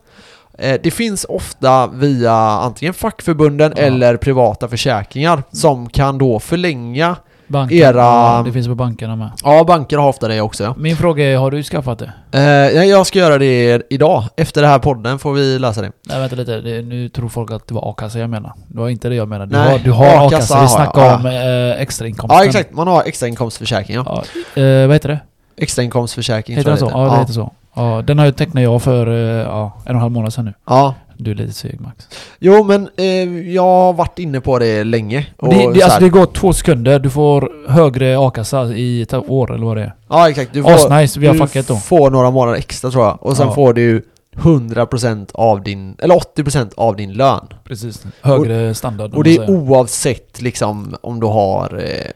Eh, 0.57 0.79
det 0.83 0.91
finns 0.91 1.23
ofta 1.29 1.87
via 1.87 2.33
antingen 2.33 2.93
fackförbunden 2.93 3.73
Ja. 3.75 3.81
eller 3.83 4.17
privata 4.17 4.67
försäkringar 4.67 5.43
som 5.51 5.89
kan 5.89 6.17
då 6.17 6.39
förlänga. 6.39 7.15
Banken, 7.49 7.77
era- 7.77 7.95
ja, 7.97 8.43
det 8.45 8.51
finns 8.51 8.67
på 8.67 8.75
bankerna 8.75 9.15
med. 9.15 9.29
Ja, 9.43 9.63
banker 9.63 9.97
har 9.97 10.09
ofta 10.09 10.27
det 10.27 10.41
också. 10.41 10.63
Ja. 10.63 10.75
Min 10.77 10.97
fråga 10.97 11.23
är, 11.25 11.37
har 11.37 11.51
du 11.51 11.63
skaffat 11.63 11.99
det? 11.99 12.11
Eh, 12.39 12.83
jag 12.83 13.07
ska 13.07 13.19
göra 13.19 13.37
det 13.37 13.81
idag. 13.89 14.23
Efter 14.37 14.61
den 14.61 14.71
här 14.71 14.79
podden 14.79 15.19
får 15.19 15.33
vi 15.33 15.59
läsa 15.59 15.81
det. 15.81 15.91
Nej 16.03 16.19
vänta 16.19 16.35
lite, 16.35 16.61
det, 16.61 16.81
nu 16.81 17.09
tror 17.09 17.29
folk 17.29 17.51
att 17.51 17.67
det 17.67 17.73
var 17.73 17.91
a-kassa 17.91 18.19
jag 18.19 18.29
menar. 18.29 18.53
Det 18.67 18.79
var 18.79 18.89
inte 18.89 19.09
det 19.09 19.15
jag 19.15 19.27
menar. 19.27 19.45
Du 19.45 19.55
Nej, 19.57 19.71
har, 19.71 19.79
du 19.79 19.91
har 19.91 20.27
a-kassa 20.27 20.61
vi 20.61 20.67
snackar 20.67 21.05
ja. 21.05 21.15
om 21.15 21.25
eh, 21.25 21.81
extrainkomsten. 21.81 22.37
Ja, 22.39 22.45
exakt. 22.45 22.73
Man 22.73 22.87
har 22.87 23.03
extrainkomstförsäkring. 23.03 23.95
Ja. 23.95 24.23
Ja, 24.55 24.61
eh, 24.63 24.87
vad 24.87 24.95
heter 24.95 25.09
det? 25.09 25.19
Extrainkomstförsäkring 25.57 26.57
Heter 26.57 26.75
tror 26.77 26.89
jag 26.91 26.91
så? 26.91 26.97
Ja, 27.07 27.13
det 27.13 27.19
heter 27.19 27.33
så. 27.33 27.51
Ja, 27.77 28.01
den 28.07 28.19
har 28.19 28.25
jag 28.25 28.35
tecknat 28.35 28.63
jag 28.63 28.81
för 28.81 29.07
eh, 29.07 29.15
ja, 29.45 29.71
en 29.77 29.81
och 29.83 29.89
en 29.89 29.99
halv 30.01 30.11
månad 30.11 30.33
sedan 30.33 30.45
nu. 30.45 30.53
Ja, 30.67 30.95
Du 31.17 31.31
är 31.31 31.35
lite 31.35 31.53
seg 31.53 31.79
Max. 31.81 32.07
Jo 32.39 32.63
men 32.63 32.89
eh, 32.97 33.05
jag 33.53 33.63
har 33.63 33.93
varit 33.93 34.19
inne 34.19 34.41
på 34.41 34.59
det 34.59 34.83
länge. 34.83 35.27
Och 35.37 35.49
Det, 35.49 35.55
det, 35.73 35.79
så 35.79 35.85
alltså 35.85 35.99
det 35.99 36.09
går 36.09 36.25
två 36.25 36.53
sekunder, 36.53 36.99
du 36.99 37.09
får 37.09 37.51
högre 37.69 38.17
a-kassa 38.19 38.65
i 38.65 39.01
ett 39.01 39.13
år 39.13 39.53
eller 39.55 39.65
vad 39.65 39.77
det 39.77 39.83
är. 39.83 39.93
Ja 40.09 40.29
exakt, 40.29 40.53
du 40.53 40.63
får, 40.63 40.71
Asnice, 40.71 41.19
vi 41.19 41.27
har 41.27 41.35
fuckat 41.35 41.67
då. 41.67 41.75
får 41.75 42.09
några 42.11 42.31
månader 42.31 42.57
extra 42.57 42.91
tror 42.91 43.03
jag. 43.05 43.17
Och 43.23 43.37
sen 43.37 43.47
Ja. 43.47 43.53
får 43.55 43.73
du 43.73 44.05
100% 44.35 45.27
av 45.33 45.63
din, 45.63 45.95
eller 45.99 46.15
80% 46.15 46.71
av 46.77 46.95
din 46.95 47.13
lön. 47.13 47.47
Precis. 47.63 48.03
Högre 48.21 48.73
standard. 48.73 49.11
om 49.11 49.17
Och 49.17 49.23
det 49.23 49.35
är 49.35 49.49
oavsett 49.49 50.41
liksom 50.41 50.95
om 51.01 51.19
du 51.19 51.27
har 51.27 51.83
eh, 51.83 52.11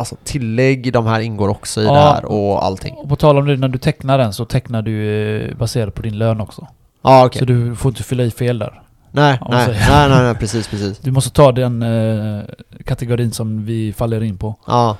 Alltså 0.00 0.16
tillägg, 0.24 0.92
de 0.92 1.06
här 1.06 1.20
ingår 1.20 1.48
också 1.48 1.80
i 1.80 1.84
Ja. 1.84 1.92
det 1.92 1.98
här 2.00 2.24
och 2.24 2.64
allting. 2.64 2.94
Och 2.94 3.08
på 3.08 3.16
tal 3.16 3.38
om 3.38 3.46
det, 3.46 3.56
när 3.56 3.68
du 3.68 3.78
tecknar 3.78 4.18
den 4.18 4.32
så 4.32 4.44
tecknar 4.44 4.82
du 4.82 5.06
eh, 5.50 5.56
baserat 5.56 5.94
på 5.94 6.02
din 6.02 6.18
lön 6.18 6.40
också. 6.40 6.66
Ja 7.02 7.26
okej. 7.26 7.38
Så 7.38 7.44
du 7.44 7.76
får 7.76 7.88
inte 7.90 8.02
fylla 8.02 8.22
i 8.22 8.30
fel 8.30 8.58
där. 8.58 8.82
Nej, 9.12 9.38
nej, 9.50 9.66
nej, 9.68 10.08
nej, 10.08 10.22
nej, 10.22 10.34
precis, 10.34 10.68
precis. 10.68 10.98
Du 10.98 11.10
måste 11.10 11.30
ta 11.30 11.52
den 11.52 11.82
eh, 11.82 12.42
kategorin 12.84 13.32
som 13.32 13.64
vi 13.64 13.92
faller 13.92 14.22
in 14.22 14.38
på. 14.38 14.54
Ja. 14.66 14.96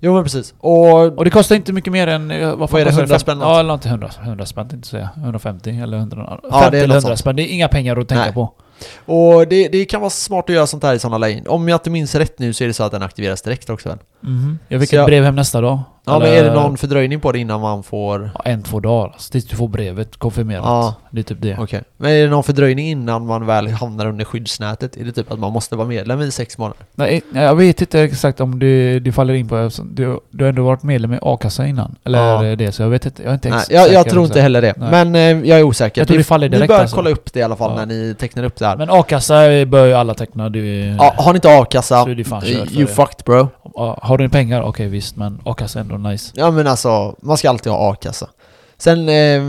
Jo 0.00 0.14
men 0.14 0.22
precis. 0.22 0.54
Och 0.58 1.18
Och 1.18 1.24
det 1.24 1.30
kostar 1.30 1.56
inte 1.56 1.72
mycket 1.72 1.92
mer 1.92 2.06
än... 2.06 2.30
eh, 2.30 2.54
Vad, 2.56 2.74
är 2.74 2.78
det, 2.78 2.84
kostar 2.84 3.02
100 3.02 3.18
spänn 3.18 3.38
Ja, 3.40 3.60
eller 3.60 3.74
inte 3.74 3.88
100, 3.88 4.10
100 4.22 4.46
spänn 4.46 4.68
jag 4.72 4.84
säga. 4.86 5.08
150 5.16 5.70
eller 5.82 5.96
100... 5.98 6.40
Ja, 6.50 6.60
50 6.60 6.70
det 6.70 6.78
är 6.78 6.84
eller 6.84 6.94
något 6.94 7.04
100 7.04 7.08
sånt. 7.08 7.18
spänn. 7.18 7.36
Det 7.36 7.42
är 7.42 7.54
inga 7.54 7.68
pengar 7.68 7.96
att 7.96 8.08
tänka 8.08 8.24
Nej. 8.24 8.32
på. 8.32 8.52
Och 9.04 9.48
det, 9.48 9.68
det 9.68 9.84
kan 9.84 10.00
vara 10.00 10.10
smart 10.10 10.50
att 10.50 10.54
göra 10.54 10.66
sånt 10.66 10.82
här 10.82 10.94
i 10.94 10.98
sådana 10.98 11.18
lägen. 11.18 11.46
Om 11.48 11.68
jag 11.68 11.76
inte 11.76 11.90
minns 11.90 12.14
rätt 12.14 12.38
nu 12.38 12.52
så 12.52 12.64
är 12.64 12.68
det 12.68 12.74
så 12.74 12.82
att 12.82 12.92
den 12.92 13.02
aktiveras 13.02 13.42
direkt 13.42 13.70
också 13.70 13.88
väl? 13.88 13.98
Mhm. 14.20 14.58
Jag 14.68 14.80
fick 14.80 14.90
Så 14.90 14.96
ett 14.96 14.98
jag- 14.98 15.06
brev 15.06 15.24
hem 15.24 15.36
nästa 15.36 15.60
dag. 15.60 15.80
Ja 16.06 16.16
Eller- 16.16 16.26
men 16.26 16.38
är 16.38 16.44
det 16.44 16.54
någon 16.54 16.76
fördröjning 16.76 17.20
på 17.20 17.32
det 17.32 17.38
innan 17.38 17.60
man 17.60 17.82
får... 17.82 18.30
Ja, 18.34 18.40
en, 18.44 18.62
två 18.62 18.80
dagar. 18.80 19.12
alltså, 19.12 19.32
Tills 19.32 19.44
du 19.46 19.56
får 19.56 19.68
brevet 19.68 20.16
konfirmerat. 20.16 20.62
Ja. 20.64 20.94
Det 21.10 21.20
är 21.20 21.22
typ 21.22 21.38
det. 21.42 21.56
Okej. 21.60 21.82
Men 21.96 22.10
är 22.12 22.22
det 22.24 22.30
någon 22.30 22.44
fördröjning 22.44 22.88
innan 22.88 23.26
man 23.26 23.46
väl 23.46 23.68
hamnar 23.68 24.06
under 24.06 24.24
skyddsnätet? 24.24 24.96
Är 24.96 25.04
det 25.04 25.12
typ 25.12 25.32
att 25.32 25.38
man 25.38 25.52
måste 25.52 25.76
vara 25.76 25.88
medlem 25.88 26.20
i 26.20 26.30
sex 26.30 26.58
månader? 26.58 26.78
Nej, 26.94 27.22
jag 27.34 27.54
vet 27.54 27.80
inte 27.80 28.00
exakt 28.02 28.40
om 28.40 28.58
det, 28.58 28.98
det 29.00 29.12
faller 29.12 29.34
in 29.34 29.48
på... 29.48 29.56
eftersom 29.56 29.94
Du, 29.94 30.20
du 30.30 30.44
har 30.44 30.48
ändå 30.48 30.64
varit 30.64 30.82
medlem 30.82 31.14
i 31.14 31.18
a-kassa 31.22 31.66
innan. 31.66 31.94
Eller 32.04 32.18
Ja. 32.48 32.56
det, 32.56 32.72
så 32.72 32.82
jag 32.82 32.88
vet 32.90 33.06
inte. 33.06 33.22
Jag 33.22 33.30
är 33.30 33.34
inte 33.34 33.48
Nej, 33.50 33.64
jag, 33.70 33.92
jag 33.92 34.08
tror 34.08 34.24
inte 34.24 34.40
heller 34.40 34.62
det. 34.62 34.74
Nej. 34.76 34.90
Men 34.90 35.14
eh, 35.14 35.48
jag 35.50 35.58
är 35.58 35.62
osäker. 35.62 36.00
Jag 36.00 36.08
tror 36.08 36.14
Ni- 36.16 36.18
det 36.22 36.24
faller 36.24 36.48
Ni 36.48 36.56
direkt 36.56 36.68
bör 36.68 36.80
alltså. 36.80 36.96
kolla 36.96 37.10
upp 37.10 37.32
det 37.32 37.40
i 37.40 37.42
alla 37.42 37.56
fall 37.56 37.70
Ja. 37.70 37.76
när 37.76 37.86
ni 37.86 38.14
tecknar 38.18 38.44
upp 38.44 38.56
det 38.56 38.66
här. 38.66 38.76
Men 38.76 38.90
a-kassa 38.90 39.34
bör 39.66 39.86
ju 39.86 39.92
alla 39.94 40.14
teckna. 40.14 40.48
Du, 40.48 40.66
ja, 40.98 41.14
har 41.16 41.32
ni 41.32 41.36
inte 41.36 41.58
a-kassa, 41.58 42.02
för 42.04 42.10
you 42.10 42.86
det. 42.86 42.86
fucked 42.86 43.24
bro. 43.24 43.48
Har 44.02 44.18
du 44.18 44.28
pengar? 44.28 44.62
Okej 44.62 44.86
visst, 44.88 45.16
men 45.16 45.40
a-kassa 45.44 45.80
är 45.80 45.84
ändå 45.94 46.08
nice. 46.10 46.32
Ja 46.34 46.50
men 46.50 46.66
alltså, 46.66 47.16
man 47.22 47.36
ska 47.36 47.48
alltid 47.50 47.72
ha 47.72 47.92
a-kassa. 47.92 48.28
Sen, 48.78 49.08
eh, 49.08 49.42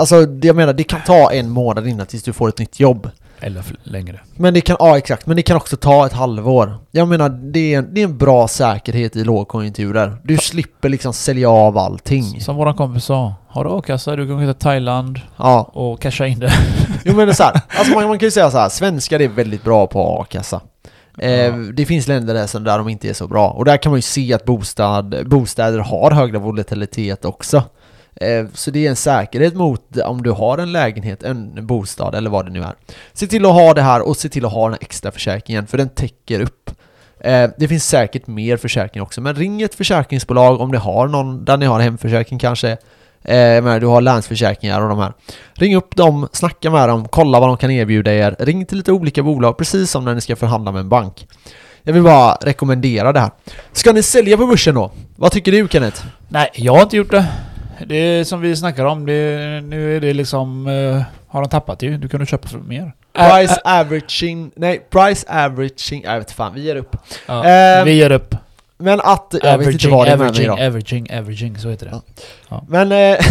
alltså 0.00 0.26
det 0.26 0.46
jag 0.46 0.56
menar, 0.56 0.72
det 0.72 0.84
kan 0.84 1.00
ta 1.06 1.32
en 1.32 1.50
månad 1.50 1.86
innan 1.86 2.06
tills 2.06 2.22
du 2.22 2.32
får 2.32 2.48
ett 2.48 2.58
nytt 2.58 2.80
jobb. 2.80 3.10
Eller 3.40 3.62
längre. 3.82 4.20
Men 4.36 4.54
det 4.54 4.60
kan, 4.60 4.76
ja 4.80 4.98
exakt, 4.98 5.26
men 5.26 5.36
det 5.36 5.42
kan 5.42 5.56
också 5.56 5.76
ta 5.76 6.06
ett 6.06 6.12
halvår. 6.12 6.78
Jag 6.90 7.08
menar, 7.08 7.28
det 7.28 7.74
är, 7.74 7.78
en- 7.78 7.94
det 7.94 8.00
är 8.00 8.04
en 8.04 8.18
bra 8.18 8.48
säkerhet 8.48 9.16
i 9.16 9.24
lågkonjunkturer. 9.24 10.16
Du 10.24 10.36
slipper 10.38 10.88
liksom 10.88 11.12
sälja 11.12 11.50
av 11.50 11.78
allting. 11.78 12.40
Som 12.40 12.56
våran 12.56 12.74
kompis 12.74 13.04
sa. 13.04 13.34
Har 13.48 13.64
du 13.64 13.70
a-kassa, 13.70 14.16
du 14.16 14.26
kan 14.26 14.36
gå 14.46 14.52
till 14.52 14.60
Thailand 14.62 15.20
Ja, 15.36 15.70
och 15.72 16.00
casha 16.00 16.26
in 16.26 16.38
det. 16.38 16.52
jo 17.04 17.16
men 17.16 17.26
det 17.26 17.32
är 17.32 17.34
så 17.34 17.42
här, 17.42 17.52
alltså 17.78 17.94
man, 17.94 18.08
man 18.08 18.18
kan 18.18 18.26
ju 18.26 18.30
säga 18.30 18.50
så 18.50 18.58
här, 18.58 18.68
svenskar 18.68 19.20
är 19.22 19.28
väldigt 19.28 19.64
bra 19.64 19.86
på 19.86 20.20
a-kassa. 20.20 20.60
Eh. 21.18 21.54
Det 21.54 21.86
finns 21.86 22.08
länder 22.08 22.34
där, 22.34 22.60
där 22.60 22.78
de 22.78 22.88
inte 22.88 23.08
är 23.08 23.12
så 23.14 23.28
bra. 23.28 23.50
Och 23.50 23.64
där 23.64 23.76
kan 23.76 23.90
man 23.92 23.98
ju 23.98 24.02
se 24.02 24.32
att 24.34 24.44
bostad, 24.44 25.28
bostäder 25.28 25.78
har 25.78 26.10
högre 26.10 26.38
volatilitet 26.38 27.24
också. 27.24 27.62
Eh, 28.20 28.46
Så 28.54 28.70
det 28.70 28.86
är 28.86 28.90
en 28.90 28.96
säkerhet 28.96 29.54
mot 29.54 29.96
om 29.96 30.22
du 30.22 30.30
har 30.30 30.58
en 30.58 30.72
lägenhet, 30.72 31.22
en 31.22 31.66
bostad 31.66 32.14
eller 32.14 32.30
vad 32.30 32.46
det 32.46 32.52
nu 32.52 32.62
är. 32.62 32.74
Se 33.12 33.26
till 33.26 33.46
att 33.46 33.52
ha 33.52 33.74
det 33.74 33.82
här 33.82 34.08
och 34.08 34.16
se 34.16 34.28
till 34.28 34.44
att 34.44 34.52
ha 34.52 34.62
den 34.64 34.72
här 34.72 34.78
extra 34.82 35.10
försäkringen 35.10 35.66
för 35.66 35.78
den 35.78 35.88
täcker 35.88 36.40
upp. 36.40 36.70
Eh, 37.20 37.50
Det 37.58 37.68
finns 37.68 37.88
säkert 37.88 38.26
mer 38.26 38.56
försäkring 38.56 39.02
också, 39.02 39.20
men 39.20 39.34
ring 39.34 39.62
ett 39.62 39.74
försäkringsbolag 39.74 40.60
om 40.60 40.70
ni 40.70 40.76
har 40.76 41.08
någon, 41.08 41.44
där 41.44 41.56
ni 41.56 41.66
har 41.66 41.80
hemförsäkring 41.80 42.38
kanske. 42.38 42.76
Eh, 43.28 43.62
menar, 43.62 43.80
du 43.80 43.86
har 43.86 44.00
länsförsäkringar 44.00 44.80
och 44.82 44.88
de 44.88 44.98
här. 44.98 45.12
Ring 45.54 45.76
upp 45.76 45.96
dem, 45.96 46.28
snacka 46.32 46.70
med 46.70 46.88
dem, 46.88 47.08
kolla 47.10 47.40
vad 47.40 47.48
de 47.48 47.56
kan 47.56 47.70
erbjuda 47.70 48.12
er. 48.14 48.36
Ring 48.38 48.66
till 48.66 48.76
lite 48.76 48.92
olika 48.92 49.22
bolag, 49.22 49.58
precis 49.58 49.90
som 49.90 50.04
när 50.04 50.14
ni 50.14 50.20
ska 50.20 50.36
förhandla 50.36 50.72
med 50.72 50.80
en 50.80 50.88
bank. 50.88 51.26
Jag 51.82 51.92
vill 51.92 52.02
bara 52.02 52.34
rekommendera 52.34 53.12
det 53.12 53.20
här. 53.20 53.30
Ska 53.72 53.92
ni 53.92 54.02
sälja 54.02 54.36
på 54.36 54.46
börsen 54.46 54.74
då? 54.74 54.90
Vad 55.16 55.32
tycker 55.32 55.52
du 55.52 55.68
Kenneth? 55.70 56.04
Nej, 56.28 56.50
jag 56.54 56.74
har 56.74 56.82
inte 56.82 56.96
gjort 56.96 57.10
det. 57.10 57.26
Det 57.86 57.96
är 57.96 58.24
som 58.24 58.40
vi 58.40 58.56
snackar 58.56 58.84
om. 58.84 59.06
Det, 59.06 59.12
nu 59.64 59.96
är 59.96 60.00
det 60.00 60.12
liksom... 60.14 60.66
eh, 60.66 61.02
har 61.28 61.40
de 61.42 61.48
tappat 61.50 61.82
ju? 61.82 61.98
Du 61.98 62.08
kunde 62.08 62.26
köpa 62.26 62.48
för 62.48 62.58
mer. 62.58 62.92
Price 63.12 63.54
Ä- 63.54 63.60
ä- 63.64 63.80
averaging, 63.80 64.50
nej, 64.56 64.86
price 64.90 65.26
averaging, 65.28 66.02
jag 66.04 66.18
vet 66.18 66.30
fan, 66.30 66.54
vi 66.54 66.60
ger 66.62 66.76
upp. 66.76 66.96
ja, 67.26 67.44
Ehm, 67.44 67.84
vi 67.84 67.92
ger 67.92 68.12
upp. 68.12 68.34
Men 68.78 69.00
att, 69.00 69.34
jag 69.42 69.58
vet 69.58 69.68
inte 69.72 69.88
Averaging, 69.88 69.90
vad 69.90 70.06
det 70.06 70.10
är 70.10 70.16
med 70.16 70.18
mig 70.18 70.28
averaging, 70.28 70.44
idag. 70.44 70.66
averaging, 70.66 71.18
averaging, 71.18 71.58
så 71.58 71.68
heter 71.70 71.86
det. 71.86 72.00
Ja. 72.48 72.64
Men... 72.68 72.92
Eh, 72.92 73.18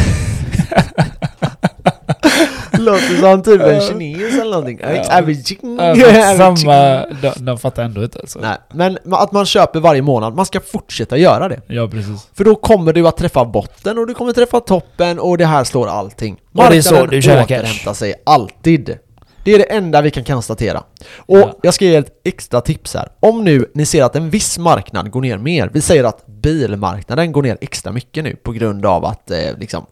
låter 2.80 3.20
som 3.22 3.44
typ 3.44 3.62
en 3.62 3.82
kines 3.82 4.34
eller 4.34 4.52
någonting. 4.52 4.80
Ja. 4.82 5.18
Averaging. 5.18 5.80
Äh, 5.80 6.38
Samma, 6.38 7.06
de, 7.22 7.46
de 7.46 7.58
fattar 7.58 7.84
ändå 7.84 8.04
inte 8.04 8.20
alltså. 8.20 8.40
Nej, 8.40 8.58
men 8.74 8.98
att 9.12 9.32
man 9.32 9.46
köper 9.46 9.80
varje 9.80 10.02
månad, 10.02 10.36
man 10.36 10.46
ska 10.46 10.60
fortsätta 10.60 11.18
göra 11.18 11.48
det. 11.48 11.62
Ja, 11.68 11.88
precis. 11.88 12.28
För 12.34 12.44
då 12.44 12.56
kommer 12.56 12.94
du 12.94 13.08
att 13.08 13.18
träffa 13.18 13.46
botten 13.46 13.98
och 13.98 14.08
du 14.08 14.14
kommer 14.14 14.34
träffa 14.34 14.60
toppen 14.60 15.20
och 15.20 15.38
det 15.38 15.46
här 15.46 15.64
slår 15.64 15.88
allting. 15.88 16.38
Och 16.54 16.64
det 16.70 16.78
är 16.78 16.82
så 16.82 16.92
Marknaden 16.92 17.10
du 17.10 17.22
tjänar 17.22 17.44
cash. 17.44 17.60
återhämtar 17.60 17.94
sig 17.94 18.14
alltid. 18.26 18.98
Det 19.46 19.52
är 19.54 19.58
det 19.60 19.64
enda 19.64 20.02
vi 20.02 20.12
kan 20.12 20.24
konstatera. 20.24 20.84
Och 21.18 21.38
Ja. 21.38 21.60
jag 21.64 21.74
ska 21.74 21.86
ge 21.86 21.96
ett 21.96 22.22
extra 22.24 22.62
tips 22.62 22.94
här. 22.94 23.10
Om 23.20 23.44
nu 23.44 23.72
ni 23.74 23.86
ser 23.86 24.04
att 24.04 24.16
en 24.16 24.30
viss 24.30 24.58
marknad 24.58 25.12
går 25.12 25.22
ner 25.22 25.38
mer, 25.38 25.70
vi 25.74 25.82
säger 25.82 26.04
att 26.04 26.26
bilmarknaden 26.28 27.32
går 27.32 27.44
ner 27.44 27.58
extra 27.62 27.92
mycket 27.92 28.24
nu 28.24 28.36
på 28.36 28.52
grund 28.52 28.86
av 28.86 29.06
att 29.06 29.32
eh, 29.32 29.58
liksom, 29.58 29.86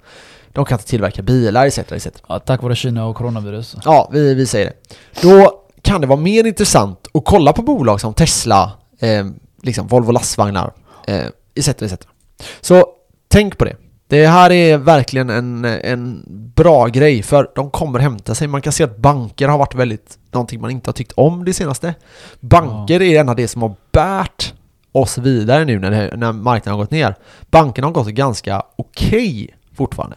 de 0.51 0.65
kan 0.65 0.75
inte 0.75 0.87
tillverka 0.89 1.21
bilar 1.21 1.65
etc. 1.67 1.77
etc. 1.79 2.07
Ja, 2.27 2.39
tack 2.39 2.61
vare 2.63 2.75
Kina 2.75 3.05
och 3.05 3.15
coronavirus. 3.15 3.75
Ja, 3.85 4.09
vi, 4.13 4.33
vi 4.33 4.45
säger 4.45 4.65
det. 4.65 4.95
Då 5.21 5.59
kan 5.81 6.01
det 6.01 6.07
vara 6.07 6.19
mer 6.19 6.43
intressant 6.47 7.07
att 7.13 7.25
kolla 7.25 7.53
på 7.53 7.61
bolag 7.61 8.01
som 8.01 8.13
Tesla, 8.13 8.71
eh, 8.99 9.25
liksom 9.61 9.87
Volvo 9.87 10.11
lastvagnar, 10.11 10.73
eh, 11.07 11.25
etc, 11.55 11.67
etc. 11.69 11.93
Så 12.61 12.85
tänk 13.27 13.57
på 13.57 13.65
det. 13.65 13.75
Det 14.13 14.27
här 14.27 14.51
är 14.51 14.77
verkligen 14.77 15.29
en, 15.29 15.65
en 15.65 16.23
bra 16.55 16.87
grej 16.87 17.23
för 17.23 17.49
de 17.55 17.71
kommer 17.71 17.99
hämta 17.99 18.35
sig. 18.35 18.47
Man 18.47 18.61
kan 18.61 18.73
se 18.73 18.83
att 18.83 18.97
banker 18.97 19.47
har 19.47 19.57
varit 19.57 19.75
väldigt 19.75 20.17
någonting 20.31 20.61
man 20.61 20.71
inte 20.71 20.89
har 20.89 20.93
tyckt 20.93 21.11
om 21.11 21.45
det 21.45 21.53
senaste. 21.53 21.95
Banker 22.39 23.01
är 23.01 23.19
en 23.19 23.29
av 23.29 23.35
det 23.35 23.47
som 23.47 23.61
har 23.61 23.75
bärt 23.91 24.53
oss 24.91 25.17
vidare 25.17 25.65
nu 25.65 25.79
när, 25.79 25.91
det, 25.91 26.17
när 26.17 26.31
marknaden 26.31 26.77
har 26.77 26.83
gått 26.83 26.91
ner. 26.91 27.15
Bankerna 27.51 27.87
har 27.87 27.91
gått 27.93 28.07
ganska 28.07 28.63
okej 28.75 29.55
fortfarande. 29.75 30.15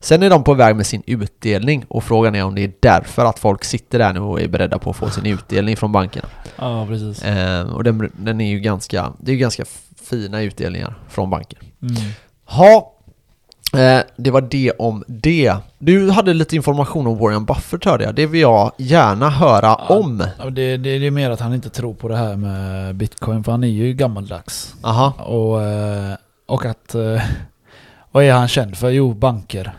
Sen 0.00 0.22
är 0.22 0.30
de 0.30 0.44
på 0.44 0.54
väg 0.54 0.76
med 0.76 0.86
sin 0.86 1.02
utdelning 1.06 1.84
och 1.88 2.04
frågan 2.04 2.34
är 2.34 2.44
om 2.44 2.54
det 2.54 2.64
är 2.64 2.72
därför 2.80 3.24
att 3.24 3.38
folk 3.38 3.64
sitter 3.64 3.98
där 3.98 4.12
nu 4.12 4.20
och 4.20 4.40
är 4.40 4.48
beredda 4.48 4.78
på 4.78 4.90
att 4.90 4.96
få 4.96 5.10
sin 5.10 5.26
utdelning 5.26 5.76
från 5.76 5.92
bankerna. 5.92 6.28
Ja, 6.56 6.86
precis. 6.86 7.22
Eh, 7.22 7.68
och 7.68 7.84
den, 7.84 8.12
den 8.16 8.40
är 8.40 8.50
ju 8.50 8.60
ganska, 8.60 9.12
det 9.18 9.30
är 9.30 9.34
ju 9.34 9.40
ganska 9.40 9.64
fina 10.02 10.42
utdelningar 10.42 10.94
från 11.08 11.30
banker. 11.30 11.58
Mm. 11.82 11.94
Ha, 12.44 12.97
eh, 13.74 14.00
det 14.16 14.30
var 14.30 14.40
det 14.40 14.72
om 14.78 15.04
det. 15.06 15.54
Du 15.78 16.10
hade 16.10 16.34
lite 16.34 16.56
information 16.56 17.06
om 17.06 17.18
Warren 17.18 17.44
Buffett 17.44 17.84
hörde 17.84 18.04
jag. 18.04 18.14
Det 18.14 18.26
vill 18.26 18.40
jag 18.40 18.72
gärna 18.76 19.30
höra 19.30 19.66
Ja. 19.66 19.86
om. 19.88 20.24
Ja, 20.38 20.50
det, 20.50 20.76
det, 20.76 20.98
det 20.98 21.06
är 21.06 21.10
mer 21.10 21.30
att 21.30 21.40
han 21.40 21.54
inte 21.54 21.70
tror 21.70 21.94
på 21.94 22.08
det 22.08 22.16
här 22.16 22.36
med 22.36 22.94
bitcoin, 22.94 23.44
för 23.44 23.52
han 23.52 23.64
är 23.64 23.68
ju 23.68 23.92
gammaldags. 23.92 24.74
Aha. 24.82 25.12
Och, 25.24 25.62
eh, 25.62 26.14
och 26.46 26.64
att... 26.64 26.94
eh, 26.94 27.22
Vad 28.12 28.24
är 28.24 28.32
han 28.32 28.48
känd 28.48 28.76
för? 28.76 28.90
Jo, 28.90 29.14
banker. 29.14 29.72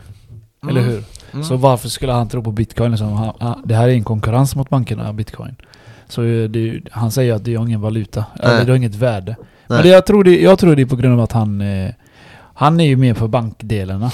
Eller 0.70 0.80
Mm. 0.80 0.92
hur? 0.92 1.04
Mm. 1.32 1.44
Så 1.44 1.56
varför 1.56 1.88
skulle 1.88 2.12
han 2.12 2.28
tro 2.28 2.42
på 2.42 2.52
bitcoin? 2.52 2.90
Liksom? 2.90 3.12
Han, 3.12 3.32
han, 3.40 3.62
det 3.64 3.74
här 3.74 3.88
är 3.88 3.92
en 3.92 4.04
konkurrens 4.04 4.56
mot 4.56 4.68
bankerna, 4.70 5.12
bitcoin. 5.12 5.56
Så 6.08 6.20
det, 6.50 6.80
han 6.90 7.10
säger 7.10 7.34
att 7.34 7.44
det 7.44 7.54
har 7.54 7.66
ingen 7.66 7.80
valuta, 7.80 8.24
eller 8.42 8.64
det 8.64 8.72
har 8.72 8.76
inget 8.76 8.94
värde. 8.94 9.36
Men 9.66 9.76
Nej. 9.76 9.82
det, 9.82 9.88
jag, 9.88 10.06
tror 10.06 10.24
det, 10.24 10.40
jag 10.40 10.58
tror 10.58 10.76
det 10.76 10.82
är 10.82 10.86
på 10.86 10.96
grund 10.96 11.14
av 11.14 11.20
att 11.20 11.32
han... 11.32 11.60
Eh, 11.60 11.90
han 12.60 12.80
är 12.80 12.84
ju 12.84 12.96
med 12.96 13.16
på 13.16 13.28
bankdelarna. 13.28 14.10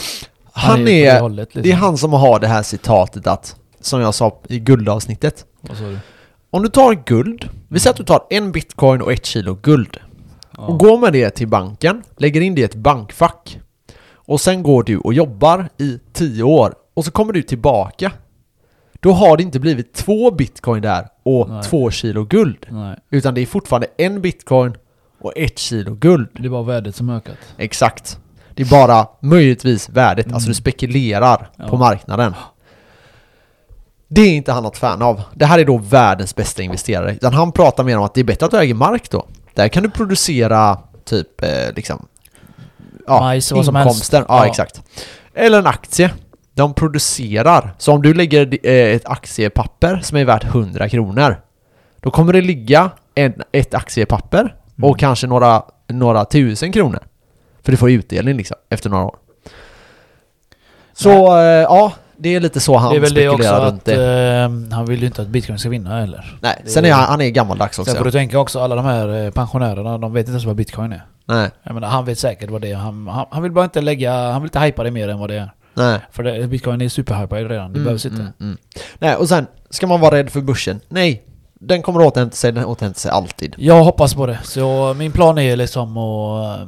Han 0.53 0.85
på 0.85 0.89
är, 0.89 1.15
det, 1.15 1.21
hållet, 1.21 1.55
liksom. 1.55 1.63
det 1.63 1.73
är 1.73 1.77
han 1.77 1.99
som 1.99 2.13
har 2.13 2.41
det 2.41 2.47
här 2.47 2.63
citatet 2.63 3.27
att, 3.27 3.57
som 3.81 4.01
jag 4.01 4.15
sa 4.15 4.41
i 4.49 4.59
guldavsnittet. 4.59 5.45
Vad 5.61 5.77
sa 5.77 5.85
du? 5.85 5.99
Om 6.51 6.63
du 6.63 6.69
tar 6.69 6.95
guld, 7.07 7.49
vi 7.69 7.81
säger 7.81 7.91
att 7.93 7.97
du 7.97 8.05
tar 8.05 8.27
en 8.31 8.53
bitcoin 8.53 9.03
och 9.03 9.13
ett 9.13 9.27
kilo 9.27 9.55
guld. 9.55 9.97
Ja. 10.57 10.63
Och 10.63 10.79
går 10.79 10.99
med 10.99 11.13
det 11.13 11.31
till 11.31 11.49
banken, 11.49 12.03
lägger 12.17 12.41
in 12.41 12.55
det 12.55 12.61
i 12.61 12.65
ett 12.65 12.75
bankfack. 12.75 13.61
Och 14.13 14.41
sen 14.41 14.63
går 14.63 14.83
du 14.83 14.99
och 14.99 15.15
jobbar 15.15 15.69
i 15.79 15.99
10 16.13 16.43
år. 16.43 16.75
Och 16.95 17.05
så 17.05 17.11
kommer 17.11 17.33
du 17.33 17.43
tillbaka. 17.43 18.13
Då 19.01 19.13
har 19.13 19.37
det 19.37 19.43
inte 19.43 19.61
blivit 19.61 19.95
två 19.95 20.31
bitcoin 20.31 20.83
där 20.83 21.09
och 21.23 21.49
Nej. 21.49 21.63
två 21.63 21.91
kilo 21.91 22.25
guld. 22.25 22.67
Nej, 22.69 22.97
Utan 23.11 23.35
det 23.35 23.41
är 23.41 23.47
fortfarande 23.47 23.87
en 23.99 24.21
bitcoin 24.21 24.77
och 25.21 25.33
ett 25.37 25.59
kilo 25.59 25.95
guld. 25.95 26.29
det 26.33 26.45
är 26.45 26.51
bara 26.51 26.63
värdet 26.63 26.97
som 26.97 27.11
ökat. 27.11 27.39
Exakt. 27.57 28.19
Det 28.57 28.63
är 28.63 28.67
bara 28.71 29.07
möjligtvis 29.21 29.89
värdet, 29.89 30.27
alltså 30.27 30.39
Mm. 30.47 30.49
du 30.49 30.55
spekulerar 30.55 31.51
Ja. 31.57 31.69
på 31.69 31.77
marknaden. 31.77 32.35
Det 34.09 34.21
är 34.21 34.37
inte 34.37 34.53
han 34.53 34.63
något 34.63 34.77
fan 34.79 35.03
av. 35.03 35.23
Det 35.35 35.47
här 35.47 35.59
är 35.59 35.65
då 35.65 35.79
världens 35.79 36.35
bästa 36.37 36.63
investerare. 36.63 37.13
Utan 37.13 37.33
han 37.35 37.53
pratar 37.53 37.85
mer 37.85 37.99
om 37.99 38.05
att 38.05 38.15
det 38.15 38.21
är 38.21 38.25
bättre 38.25 38.47
att 38.47 38.53
du 38.53 38.59
äger 38.59 38.75
mark 38.75 39.11
då. 39.11 39.27
Där 39.55 39.69
kan 39.69 39.83
du 39.83 39.91
producera 39.91 40.79
typ 41.05 41.43
eh, 41.43 41.49
liksom 41.77 42.07
ja, 43.07 43.21
Majs, 43.21 43.53
inkomster. 43.53 44.25
Ja, 44.29 44.45
Ja. 44.45 44.47
exakt. 44.47 44.83
Eller 45.35 45.59
en 45.59 45.67
aktie. 45.67 46.11
De 46.55 46.75
producerar. 46.75 47.75
Så 47.79 47.93
om 47.93 48.03
du 48.03 48.15
lägger 48.15 48.59
eh, 48.67 48.95
ett 48.97 49.07
aktiepapper 49.07 50.01
som 50.03 50.19
är 50.19 50.25
värt 50.25 50.45
100 50.45 50.89
kronor. 50.89 51.41
Då 52.01 52.11
kommer 52.11 52.33
det 52.33 52.41
ligga 52.41 52.91
en, 53.15 53.35
ett 53.53 53.75
aktiepapper 53.75 54.55
Mm. 54.79 54.91
och 54.91 54.99
kanske 54.99 55.27
några, 55.27 55.63
några 55.89 56.25
tusen 56.25 56.73
kronor. 56.73 57.01
För 57.67 57.73
du 57.73 57.77
får 57.77 57.91
utdelning 57.91 58.37
liksom 58.37 58.57
efter 58.69 58.91
några 58.91 59.05
år. 59.05 59.17
Så 60.93 61.37
eh, 61.39 61.43
ja, 61.45 61.93
det 62.17 62.35
är 62.35 62.41
lite 62.41 62.61
så 62.61 62.77
han 62.77 62.91
det 62.91 62.97
är 62.97 63.01
väl 63.01 63.15
det 63.15 63.29
också 63.29 63.43
spekulerar 63.43 63.67
runt 63.67 63.79
att 63.79 63.85
det. 63.85 64.71
eh, 64.71 64.77
han 64.77 64.87
vill 64.87 65.01
ju 65.01 65.07
inte 65.07 65.23
att 65.23 65.29
bitcoin 65.29 65.59
ska 65.59 65.69
vinna 65.69 66.01
heller. 66.01 66.39
Nej, 66.43 66.61
det 66.65 66.71
sen 66.71 66.85
är- 66.85 66.89
är 66.89 66.93
han, 66.93 67.05
han 67.05 67.21
är 67.21 67.29
gammaldags 67.31 67.79
också. 67.79 67.91
Sen 67.91 67.99
får 67.99 68.05
du 68.05 68.11
tänka 68.11 68.39
också, 68.39 68.61
alla 68.61 68.75
de 68.75 68.85
här 68.85 69.25
eh, 69.25 69.31
pensionärerna, 69.31 69.99
de 69.99 70.13
vet 70.13 70.21
inte 70.21 70.31
ens 70.31 70.45
vad 70.45 70.57
bitcoin 70.57 70.93
är. 70.93 71.03
Nej, 71.25 71.51
Jag 71.63 71.75
menar, 71.75 71.89
han 71.89 72.05
vet 72.05 72.19
säkert 72.19 72.51
vad 72.51 72.61
det 72.61 72.71
är. 72.71 72.77
Han, 72.77 73.09
han, 73.09 73.27
han 73.31 73.43
vill 73.43 73.53
bara 73.53 73.65
inte 73.65 73.81
lägga, 73.81 74.33
han 74.33 74.43
vill 74.43 74.47
inte 74.49 74.61
hypa 74.61 74.83
det 74.85 74.91
mer 74.91 75.09
än 75.09 75.19
vad 75.19 75.31
det 75.31 75.37
är. 75.37 75.53
nej. 75.75 76.01
För 76.13 76.23
det, 76.23 76.47
bitcoin 76.47 76.81
är 76.81 76.89
superhypad 76.89 77.39
redan, 77.51 77.73
det 77.73 77.79
Mm, 77.79 77.85
behövs 77.85 78.07
inte. 78.07 78.21
mm, 78.21 78.33
mm. 78.41 78.57
Nej, 78.99 79.17
och 79.17 79.29
sen 79.29 79.47
ska 79.71 79.87
man 79.87 80.01
vara 80.01 80.15
rädd 80.17 80.31
för 80.31 80.41
börsen? 80.41 80.81
Nej, 80.89 81.23
den 81.55 81.83
kommer 81.83 82.01
återhämta 82.01 82.37
sig, 82.37 82.53
den 82.53 82.65
återhämtar 82.65 82.99
sig 83.01 83.11
alltid. 83.11 83.55
Jag 83.59 83.85
hoppas 83.85 84.15
på 84.15 84.27
det. 84.27 84.39
Så 84.45 84.95
min 84.95 85.13
plan 85.13 85.39
är 85.39 85.57
liksom 85.57 85.97
att 85.97 86.59
eh, 86.61 86.67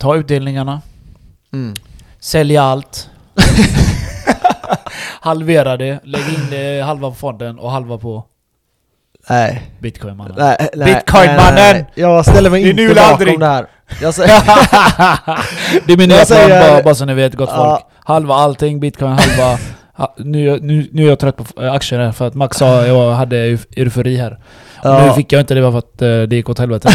ta 0.00 0.16
utdelningarna, 0.16 0.80
Mm. 1.52 1.74
sälja 2.20 2.62
allt. 2.62 3.10
halvera 5.20 5.76
det, 5.76 6.00
lägg 6.04 6.28
in 6.34 6.46
det 6.50 6.82
halva 6.84 7.08
på 7.08 7.14
fonden 7.14 7.58
och 7.58 7.70
halva 7.70 7.98
på 7.98 8.24
Nej, 9.28 9.62
bitcoin 9.78 10.16
mannen. 10.16 10.34
nej, 10.38 10.56
nej, 10.74 10.94
Bitcoin-mannen! 10.94 11.54
nej, 11.54 11.72
nej. 11.72 11.86
Jag 11.94 12.26
ställer 12.26 12.50
mig 12.50 12.70
inte 12.70 12.94
bakom 12.94 13.12
aldrig. 13.12 13.40
det 13.40 13.46
här. 13.46 13.66
Jag 14.02 14.14
säger, 14.14 14.28
det 15.86 15.92
är 15.92 15.96
min 15.96 16.08
nya 16.08 16.24
plan, 16.24 16.48
bara, 16.50 16.82
bara 16.82 16.94
så 16.94 17.04
ni 17.04 17.14
vet 17.14 17.34
gott 17.34 17.50
folk. 17.50 17.80
Halva 18.04 18.34
allting, 18.34 18.80
bitcoin, 18.80 19.10
halva... 19.12 19.58
ha, 19.94 20.14
nu, 20.18 20.58
nu, 20.60 20.88
nu 20.92 21.04
är 21.04 21.08
jag 21.08 21.18
trött 21.18 21.36
på 21.36 21.44
aktier 21.62 22.00
här, 22.00 22.12
för 22.12 22.26
att 22.26 22.34
Max 22.34 22.56
sa 22.56 22.86
jag 22.86 23.12
hade 23.12 23.36
euf- 23.36 23.66
eufori 23.76 24.16
här. 24.16 24.38
Och 24.84 24.90
Nu 25.00 25.06
ja, 25.06 25.14
fick 25.14 25.32
jag 25.32 25.40
inte 25.40 25.54
det 25.54 25.60
bara 25.62 25.72
för 25.72 25.78
att 25.78 26.02
eh, 26.02 26.22
det 26.28 26.36
gick 26.36 26.48
åt 26.48 26.58
helvete. 26.58 26.90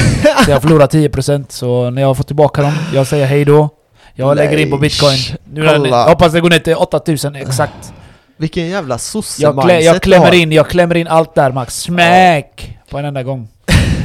så 0.46 0.52
jag 0.52 0.62
förlorade 0.62 0.98
10% 1.08 1.46
så 1.50 1.90
när 1.90 2.02
jag 2.02 2.10
har 2.10 2.16
fått 2.16 2.28
tillbaka 2.28 2.62
dem, 2.62 2.74
jag 2.94 3.08
säger 3.08 3.26
hej 3.26 3.46
då. 3.46 3.70
Jag 4.14 4.36
lägger 4.36 4.58
in 4.58 4.70
på 4.70 4.76
Nej, 4.78 4.82
bitcoin. 4.82 5.18
Nu 5.54 5.68
är 5.68 5.74
den, 5.74 5.86
jag 5.86 6.06
hoppas 6.10 6.34
det 6.34 6.40
går 6.42 6.50
ner 6.50 6.60
till 6.60 6.76
8000 6.76 7.36
exakt. 7.36 7.94
vilken 8.38 8.68
jävla 8.68 8.94
Jag, 8.94 9.00
sosse-mindset 9.00 9.64
klä, 9.66 9.80
jag 9.82 10.02
klämmer 10.02 10.34
in, 10.34 10.52
jag 10.52 10.70
klämmer 10.70 10.96
in 10.98 11.08
allt 11.08 11.36
där 11.36 11.52
Max. 11.52 11.82
Smack! 11.82 12.78
På 12.90 12.98
en 12.98 13.06
enda 13.06 13.24
gång. 13.24 13.48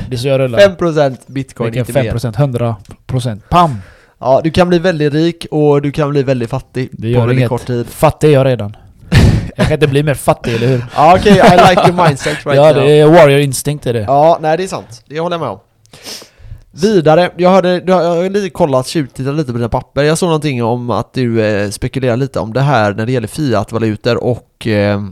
Det 0.09 0.17
är 0.17 0.19
så 0.19 0.29
jag 0.29 0.39
rullar. 0.39 0.59
5% 0.59 1.17
bitcoin, 1.27 1.71
Vilken 1.71 1.87
inte 1.97 2.03
mer. 2.03 2.13
5%? 2.15 2.77
100%. 3.09 3.41
Pam! 3.49 3.77
Ja, 4.19 4.41
du 4.45 4.51
kan 4.51 4.69
bli 4.69 4.79
väldigt 4.79 5.13
rik 5.13 5.47
och 5.51 5.83
du 5.83 5.91
kan 5.93 6.11
bli 6.11 6.23
väldigt 6.23 6.51
fattig 6.51 6.89
Det 6.93 7.15
på 7.15 7.21
väldigt 7.21 7.39
inget. 7.39 7.49
kort 7.49 7.67
tid. 7.67 7.87
Fattig 7.89 8.29
är 8.29 8.33
jag 8.33 8.47
redan. 8.47 8.77
Jag 9.61 9.69
kan 9.69 9.75
inte 9.75 9.87
bli 9.89 10.03
mer 10.03 10.15
fattig, 10.15 10.55
eller 10.55 10.67
hur? 10.67 10.85
Ja, 10.97 11.17
okej, 11.19 11.33
I 11.33 11.71
like 11.71 11.89
your 11.89 12.07
mindset 12.09 12.47
right 12.47 12.57
ja, 12.57 12.65
now. 12.73 12.75
det 12.75 12.93
är 13.01 13.07
warrior 13.07 13.39
instinct 13.41 13.87
är 13.87 13.93
det. 13.93 14.01
Ja, 14.01 14.39
nej 14.41 14.57
det 14.57 14.63
är 14.65 14.69
sant. 14.69 15.03
Det 15.07 15.21
håller 15.21 15.35
jag 15.35 15.41
med 15.41 15.49
om. 15.51 15.59
Vidare, 16.73 17.31
jag 17.37 17.51
hörde, 17.51 17.83
jag 17.87 17.95
har 18.05 18.31
lite 18.31 18.51
kollat, 18.51 18.87
tjuvtittat 18.87 19.35
lite 19.35 19.53
på 19.53 19.59
dina 19.59 19.69
papper. 19.69 20.03
Jag 20.03 20.19
såg 20.19 20.27
någonting 20.27 20.65
om 20.65 20.91
att 20.91 21.13
du 21.15 21.43
eh, 21.45 21.71
spekulerar 21.71 22.17
lite 22.17 22.41
om 22.41 22.53
det 22.53 22.61
här 22.61 22.95
när 22.95 23.07
det 23.07 23.13
gäller 23.13 23.29
fiatvalutor 23.29 24.17
och 24.25 24.67
eh, 24.67 25.03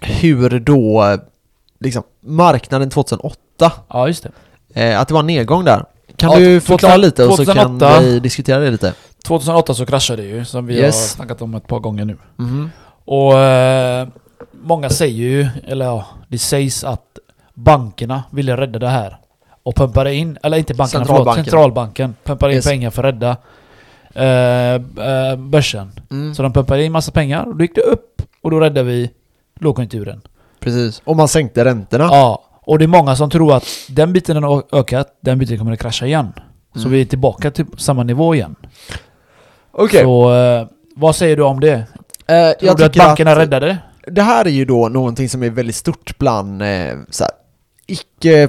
hur 0.00 0.58
då 0.60 1.16
liksom 1.80 2.02
marknaden 2.26 2.90
2008, 2.90 3.72
Ja, 3.88 4.06
just 4.08 4.26
det. 4.74 4.82
eh, 4.90 5.00
att 5.00 5.08
det 5.08 5.14
var 5.14 5.20
en 5.20 5.26
nedgång 5.26 5.64
där. 5.64 5.84
Kan 6.16 6.30
Ja, 6.32 6.38
du 6.38 6.60
förklara 6.60 6.92
2008 6.92 6.96
lite 6.96 7.24
och 7.26 7.36
så 7.36 7.44
kan 7.54 7.54
2008. 7.78 8.00
vi 8.00 8.20
diskutera 8.20 8.58
det 8.58 8.70
lite? 8.70 8.92
2008 9.24 9.74
så 9.74 9.86
kraschade 9.86 10.22
det 10.22 10.28
ju, 10.28 10.44
som 10.44 10.66
vi 10.66 10.74
Yes. 10.74 10.94
har 10.94 11.02
snackat 11.16 11.42
om 11.42 11.54
ett 11.54 11.66
par 11.66 11.78
gånger 11.78 12.04
nu. 12.04 12.16
Mhm. 12.36 12.70
Och 13.06 13.38
eh, 13.38 14.08
många 14.52 14.90
säger 14.90 15.14
ju, 15.24 15.48
eller 15.66 15.84
ja, 15.84 16.04
det 16.28 16.38
sägs 16.38 16.84
att 16.84 17.18
bankerna 17.54 18.22
ville 18.30 18.56
rädda 18.56 18.78
det 18.78 18.88
här. 18.88 19.16
Och 19.62 19.74
pumpade 19.76 20.14
in, 20.14 20.38
eller 20.42 20.58
inte 20.58 20.74
bankerna, 20.74 21.04
Centralbanken. 21.04 21.44
förlåt, 21.44 21.46
centralbanken 21.52 22.14
pumpade 22.24 22.52
in 22.52 22.56
Yes. 22.56 22.66
pengar 22.66 22.90
för 22.90 23.04
att 23.04 23.14
rädda 23.14 23.36
eh, 24.14 24.74
eh, 25.06 25.36
börsen. 25.36 25.92
Mm. 26.10 26.34
Så 26.34 26.42
de 26.42 26.52
pumpade 26.52 26.84
in 26.84 26.92
massa 26.92 27.12
pengar 27.12 27.44
och 27.46 27.56
då 27.56 27.64
gick 27.64 27.74
det 27.74 27.80
upp 27.80 28.22
och 28.42 28.50
då 28.50 28.60
räddade 28.60 28.82
vi 28.82 29.10
lågkonjunkturen. 29.60 30.20
Precis. 30.60 31.02
Och 31.04 31.16
man 31.16 31.28
sänkte 31.28 31.64
räntorna. 31.64 32.04
Ja, 32.04 32.42
Och 32.62 32.78
det 32.78 32.84
är 32.84 32.88
många 32.88 33.16
som 33.16 33.30
tror 33.30 33.54
att 33.56 33.64
den 33.88 34.12
biten 34.12 34.42
har 34.42 34.62
ökat, 34.72 35.08
den 35.20 35.38
biten 35.38 35.58
kommer 35.58 35.72
att 35.72 35.78
krascha 35.80 36.06
igen. 36.06 36.32
Så 36.74 36.78
Mm. 36.80 36.92
vi 36.92 37.00
är 37.00 37.04
tillbaka 37.04 37.50
till 37.50 37.66
samma 37.76 38.02
nivå 38.02 38.34
igen. 38.34 38.56
Okej. 39.72 40.02
Så 40.02 40.34
eh, 40.34 40.66
vad 40.96 41.16
säger 41.16 41.36
du 41.36 41.42
om 41.42 41.60
det? 41.60 41.84
Eh, 42.28 42.50
Tror 42.50 42.76
du 42.76 42.84
att 42.84 42.96
bankerna 42.96 43.36
räddade 43.38 43.66
det? 43.66 43.78
det 44.12 44.22
här 44.22 44.44
är 44.44 44.50
ju 44.50 44.64
då 44.64 44.88
någonting 44.88 45.28
som 45.28 45.42
är 45.42 45.50
väldigt 45.50 45.76
stort 45.76 46.18
bland 46.18 46.62
eh, 46.62 46.94
så 47.10 47.24
här, 47.24 47.32
icke 47.86 48.48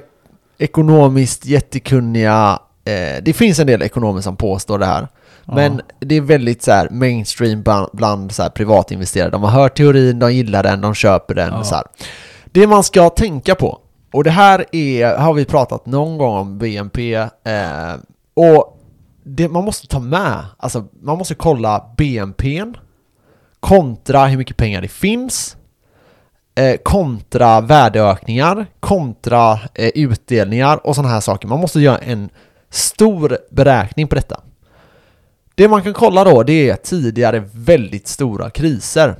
ekonomiskt 0.58 1.46
jättekunniga 1.46 2.60
eh, 2.86 3.24
Det 3.24 3.34
finns 3.34 3.60
en 3.60 3.68
del 3.68 3.82
ekonomer 3.82 4.22
som 4.22 4.36
påstår 4.36 4.80
det 4.80 4.86
här 4.86 5.08
Men 5.46 5.82
det 6.00 6.16
är 6.16 6.22
väldigt 6.22 6.64
så 6.64 6.72
här 6.72 6.90
mainstream 6.90 7.62
bland, 7.64 7.90
bland 7.94 8.32
så 8.32 8.44
här 8.44 8.50
privatinvesterare 8.50 9.30
De 9.30 9.44
har 9.44 9.50
hört 9.50 9.78
teorin, 9.78 10.20
de 10.20 10.34
gillar 10.34 10.64
den, 10.64 10.82
de 10.82 10.94
köper 10.94 11.36
den 11.36 11.54
Ja. 11.54 11.64
så 11.64 11.76
här. 11.76 11.84
Det 12.46 12.68
man 12.68 12.84
ska 12.84 13.10
tänka 13.10 13.56
på 13.56 13.80
Och 14.14 14.24
det 14.24 14.30
här 14.32 14.66
är, 14.72 15.18
har 15.18 15.34
vi 15.34 15.46
pratat 15.46 15.86
någon 15.86 16.18
gång 16.18 16.38
om 16.38 16.58
BNP 16.58 17.14
eh, 17.16 17.28
Och 18.34 18.80
det 19.24 19.50
man 19.50 19.64
måste 19.64 19.88
ta 19.88 20.00
med, 20.00 20.46
alltså 20.58 20.86
man 21.02 21.18
måste 21.18 21.36
kolla 21.36 21.86
BNPn 21.98 22.74
kontra 23.60 24.26
hur 24.26 24.38
mycket 24.38 24.58
pengar 24.58 24.82
det 24.82 24.88
finns 24.88 25.58
eh, 26.56 26.76
kontra 26.84 27.62
värdeökningar, 27.62 28.66
kontra 28.80 29.60
eh, 29.74 29.90
utdelningar 29.96 30.88
och 30.88 30.96
sådana 30.96 31.14
här 31.14 31.20
saker. 31.22 31.48
Man 31.48 31.60
måste 31.60 31.80
göra 31.80 31.98
en 31.98 32.30
stor 32.70 33.38
beräkning 33.52 34.08
på 34.08 34.16
detta. 34.16 34.42
Det 35.56 35.68
man 35.68 35.82
kan 35.84 35.94
kolla 35.94 36.24
då, 36.24 36.44
det 36.44 36.70
är 36.70 36.76
tidigare 36.76 37.44
väldigt 37.52 38.08
stora 38.08 38.50
kriser. 38.50 39.16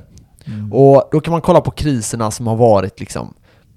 Mm. 0.46 0.72
Och 0.72 1.08
då 1.12 1.20
kan 1.20 1.32
man 1.32 1.40
kolla 1.40 1.60
på 1.60 1.70
kriserna 1.70 2.30
som 2.30 2.46
har 2.46 2.56
varit 2.56 3.00
liksom 3.00 3.34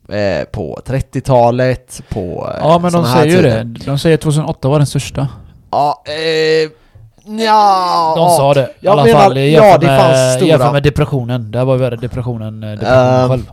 eh, 0.10 0.46
på 0.52 0.82
30-talet, 0.86 2.02
på... 2.10 2.52
Eh, 2.56 2.60
Ja 2.62 2.80
men 2.80 2.92
de 2.92 3.06
säger 3.06 3.36
ju 3.36 3.42
det. 3.42 3.64
De 3.86 4.00
säger 4.00 4.16
att 4.16 4.22
2008 4.22 4.70
var 4.70 4.78
den 4.80 4.88
största. 4.88 5.28
Ja, 5.72 6.04
eh, 6.06 6.72
nja, 7.26 8.14
De 8.16 8.30
sa 8.30 8.54
det. 8.54 8.62
I 8.62 8.68
jag 8.80 8.92
alla 8.92 9.04
menar, 9.04 9.20
fall 9.20 9.38
ja, 9.38 9.78
det 9.78 9.88
fanns 9.88 10.42
med, 10.42 10.58
stora- 10.58 10.72
med 10.72 10.84
depressionen. 10.84 11.52
Där 11.52 11.66
var 11.66 11.74
ju 11.74 11.80
värre 11.80 11.96
depressionen, 11.96 12.64
eh, 12.64 12.70
depressionen 12.70 13.22
Ehm, 13.24 13.30
själv. 13.30 13.52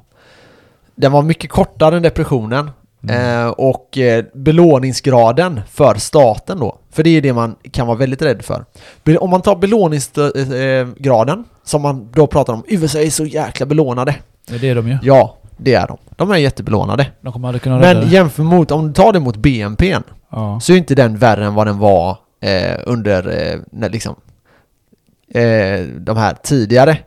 Den 0.94 1.12
var 1.12 1.22
mycket 1.22 1.50
kortare 1.50 1.96
än 1.96 2.02
depressionen. 2.02 2.70
Mm. 3.08 3.40
Eh, 3.46 3.48
och 3.50 3.98
eh, 3.98 4.24
belåningsgraden 4.34 5.60
för 5.70 5.94
staten 5.94 6.60
då, 6.60 6.78
för 6.92 7.02
det 7.02 7.10
är 7.10 7.20
det 7.20 7.32
man 7.32 7.54
kan 7.72 7.86
vara 7.86 7.96
väldigt 7.96 8.22
rädd 8.22 8.42
för. 8.42 8.64
Be- 9.04 9.18
Om 9.18 9.30
man 9.30 9.42
tar 9.42 9.56
belåningsgraden, 9.56 11.44
som 11.64 11.82
man 11.82 12.08
då 12.12 12.26
pratar 12.26 12.52
om, 12.52 12.64
USA 12.68 12.98
är 12.98 13.10
så 13.10 13.24
jäkla 13.24 13.66
belånade. 13.66 14.14
Det 14.60 14.68
är 14.68 14.74
de 14.74 14.88
ju. 14.88 14.98
Ja, 15.02 15.36
det 15.56 15.74
är 15.74 15.86
de. 15.86 15.96
De 16.16 16.30
är 16.30 16.36
jättebelånade. 16.36 17.06
De 17.20 17.52
Men 17.80 18.08
jämför 18.10 18.42
mot, 18.42 18.70
om 18.70 18.86
du 18.86 18.92
tar 18.92 19.12
det 19.12 19.20
mot 19.20 19.36
BNP 19.36 19.96
Ja. 20.30 20.60
så 20.62 20.72
är 20.72 20.76
inte 20.76 20.94
den 20.94 21.16
värre 21.18 21.44
än 21.46 21.54
vad 21.54 21.66
den 21.66 21.78
var 21.78 22.16
eh, 22.40 22.78
under, 22.86 23.28
eh, 23.28 23.60
när 23.70 23.90
liksom, 23.90 24.16
eh, 25.28 25.80
de 25.80 26.16
här 26.16 26.36
tidigare 26.42 26.98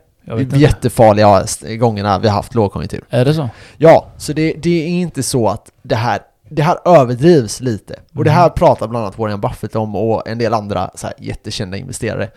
jättefarliga 0.52 1.44
gångerna 1.76 2.18
vi 2.18 2.28
har 2.28 2.34
haft 2.34 2.54
lågkonjunktur. 2.54 3.04
Är 3.10 3.24
det 3.24 3.34
så? 3.34 3.48
Ja, 3.76 4.06
så 4.16 4.32
det, 4.32 4.52
det 4.52 4.82
är 4.84 4.88
inte 4.88 5.22
så 5.22 5.48
att 5.48 5.72
det 5.82 5.94
här, 5.94 6.20
det 6.48 6.62
här 6.62 6.78
överdrivs 6.84 7.60
lite. 7.60 8.00
Och 8.14 8.24
det 8.24 8.30
här 8.30 8.48
pratar 8.48 8.88
bland 8.88 9.04
annat 9.04 9.18
Warren 9.18 9.40
Buffett 9.40 9.76
om 9.76 9.96
och 9.96 10.28
en 10.28 10.38
del 10.38 10.54
andra 10.54 10.90
så 10.94 11.06
här 11.06 11.14
jättekända 11.18 11.76
investerare. 11.76 12.28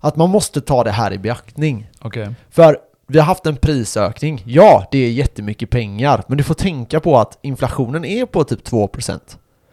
Att 0.00 0.16
man 0.16 0.30
måste 0.30 0.60
ta 0.60 0.84
det 0.84 0.90
här 0.90 1.12
i 1.12 1.18
beaktning. 1.18 1.90
Okej. 2.00 2.28
För 2.50 2.78
vi 3.06 3.18
har 3.18 3.26
haft 3.26 3.46
en 3.46 3.56
prisökning, 3.56 4.42
ja 4.46 4.88
det 4.90 4.98
är 4.98 5.10
jättemycket 5.10 5.70
pengar, 5.70 6.24
men 6.26 6.38
du 6.38 6.44
får 6.44 6.54
tänka 6.54 7.00
på 7.00 7.18
att 7.18 7.38
inflationen 7.42 8.04
är 8.04 8.26
på 8.26 8.44
typ 8.44 8.68
2%. 8.68 9.20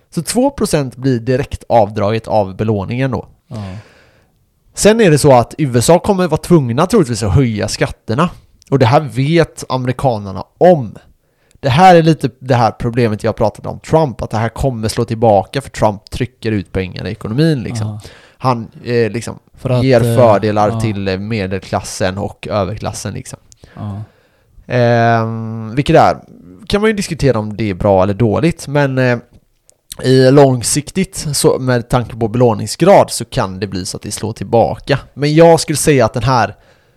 Så 0.09 0.21
2% 0.21 0.99
blir 0.99 1.19
direkt 1.19 1.63
avdraget 1.69 2.27
av 2.27 2.55
belåningen 2.55 3.11
då. 3.11 3.27
Ja. 3.47 3.63
Sen 4.73 5.01
är 5.01 5.11
det 5.11 5.17
så 5.17 5.31
att 5.31 5.55
USA 5.57 5.99
kommer 5.99 6.27
vara 6.27 6.41
tvungna 6.41 6.85
troligtvis 6.85 7.23
att 7.23 7.33
höja 7.33 7.67
skatterna. 7.67 8.29
Och 8.69 8.79
det 8.79 8.85
här 8.85 9.01
vet 9.01 9.63
amerikanerna 9.69 10.43
om. 10.57 10.97
Det 11.59 11.69
här 11.69 11.95
är 11.95 12.01
lite 12.01 12.29
det 12.39 12.55
här 12.55 12.71
problemet 12.71 13.23
jag 13.23 13.35
pratade 13.35 13.69
om 13.69 13.79
Trump, 13.79 14.21
att 14.21 14.29
det 14.29 14.37
här 14.37 14.49
kommer 14.49 14.87
slå 14.87 15.05
tillbaka 15.05 15.61
för 15.61 15.69
Trump 15.69 16.09
trycker 16.09 16.51
ut 16.51 16.71
pengar 16.71 17.07
i 17.07 17.11
ekonomin 17.11 17.63
liksom. 17.63 17.87
Ja. 17.87 17.99
Han 18.37 18.71
eh, 18.83 19.11
liksom 19.11 19.39
För 19.53 19.69
att, 19.69 19.83
ger 19.83 20.03
eh, 20.03 20.15
fördelar 20.15 20.69
ja. 20.69 20.79
till 20.79 21.07
eh, 21.07 21.17
medelklassen 21.17 22.17
och 22.17 22.47
överklassen 22.47 23.13
liksom. 23.13 23.39
Ja. 23.73 24.01
Ehm, 24.67 25.75
vilket 25.75 25.95
är, 25.95 26.17
kan 26.67 26.81
man 26.81 26.89
ju 26.89 26.95
diskutera 26.95 27.39
om 27.39 27.57
det 27.57 27.69
är 27.69 27.73
bra 27.73 28.03
eller 28.03 28.13
dåligt, 28.13 28.67
men 28.67 28.97
eh, 28.97 29.17
i 30.03 30.31
långsiktigt, 30.31 31.27
så 31.33 31.59
med 31.59 31.89
tanke 31.89 32.15
på 32.15 32.27
belåningsgrad, 32.27 33.11
så 33.11 33.25
kan 33.25 33.59
det 33.59 33.67
bli 33.67 33.85
så 33.85 33.97
att 33.97 34.03
det 34.03 34.11
slår 34.11 34.33
tillbaka. 34.33 34.99
Men 35.13 35.33
jag 35.33 35.59
skulle 35.59 35.77
säga 35.77 36.05
att 36.05 36.13
den 36.13 36.23
här 36.23 36.55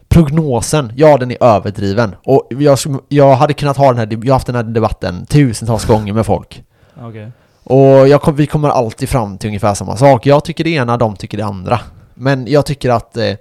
prognosen, 0.09 0.93
ja 0.97 1.17
den 1.17 1.31
är 1.31 1.45
överdriven. 1.45 2.15
Och 2.25 2.49
jag, 2.51 2.79
jag 3.09 3.35
hade 3.35 3.55
kunnat 3.55 3.77
ha 3.77 3.87
den 3.87 3.99
här, 3.99 4.09
jag 4.11 4.25
har 4.25 4.33
haft 4.33 4.47
den 4.47 4.57
här 4.57 4.63
debatten 4.63 5.27
tusentals 5.27 5.85
gånger 5.85 6.13
med 6.13 6.27
folk. 6.27 6.63
Okej. 7.01 7.33
Och 7.65 8.09
jag 8.09 8.33
vi 8.33 8.47
kommer 8.47 8.69
alltid 8.69 9.09
fram 9.09 9.39
till 9.39 9.49
ungefär 9.49 9.75
samma 9.75 9.97
sak. 9.97 10.27
Jag 10.27 10.45
tycker 10.45 10.65
det 10.65 10.71
ena, 10.71 10.97
de 10.97 11.17
tycker 11.17 11.39
det 11.39 11.45
andra. 11.45 11.81
Men 12.15 12.47
jag 12.47 12.67
tycker 12.67 12.91
att 12.91 13.17
eh, 13.17 13.35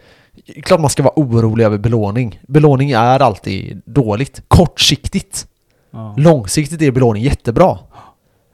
klart 0.64 0.80
man 0.80 0.90
ska 0.90 1.04
vara 1.04 1.14
orolig 1.16 1.66
över 1.66 1.78
belåning. 1.78 2.40
Belåning 2.48 2.92
är 2.92 3.20
alltid 3.20 3.82
dåligt. 3.86 4.42
Kortsiktigt. 4.48 5.48
Ja. 5.92 6.14
Långsiktigt 6.18 6.82
är 6.82 6.92
belåning 6.92 7.24
jättebra. 7.24 7.78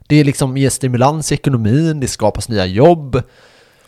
Det 0.08 0.16
är 0.16 0.24
liksom 0.24 0.56
ger 0.56 0.70
stimulans 0.70 1.32
i 1.32 1.34
ekonomin, 1.34 2.00
det 2.00 2.06
skapas 2.08 2.48
nya 2.48 2.66
jobb. 2.66 3.22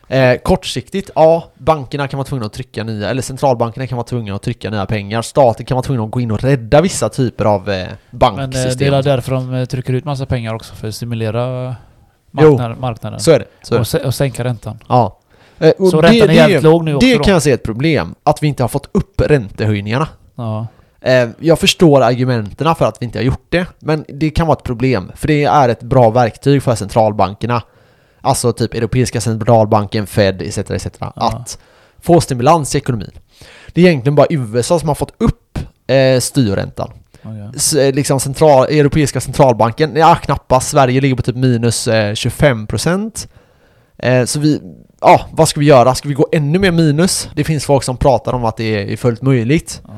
Eh, 0.09 0.37
kortsiktigt, 0.37 1.11
ja, 1.15 1.45
bankerna 1.55 2.09
kan 2.09 2.19
vara 2.19 2.27
tvungna 2.27 2.47
att 2.47 2.53
trycka 2.53 2.85
nya, 2.85 3.11
eller 3.11 3.23
centralbankerna 3.23 3.87
kan 3.87 3.97
vara 3.97 4.07
tvungna 4.07 4.35
att 4.35 4.43
trycka 4.43 4.71
nya 4.71 4.87
pengar. 4.87 5.23
Staten 5.23 5.67
kan 5.67 5.75
vara 5.75 5.83
tvungna 5.83 6.05
att 6.05 6.11
gå 6.11 6.21
in 6.21 6.31
och 6.31 6.43
rädda 6.43 6.81
vissa 6.81 7.09
typer 7.09 7.45
av 7.45 7.61
eh, 7.71 7.77
Men 7.77 7.89
eh, 7.91 7.97
banksystem. 8.11 8.91
det 8.93 8.97
är 8.99 9.03
därför 9.03 9.33
de 9.33 9.55
eh, 9.55 9.65
trycker 9.65 9.93
ut 9.93 10.05
massa 10.05 10.27
pengar 10.27 10.55
också, 10.55 10.75
för 10.75 10.89
att 10.89 10.95
stimulera 10.95 11.75
Jo. 12.33 12.43
marknaden. 12.51 12.81
marknaden. 12.81 13.21
Så 13.21 13.31
är 13.31 13.39
det. 13.39 13.45
Så 13.63 13.75
är 13.75 13.79
det. 13.79 13.81
och, 13.81 13.87
sä- 13.87 14.05
och 14.07 14.15
sänka 14.15 14.45
räntan. 14.45 14.79
Ja. 14.89 15.19
Eh, 15.59 15.71
och 15.79 15.89
Så 15.89 16.01
räntan 16.01 16.31
är 16.31 16.35
jävligt 16.35 16.63
låg 16.63 16.85
nu 16.85 16.95
också 16.95 17.07
Det 17.09 17.17
då? 17.17 17.25
kan 17.25 17.33
jag 17.33 17.43
se 17.43 17.51
ett 17.53 17.63
problem, 17.63 18.15
att 18.23 18.43
vi 18.43 18.47
inte 18.47 18.63
har 18.63 18.69
fått 18.69 18.89
upp 18.93 19.21
räntehöjningarna. 19.21 20.09
Ja. 20.35 20.67
Eh, 21.01 21.29
jag 21.41 21.59
förstår 21.59 22.01
argumenterna 22.03 22.75
för 22.75 22.85
att 22.87 22.97
vi 23.01 23.07
inte 23.07 23.19
har 23.19 23.25
gjort 23.25 23.47
det, 23.49 23.67
men 23.79 24.05
det 24.09 24.31
kan 24.31 24.47
vara 24.47 24.57
ett 24.59 24.65
problem, 24.65 25.13
för 25.17 25.29
det 25.29 25.45
är 25.45 25.69
ett 25.69 25.83
bra 25.83 26.11
verktyg 26.11 26.63
för 26.63 26.75
centralbankerna, 26.75 27.63
alltså 28.21 28.53
typ 28.53 28.75
Europeiska 28.75 29.21
centralbanken, 29.21 30.07
Fed 30.07 30.43
etc. 30.43 30.59
etc. 30.59 30.87
Ja. 31.01 31.13
att 31.17 31.59
få 32.03 32.21
stimulans 32.21 32.75
i 32.75 32.79
ekonomin. 32.79 33.11
Det 33.73 33.81
är 33.83 33.87
egentligen 33.87 34.15
bara 34.15 34.27
USA 34.31 34.79
som 34.79 34.89
har 34.89 34.95
fått 34.95 35.13
upp 35.19 35.59
eh, 35.87 36.21
styrräntan. 36.21 36.91
S- 37.57 37.73
eh, 37.75 37.95
liksom 37.95 38.21
central, 38.21 38.65
Europeiska 38.67 39.21
centralbanken, 39.21 39.97
ja 39.97 40.15
knappast, 40.15 40.69
Sverige 40.69 41.01
ligger 41.01 41.15
på 41.17 41.23
typ 41.23 41.37
minus 41.37 41.89
eh, 41.89 42.13
25% 42.13 43.29
eh, 43.99 44.25
Så 44.25 44.41
vi, 44.41 44.61
ja 45.01 45.27
vad 45.33 45.49
ska 45.49 45.61
vi 45.61 45.67
göra? 45.67 45.95
Ska 45.95 46.09
vi 46.09 46.15
gå 46.15 46.29
ännu 46.33 46.59
mer 46.59 46.71
minus? 46.73 47.29
Det 47.35 47.45
finns 47.45 47.65
folk 47.65 47.85
som 47.85 47.97
pratar 47.97 48.33
om 48.33 48.45
att 48.45 48.57
det 48.57 48.93
är, 48.93 48.97
fullt 48.97 49.23
möjligt 49.23 49.83
Ja. 49.87 49.93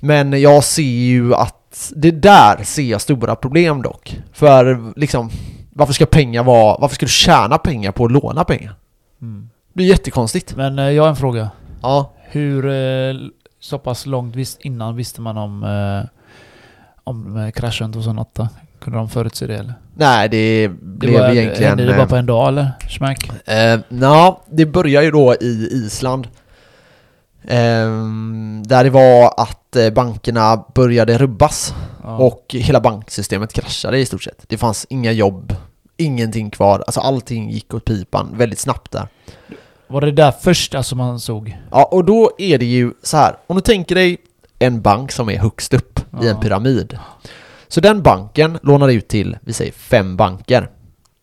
Men 0.00 0.40
jag 0.40 0.64
ser 0.64 0.82
ju 0.82 1.34
att 1.34 1.92
det 1.96 2.10
där 2.10 2.64
ser 2.64 2.82
jag 2.82 3.00
stora 3.00 3.36
problem 3.36 3.82
dock 3.82 4.18
För 4.32 4.92
liksom, 4.96 5.30
varför 5.70 5.92
ska 5.92 6.06
pengar 6.06 6.42
vara, 6.42 6.76
varför 6.80 6.94
ska 6.94 7.06
du 7.06 7.10
tjäna 7.10 7.58
pengar 7.58 7.92
på 7.92 8.04
att 8.04 8.12
låna 8.12 8.44
pengar? 8.44 8.74
Mm. 9.22 9.50
Det 9.72 9.82
är 9.82 9.86
jättekonstigt 9.86 10.56
Men 10.56 10.78
eh, 10.78 10.90
jag 10.90 11.02
har 11.02 11.10
en 11.10 11.16
fråga. 11.16 11.50
Ja, 11.82 12.12
Hur 12.30 12.66
eh, 12.66 13.14
så 13.60 13.78
pass 13.78 14.06
långt 14.06 14.36
innan 14.60 14.96
visste 14.96 15.20
man 15.20 15.36
om, 15.36 15.64
eh, 15.64 16.08
om 17.04 17.50
kraschen 17.54 17.92
2008? 17.92 18.48
Kunde 18.80 18.98
de 18.98 19.08
förutse 19.08 19.46
det 19.46 19.54
eller? 19.54 19.74
nej 19.94 20.28
det 20.28 20.68
Det 20.68 20.74
blev 20.78 21.20
var, 21.20 21.30
egentligen 21.30 21.68
Hände 21.68 21.84
det 21.84 21.94
bara 21.94 22.06
på 22.06 22.16
en 22.16 22.26
dag 22.26 22.48
eller? 22.48 22.70
Smack? 22.88 23.30
Eh, 23.44 23.80
ja, 23.88 24.42
det 24.50 24.66
börjar 24.66 25.02
ju 25.02 25.10
då 25.10 25.34
i 25.40 25.68
Island. 25.72 26.28
Ehm, 27.48 28.62
där 28.66 28.84
det 28.84 28.90
var 28.90 29.34
att 29.36 29.76
eh, 29.76 29.90
bankerna 29.90 30.64
började 30.74 31.18
rubbas 31.18 31.74
Ja. 32.02 32.16
och 32.16 32.46
hela 32.58 32.80
banksystemet 32.80 33.52
kraschade 33.52 33.98
i 33.98 34.06
stort 34.06 34.22
sett. 34.22 34.44
Det 34.48 34.58
fanns 34.58 34.86
inga 34.90 35.12
jobb, 35.12 35.54
ingenting 35.96 36.50
kvar, 36.50 36.84
alltså 36.86 37.00
allting 37.00 37.50
gick 37.50 37.74
åt 37.74 37.84
pipan 37.84 38.28
väldigt 38.36 38.58
snabbt 38.58 38.90
där. 38.92 39.08
Var 39.88 40.00
det 40.00 40.12
där 40.12 40.30
första 40.32 40.82
som 40.82 40.98
man 40.98 41.20
såg? 41.20 41.56
Ja, 41.70 41.84
och 41.92 42.04
då 42.04 42.30
är 42.38 42.58
det 42.58 42.64
ju 42.66 42.92
så 43.02 43.16
här. 43.16 43.36
om 43.46 43.56
du 43.56 43.62
tänker 43.62 43.94
dig 43.94 44.18
en 44.58 44.80
bank 44.82 45.12
som 45.12 45.28
är 45.30 45.38
högst 45.38 45.74
upp 45.74 45.98
i 45.98 46.26
en 46.26 46.26
Ja. 46.26 46.40
pyramid. 46.40 46.98
Så 47.68 47.80
den 47.80 48.02
banken 48.02 48.58
lånar 48.62 48.88
ut 48.88 49.08
till, 49.08 49.36
vi 49.40 49.52
säger 49.52 49.72
fem 49.72 50.16
banker. 50.16 50.70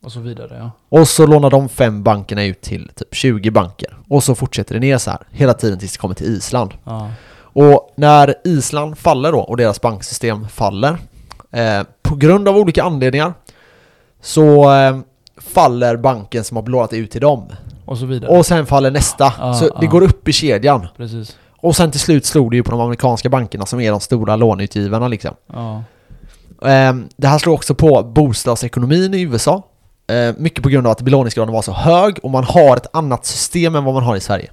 Och 0.08 0.14
så 0.14 0.20
vidare 0.20 0.58
ja. 0.60 0.72
Och 1.00 1.08
så 1.08 1.28
lånar 1.28 1.50
de 1.50 1.70
fem 1.70 2.04
bankerna 2.04 2.44
ut 2.44 2.62
till 2.62 2.92
typ 2.96 3.16
20 3.16 3.52
banker. 3.52 3.98
Och 4.08 4.24
så 4.24 4.36
fortsätter 4.36 4.74
det 4.74 4.80
ner 4.80 4.98
så 4.98 5.12
här 5.12 5.20
hela 5.32 5.54
tiden 5.54 5.80
tills 5.80 5.92
det 5.92 5.98
kommer 5.98 6.16
till 6.16 6.26
Island. 6.28 6.74
ja. 6.84 7.10
Och 7.40 7.94
när 7.98 8.36
Island 8.44 8.98
faller 8.98 9.32
då 9.32 9.40
och 9.40 9.58
deras 9.58 9.82
banksystem 9.82 10.48
faller 10.48 10.98
eh, 11.52 11.84
på 12.02 12.16
grund 12.16 12.48
av 12.48 12.58
olika 12.58 12.84
anledningar 12.84 13.34
så 14.22 14.74
eh, 14.74 14.98
faller 15.38 15.98
banken 15.98 16.44
som 16.44 16.58
har 16.58 16.64
belånat 16.64 16.94
ut 16.94 17.12
till 17.12 17.22
dem. 17.22 17.46
Och 17.86 17.98
så 17.98 18.06
vidare. 18.06 18.38
Och 18.38 18.46
sen 18.46 18.66
faller 18.66 18.92
nästa. 18.92 19.34
Ja, 19.40 19.54
så 19.54 19.66
det 19.66 19.86
ja. 19.86 19.90
går 19.90 20.04
upp 20.04 20.28
i 20.28 20.34
kedjan. 20.34 20.88
Precis. 20.98 21.38
Och 21.58 21.76
sen 21.76 21.92
till 21.92 22.00
slut 22.00 22.26
slog 22.26 22.52
det 22.52 22.58
ju 22.58 22.64
på 22.64 22.72
de 22.72 22.80
amerikanska 22.82 23.30
bankerna 23.30 23.66
som 23.66 23.80
är 23.80 23.92
de 23.92 24.00
stora 24.00 24.36
låneutgivarna 24.36 25.08
liksom. 25.08 25.36
Ja. 25.54 25.84
Ehm, 26.62 27.08
Det 27.18 27.28
här 27.28 27.38
slår 27.38 27.54
också 27.54 27.76
på 27.76 28.04
bostadsekonomin 28.04 29.14
i 29.14 29.22
USA. 29.22 29.64
Eh, 30.08 30.36
Mycket 30.38 30.64
på 30.64 30.70
grund 30.70 30.88
av 30.88 30.92
att 30.92 31.02
belåningsgraden 31.02 31.54
var 31.54 31.62
så 31.62 31.72
hög 31.74 32.20
och 32.24 32.32
man 32.32 32.44
har 32.44 32.78
ett 32.78 32.88
annat 32.96 33.26
system 33.26 33.76
än 33.76 33.84
vad 33.84 33.94
man 33.94 34.04
har 34.04 34.16
i 34.16 34.20
Sverige. 34.20 34.52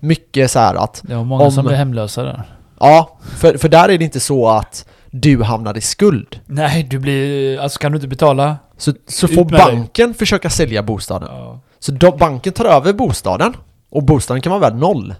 Mycket 0.00 0.50
så 0.50 0.58
här 0.58 0.74
att, 0.74 1.00
Det 1.04 1.14
var 1.14 1.24
många 1.24 1.44
Om- 1.44 1.52
som 1.52 1.64
blev 1.66 1.76
hemlösa 1.78 2.22
där. 2.22 2.42
ja, 2.80 3.18
för, 3.36 3.58
för 3.58 3.68
där 3.68 3.88
är 3.88 3.98
det 3.98 4.04
inte 4.04 4.20
så 4.20 4.48
att 4.48 4.86
du 5.10 5.42
hamnar 5.42 5.76
i 5.76 5.80
skuld. 5.80 6.40
Nej, 6.46 6.82
du 6.82 6.98
blir... 6.98 7.58
Alltså 7.60 7.78
kan 7.78 7.92
du 7.92 7.96
inte 7.96 8.08
betala? 8.08 8.56
Så, 8.76 8.92
så 9.08 9.28
får 9.28 9.44
med 9.44 9.52
dig. 9.52 9.58
banken 9.76 10.14
försöka 10.14 10.50
sälja 10.50 10.82
bostaden. 10.82 11.28
Ja. 11.32 11.60
Så 11.78 11.92
då, 11.92 12.12
banken 12.16 12.52
tar 12.52 12.64
över 12.64 12.92
bostaden 12.92 13.54
och 13.90 14.02
bostaden 14.02 14.40
kan 14.42 14.50
vara 14.50 14.60
värd 14.60 14.74
noll. 14.76 15.14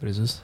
Precis. 0.00 0.42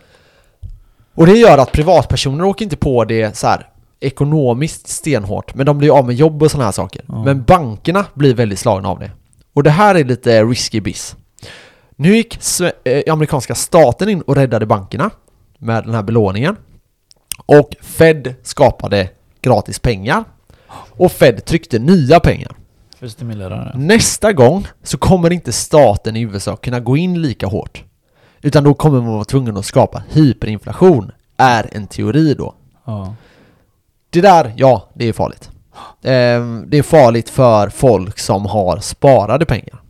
Och 1.15 1.27
det 1.27 1.33
gör 1.39 1.59
att 1.59 1.73
privatpersoner 1.73 2.45
åker 2.45 2.65
inte 2.65 2.77
på 2.77 3.05
det 3.05 3.37
så 3.37 3.47
här 3.47 3.67
ekonomiskt 4.01 4.89
stenhårt, 4.89 5.55
men 5.55 5.67
de 5.67 5.79
blir 5.79 5.99
av 5.99 6.07
med 6.07 6.15
jobb 6.15 6.43
och 6.43 6.51
sådana 6.51 6.65
här 6.65 6.73
saker. 6.73 7.03
Ja. 7.09 7.25
Men 7.25 7.43
bankerna 7.43 8.07
blir 8.15 8.35
väldigt 8.35 8.59
slagna 8.59 8.89
av 8.89 8.99
det. 8.99 9.11
Och 9.53 9.63
det 9.63 9.71
här 9.71 9.95
är 9.95 10.05
lite 10.05 10.45
risky 10.45 10.81
biz. 10.81 11.17
Nu 11.97 12.17
gick 12.17 12.39
eh, 12.85 13.13
amerikanska 13.13 13.55
staten 13.55 14.09
in 14.09 14.21
och 14.21 14.37
räddade 14.37 14.67
bankerna 14.67 15.11
med 15.59 15.85
den 15.85 15.95
här 15.95 16.03
belåningen. 16.03 16.57
Och 17.47 17.77
Fed 17.81 18.35
skapade 18.43 19.11
gratis 19.43 19.79
pengar. 19.79 20.25
Och 20.91 21.13
Fed 21.13 21.45
tryckte 21.45 21.79
nya 21.79 22.21
pengar. 22.21 22.57
Nästa 23.75 24.33
gång 24.33 24.67
så 24.83 24.99
kommer 24.99 25.33
inte 25.33 25.53
staten 25.53 26.17
i 26.17 26.21
USA 26.21 26.57
kunna 26.57 26.81
gå 26.81 26.97
in 26.97 27.23
lika 27.23 27.47
hårt. 27.47 27.85
Utan 28.43 28.65
då 28.65 28.75
kommer 28.75 29.01
man 29.01 29.13
vara 29.13 29.25
tvungen 29.25 29.57
att 29.57 29.65
skapa 29.65 30.03
hyperinflation, 30.11 31.13
är 31.37 31.69
en 31.73 31.87
teori 31.87 32.35
då. 32.35 32.55
Ja. 32.85 33.15
Det 34.11 34.21
där, 34.21 34.53
ja, 34.57 34.89
det 34.95 35.09
är 35.09 35.13
farligt. 35.13 35.51
Ehm, 36.03 36.65
Det 36.69 36.79
är 36.79 36.83
farligt 36.83 37.29
för 37.31 37.69
folk 37.69 38.19
som 38.19 38.47
har 38.47 38.79
sparade 38.81 39.47
pengar. 39.47 39.83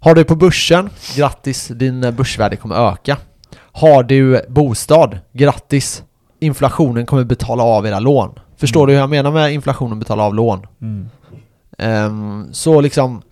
Har 0.00 0.14
du 0.14 0.24
på 0.24 0.36
börsen, 0.36 0.90
grattis, 1.16 1.68
din 1.68 2.00
börsvärde 2.00 2.56
kommer 2.56 2.92
öka. 2.92 3.16
Har 3.56 4.02
du 4.02 4.44
bostad, 4.48 5.18
grattis, 5.32 6.02
inflationen 6.40 7.06
kommer 7.06 7.24
betala 7.24 7.62
av 7.62 7.86
era 7.86 7.98
lån. 8.00 8.38
Förstår 8.56 8.86
du 8.86 8.92
hur 8.92 9.00
jag 9.00 9.10
menar 9.10 9.30
med 9.30 9.52
inflationen 9.52 9.98
betala 9.98 10.22
av 10.22 10.34
lån? 10.34 10.66
Mm. 10.82 11.08
Ehm, 11.78 12.48
så 12.52 12.80
liksom 12.80 13.22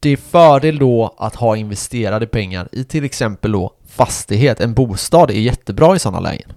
Det 0.00 0.10
är 0.10 0.16
fördel 0.16 0.78
då 0.78 1.14
att 1.18 1.34
ha 1.34 1.56
investerade 1.56 2.26
pengar 2.26 2.68
i 2.72 2.84
till 2.84 3.04
exempel 3.04 3.52
då 3.52 3.72
fastighet. 3.88 4.60
En 4.60 4.74
bostad 4.74 5.30
är 5.30 5.34
jättebra 5.34 5.96
i 5.96 5.98
sådana 5.98 6.20
lägen. 6.20 6.52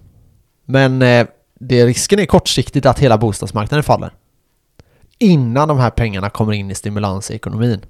Men 0.64 1.02
eh, 1.02 1.26
det, 1.64 1.86
risken 1.86 2.18
är 2.18 2.26
kortsiktigt 2.26 2.86
att 2.86 2.98
hela 2.98 3.18
bostadsmarknaden 3.18 3.82
faller. 3.82 4.12
Innan 5.18 5.68
de 5.68 5.78
här 5.78 5.90
pengarna 5.90 6.30
kommer 6.30 6.52
in 6.52 6.70
i 6.70 6.74
stimulans 6.74 7.30
i 7.30 7.34
ekonomin. 7.34 7.80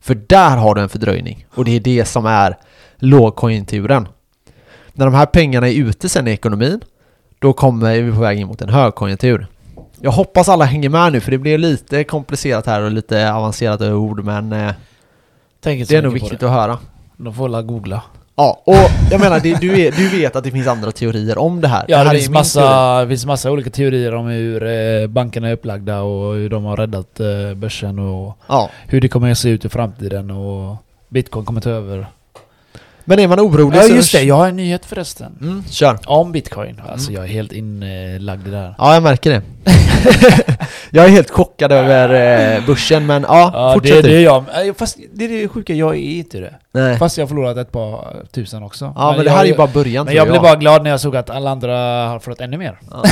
För 0.00 0.14
där 0.14 0.56
har 0.56 0.74
du 0.74 0.80
en 0.80 0.88
fördröjning. 0.88 1.46
Och 1.54 1.64
det 1.64 1.76
är 1.76 1.80
det 1.80 2.04
som 2.04 2.26
är 2.26 2.58
lågkonjunkturen. 2.96 4.08
När 4.92 5.04
de 5.04 5.14
här 5.14 5.26
pengarna 5.26 5.68
är 5.68 5.74
ute 5.74 6.08
sen 6.08 6.28
i 6.28 6.30
ekonomin, 6.30 6.80
då 7.38 7.52
kommer 7.52 8.00
vi 8.00 8.12
på 8.12 8.20
väg 8.20 8.38
in 8.38 8.46
mot 8.46 8.62
en 8.62 8.68
högkonjunktur. 8.68 9.46
Jag 10.00 10.10
hoppas 10.10 10.48
alla 10.48 10.64
hänger 10.64 10.88
med 10.88 11.12
nu 11.12 11.20
för 11.20 11.30
det 11.30 11.38
blir 11.38 11.58
lite 11.58 12.04
komplicerat 12.04 12.66
här 12.66 12.82
och 12.82 12.90
lite 12.90 13.32
avancerat 13.32 13.80
ord 13.80 14.24
men 14.24 14.52
eh, 14.52 14.72
det 15.60 15.90
är 15.90 16.02
nog 16.02 16.12
viktigt 16.12 16.42
att 16.42 16.50
höra. 16.50 16.78
De 17.16 17.34
får 17.34 17.44
alla 17.44 17.62
googla. 17.62 18.02
Ja, 18.36 18.62
och 18.64 18.74
jag 19.10 19.20
menar 19.20 19.40
det, 19.40 19.60
du, 19.60 19.80
är, 19.80 19.90
du 19.92 20.08
vet 20.08 20.36
att 20.36 20.44
det 20.44 20.50
finns 20.50 20.66
andra 20.66 20.92
teorier 20.92 21.38
om 21.38 21.60
det 21.60 21.68
här. 21.68 21.84
Ja, 21.88 21.98
det 21.98 22.04
det, 22.04 22.08
här 22.08 22.14
finns 22.16 22.28
är 22.28 22.30
min 22.30 22.42
teori. 22.42 22.66
massa, 22.66 23.00
det 23.00 23.08
finns 23.08 23.26
massa 23.26 23.50
olika 23.50 23.70
teorier 23.70 24.14
om 24.14 24.26
hur 24.26 24.62
eh, 24.66 25.06
bankerna 25.06 25.48
är 25.48 25.52
upplagda 25.52 26.00
och 26.02 26.34
hur 26.34 26.48
de 26.48 26.64
har 26.64 26.76
räddat 26.76 27.20
eh, 27.20 27.54
börsen 27.54 27.98
och 27.98 28.38
Ja, 28.46 28.70
hur 28.86 29.00
det 29.00 29.08
kommer 29.08 29.30
att 29.30 29.38
se 29.38 29.48
ut 29.48 29.64
i 29.64 29.68
framtiden 29.68 30.30
och 30.30 30.76
Bitcoin 31.08 31.44
kommer 31.44 31.60
ta 31.60 31.70
över. 31.70 32.06
Men 33.04 33.18
är 33.18 33.28
man 33.28 33.40
orolig 33.40 33.78
Ja 33.78 33.82
så... 33.82 33.94
just 33.94 34.12
det, 34.12 34.22
jag 34.22 34.34
har 34.34 34.48
en 34.48 34.56
nyhet 34.56 34.86
förresten. 34.86 35.38
Mm, 35.40 35.64
kör. 35.70 35.98
Om 36.06 36.32
Bitcoin. 36.32 36.80
Alltså 36.92 37.10
Mm. 37.10 37.20
jag 37.22 37.30
är 37.30 37.34
helt 37.34 37.52
inlagd 37.52 38.46
i 38.48 38.50
det 38.50 38.56
här. 38.56 38.74
Ja, 38.78 38.94
jag 38.94 39.02
märker 39.02 39.30
det. 39.30 39.42
jag 40.90 41.04
är 41.04 41.08
helt 41.08 41.30
chockad 41.30 41.72
över 41.72 42.54
eh, 42.56 42.66
börsen 42.66 43.06
men 43.06 43.22
ja, 43.28 43.50
Ja, 43.54 43.68
det, 43.68 43.74
fortsätt 43.74 44.02
det 44.02 44.08
du. 44.08 44.16
är 44.16 44.20
jag. 44.20 44.44
Fast 44.78 44.98
det 45.14 45.24
är 45.24 45.28
det 45.28 45.48
sjuka, 45.48 45.72
jag 45.74 45.94
är 45.94 45.98
inte 46.00 46.38
det. 46.40 46.54
Nej. 46.72 46.98
Fast 46.98 47.18
jag 47.18 47.22
har 47.24 47.28
förlorat 47.28 47.56
ett 47.56 47.72
par 47.72 48.16
tusen 48.32 48.62
också. 48.62 48.92
Ja 48.96 49.12
men, 49.16 49.24
det 49.24 49.30
här 49.30 49.36
jag, 49.38 49.44
är 49.46 49.50
ju 49.50 49.56
bara 49.56 49.66
början 49.66 50.04
Men 50.04 50.12
tror 50.14 50.16
jag 50.16 50.28
blev 50.28 50.42
bara 50.42 50.54
glad 50.56 50.82
när 50.82 50.90
jag 50.90 51.00
såg 51.00 51.16
att 51.16 51.30
alla 51.30 51.50
andra 51.50 51.76
har 52.08 52.18
förlorat 52.18 52.40
ännu 52.40 52.56
mer. 52.56 52.78
Ja. 52.90 53.02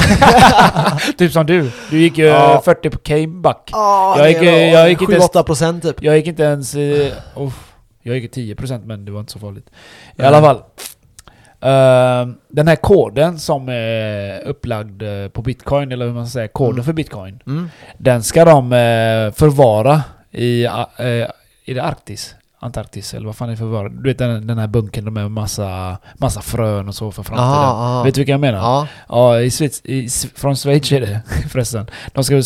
typ 1.19 1.33
som 1.33 1.47
du. 1.47 1.71
Du 1.91 1.99
gick 2.01 2.19
ju 2.19 2.25
Ja. 2.25 2.63
40k 2.67 3.41
back. 3.41 3.69
Ja, 3.73 4.15
Jag 4.19 4.29
gick- 4.29 4.43
jag 4.73 4.89
gick 4.91 5.01
inte 5.01 5.13
ens- 5.13 5.31
7-8 5.31 5.43
procent 5.43 5.83
typ. 5.83 6.03
Jag 6.03 6.17
gick 6.17 6.27
inte 6.27 6.43
ens... 6.43 6.75
Oh, 7.35 7.51
jag 8.03 8.19
gick 8.19 8.33
10% 8.37 8.85
men 8.85 9.05
det 9.05 9.13
var 9.13 9.21
inte 9.21 9.33
så 9.33 9.39
farligt. 9.39 9.67
I 9.71 9.73
Nej. 10.17 10.27
alla 10.27 10.41
fall. 10.41 10.63
ehm, 11.61 12.35
den 12.49 12.69
här 12.69 12.77
koden 12.77 13.39
som 13.39 13.69
är 13.69 14.41
upplagd 14.45 15.03
eh, 15.03 15.29
på 15.29 15.43
bitcoin, 15.43 15.93
eller 15.93 16.07
hur 16.07 16.13
man 16.13 16.27
ska 16.27 16.33
säga, 16.33 16.49
koden 16.49 16.73
Mm. 16.73 16.85
för 16.85 16.93
bitcoin. 16.93 17.43
Mm. 17.47 17.69
Den 17.99 18.23
ska 18.23 18.45
de 18.45 18.73
eh, 18.73 19.33
förvara 19.33 20.03
i, 20.31 20.67
uh, 20.67 21.27
i 21.65 21.75
det 21.75 21.83
Arktis. 21.83 22.35
Antarktis, 22.63 23.15
eller 23.15 23.27
vad 23.27 23.37
fan 23.37 23.51
är 23.51 23.57
förvar? 23.57 23.89
Du 23.89 24.03
vet 24.11 24.19
den, 24.19 24.47
den 24.47 24.59
här 24.59 24.67
bunkern 24.67 25.13
med 25.13 25.31
massa, 25.31 25.97
massa 26.19 26.41
frön 26.41 26.89
och 26.89 26.95
så 26.95 27.11
för 27.13 27.23
framtiden. 27.23 27.49
Aha, 27.51 27.73
aha. 27.73 28.03
Vet 28.03 28.15
du 28.15 28.21
vilka 28.21 28.33
jag 28.33 28.41
menar? 28.41 28.59
Ja. 28.59 28.87
Ja, 29.09 29.41
i 29.41 29.51
Schweiz, 29.51 29.81
i, 29.85 30.09
från 30.35 30.57
Schweiz 30.57 30.93
är 30.93 31.01
det 31.01 31.21
förresten. 31.51 31.87
De 32.13 32.25
ska 32.25 32.35
eh, 32.37 32.43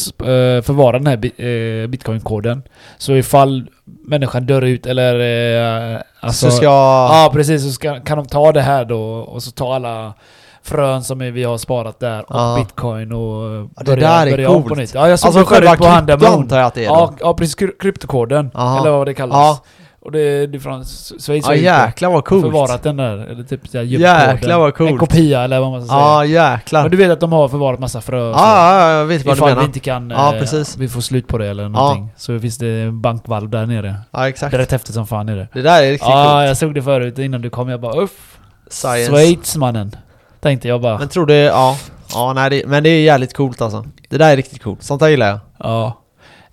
förvara 0.63 0.99
den 0.99 1.07
här 1.07 1.41
eh, 1.47 1.87
bitcoin-koden. 1.87 2.63
Så 2.99 3.13
ifall 3.13 3.67
människan 4.09 4.47
dör 4.47 4.63
ut 4.63 4.87
eller... 4.87 5.95
eh, 5.95 6.01
alltså, 6.21 6.51
så 6.51 6.57
ska... 6.57 6.65
Ja, 6.65 7.31
precis. 7.33 7.63
Så 7.63 7.71
ska, 7.71 8.01
kan 8.01 8.19
de 8.19 8.27
ta 8.27 8.53
det 8.53 8.63
här 8.63 8.85
då 8.85 9.01
och 9.03 9.43
så 9.43 9.51
ta 9.51 9.75
alla 9.75 10.15
frön 10.63 11.05
som 11.05 11.19
vi 11.19 11.45
har 11.45 11.59
sparat 11.59 12.01
där 12.01 12.21
och 12.21 12.37
Ja. 12.37 12.57
bitcoin 12.59 13.13
och 13.13 13.69
Ja, 13.77 13.83
det 13.85 13.97
där 13.97 14.27
är 14.27 14.47
om 14.47 14.63
på 14.63 14.69
coolt. 14.69 14.81
nytt. 14.81 14.95
Ja, 14.95 15.09
jag 15.09 15.19
såg 15.19 15.27
Alltså 15.29 15.41
det 15.41 15.47
själva 15.47 15.69
förut 15.71 15.79
på 15.81 15.87
Handa 15.87 16.13
krypto 16.17 16.31
Moon. 16.33 16.43
antar 16.43 16.57
jag 16.59 16.67
att 16.67 16.75
det 16.75 16.81
är 16.81 16.85
Ja, 16.85 17.13
ja, 17.21 17.35
precis. 17.35 17.57
Kry- 17.57 17.79
Kryptokoden. 17.81 18.51
Eller 18.55 18.91
vad 18.91 19.07
det 19.07 19.15
kallas. 19.15 19.37
Ja. 19.37 19.61
Och 20.01 20.13
det, 20.13 20.21
är 20.21 20.59
från 20.59 20.85
Schweiz. 21.21 21.45
Ja 21.49 21.55
jäklar 21.55 22.11
vad 22.11 22.25
coolt. 22.25 22.43
Förvarat 22.43 22.83
den 22.83 22.97
där. 22.97 23.19
Eller 23.19 23.43
typ 23.43 23.69
såhär 23.69 23.85
Jäklar 23.85 24.59
vad 24.59 24.75
coolt. 24.75 24.91
En 24.91 24.99
kopia 24.99 25.43
eller 25.43 25.61
vad 25.61 25.71
man 25.71 25.81
ska 25.83 25.89
säga. 25.89 26.01
Ja 26.01 26.25
jäklar. 26.25 26.83
Men 26.83 26.91
du 26.91 26.97
vet 26.97 27.11
att 27.11 27.21
de 27.21 27.33
har 27.33 27.49
förvarat 27.49 27.81
massa 27.81 28.01
frö. 28.01 28.19
Ja, 28.31 28.33
ja, 28.35 28.91
jag 28.91 29.05
vet 29.05 29.25
vad 29.25 29.35
du 29.35 29.39
Ifall 29.39 29.49
vi 29.49 29.55
menar. 29.55 29.67
inte 29.67 29.81
kan... 29.81 30.11
Ja, 30.11 30.35
eh, 30.35 30.41
precis. 30.41 30.77
Vi 30.77 30.89
får 30.89 31.01
slut 31.01 31.27
på 31.29 31.39
det 31.39 31.47
eller 31.47 31.69
någonting. 31.69 32.09
Så 32.17 32.41
finns 32.41 32.59
det 32.59 32.69
en 32.69 33.01
bankvalv 33.01 33.51
där 33.51 33.67
nere. 33.67 33.95
Ja 34.11 34.29
exakt. 34.29 34.51
Det 34.51 34.57
är 34.57 34.59
rätt 34.59 34.73
häftigt 34.73 34.95
som 34.95 35.07
fan 35.07 35.29
är 35.29 35.37
det. 35.37 35.49
Det 35.53 35.63
där 35.63 35.83
är 35.83 35.91
riktigt 35.91 36.09
Ja, 36.09 36.35
coolt. 36.35 36.49
jag 36.49 36.57
såg 36.57 36.75
det 36.75 36.83
förut 36.83 37.19
innan 37.19 37.43
du 37.43 37.51
kom. 37.51 37.69
Jag 37.69 37.81
bara 37.81 38.03
uff. 38.03 38.39
Science. 38.71 39.11
Schweiz 39.13 39.57
mannen. 39.57 39.97
Tänkte 40.41 40.69
jag 40.69 40.81
bara. 40.81 40.99
Men 40.99 41.09
tror 41.09 41.27
du, 41.27 41.35
ja. 41.35 41.77
Ja 42.13 42.33
nej 42.33 42.51
det, 42.51 42.67
men 42.67 42.83
det 42.83 42.89
är 42.91 43.01
jävligt 43.03 43.35
coolt 43.35 43.61
alltså. 43.61 43.85
Det 44.09 44.19
där 44.19 44.33
är 44.33 44.37
riktigt 44.37 44.63
coolt. 44.63 44.83
Sånt 44.83 45.01
där 45.01 45.09
gillar 45.09 45.29
jag. 45.29 45.39
Ja. 45.59 46.03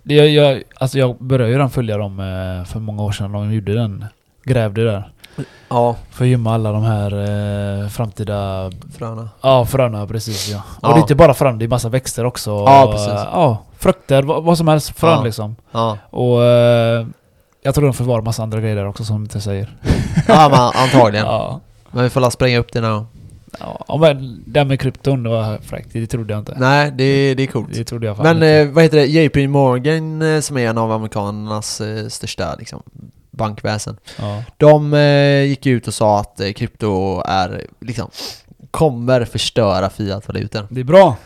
Jag, 0.06 0.28
jag, 0.28 0.62
alltså 0.76 0.98
jag 0.98 1.16
började 1.18 1.48
ju 1.50 1.54
redan 1.54 1.70
följa 1.70 1.96
dem 1.98 2.20
eh, 2.20 2.64
för 2.64 2.80
många 2.80 3.02
år 3.02 3.12
sedan. 3.12 3.32
De 3.32 3.52
gjorde 3.52 3.74
den. 3.74 4.04
Grävde 4.44 4.84
där. 4.84 5.10
Ja. 5.68 5.96
För 6.10 6.24
att 6.24 6.30
gömma 6.30 6.54
alla 6.54 6.72
de 6.72 6.82
här 6.82 7.12
eh, 7.82 7.88
framtida... 7.88 8.70
Fröna. 8.98 9.28
Ja, 9.42 9.66
fröna 9.66 10.06
precis 10.06 10.48
ja. 10.48 10.62
Ja. 10.82 10.88
Och 10.88 10.94
det 10.94 10.98
är 10.98 11.02
inte 11.02 11.14
bara 11.14 11.34
frön, 11.34 11.58
det 11.58 11.64
är 11.64 11.68
massa 11.68 11.88
växter 11.88 12.24
också. 12.24 12.50
Ja, 12.50 12.88
precis. 12.92 13.08
eh, 13.12 13.28
Ja, 13.32 13.58
frukter, 13.78 14.22
vad, 14.22 14.44
vad 14.44 14.58
som 14.58 14.68
helst. 14.68 14.98
Frön 14.98 15.10
Ja. 15.10 15.22
liksom. 15.24 15.56
Ja. 15.72 15.98
Och 16.10 16.42
eh, 16.44 17.06
jag 17.62 17.74
tror 17.74 17.84
de 17.84 17.94
förvarar 17.94 18.22
massa 18.22 18.42
andra 18.42 18.60
grejer 18.60 18.76
där 18.76 18.86
också 18.86 19.04
som 19.04 19.16
de 19.16 19.22
inte 19.22 19.40
säger. 19.40 19.76
Ja 20.28 20.48
men 20.48 20.82
antagligen. 20.82 21.26
Ja. 21.30 21.60
Men 21.90 22.02
vi 22.04 22.10
får 22.10 22.20
la 22.20 22.30
spränga 22.30 22.58
upp 22.58 22.72
det 22.72 22.80
nu. 22.80 23.04
Ja, 23.60 23.96
men 24.00 24.42
det 24.46 24.60
här 24.60 24.64
med 24.64 24.80
krypton, 24.80 25.22
det 25.22 25.30
var 25.30 25.58
fräckt. 25.58 25.88
Det 25.92 26.06
trodde 26.06 26.32
jag 26.32 26.40
inte. 26.40 26.54
Nej, 26.58 26.90
det, 26.90 27.34
det 27.34 27.42
är 27.42 27.46
coolt. 27.46 27.68
Det 27.74 27.84
trodde 27.84 28.06
jag 28.06 28.16
fan 28.16 28.24
Men 28.24 28.36
inte. 28.36 28.48
eh, 28.48 28.68
vad 28.68 28.84
heter 28.84 28.96
det? 28.96 29.06
JP 29.06 29.48
Morgan 29.48 30.22
eh, 30.22 30.40
som 30.40 30.56
är 30.58 30.68
en 30.68 30.78
av 30.78 30.92
amerikanernas 30.92 31.80
eh, 31.80 32.08
största 32.08 32.54
liksom, 32.58 32.82
bankväsen. 33.30 33.96
ja. 34.18 34.42
De 34.56 34.92
gick 35.48 35.66
ut 35.66 35.88
och 35.88 35.94
sa 35.94 36.20
att 36.20 36.40
krypto 36.56 37.22
är 37.26 37.66
liksom 37.80 38.10
kommer 38.70 39.24
förstöra 39.24 39.90
fiatvalutan. 39.90 40.66
Det 40.70 40.80
är 40.80 40.84
bra. 40.84 41.16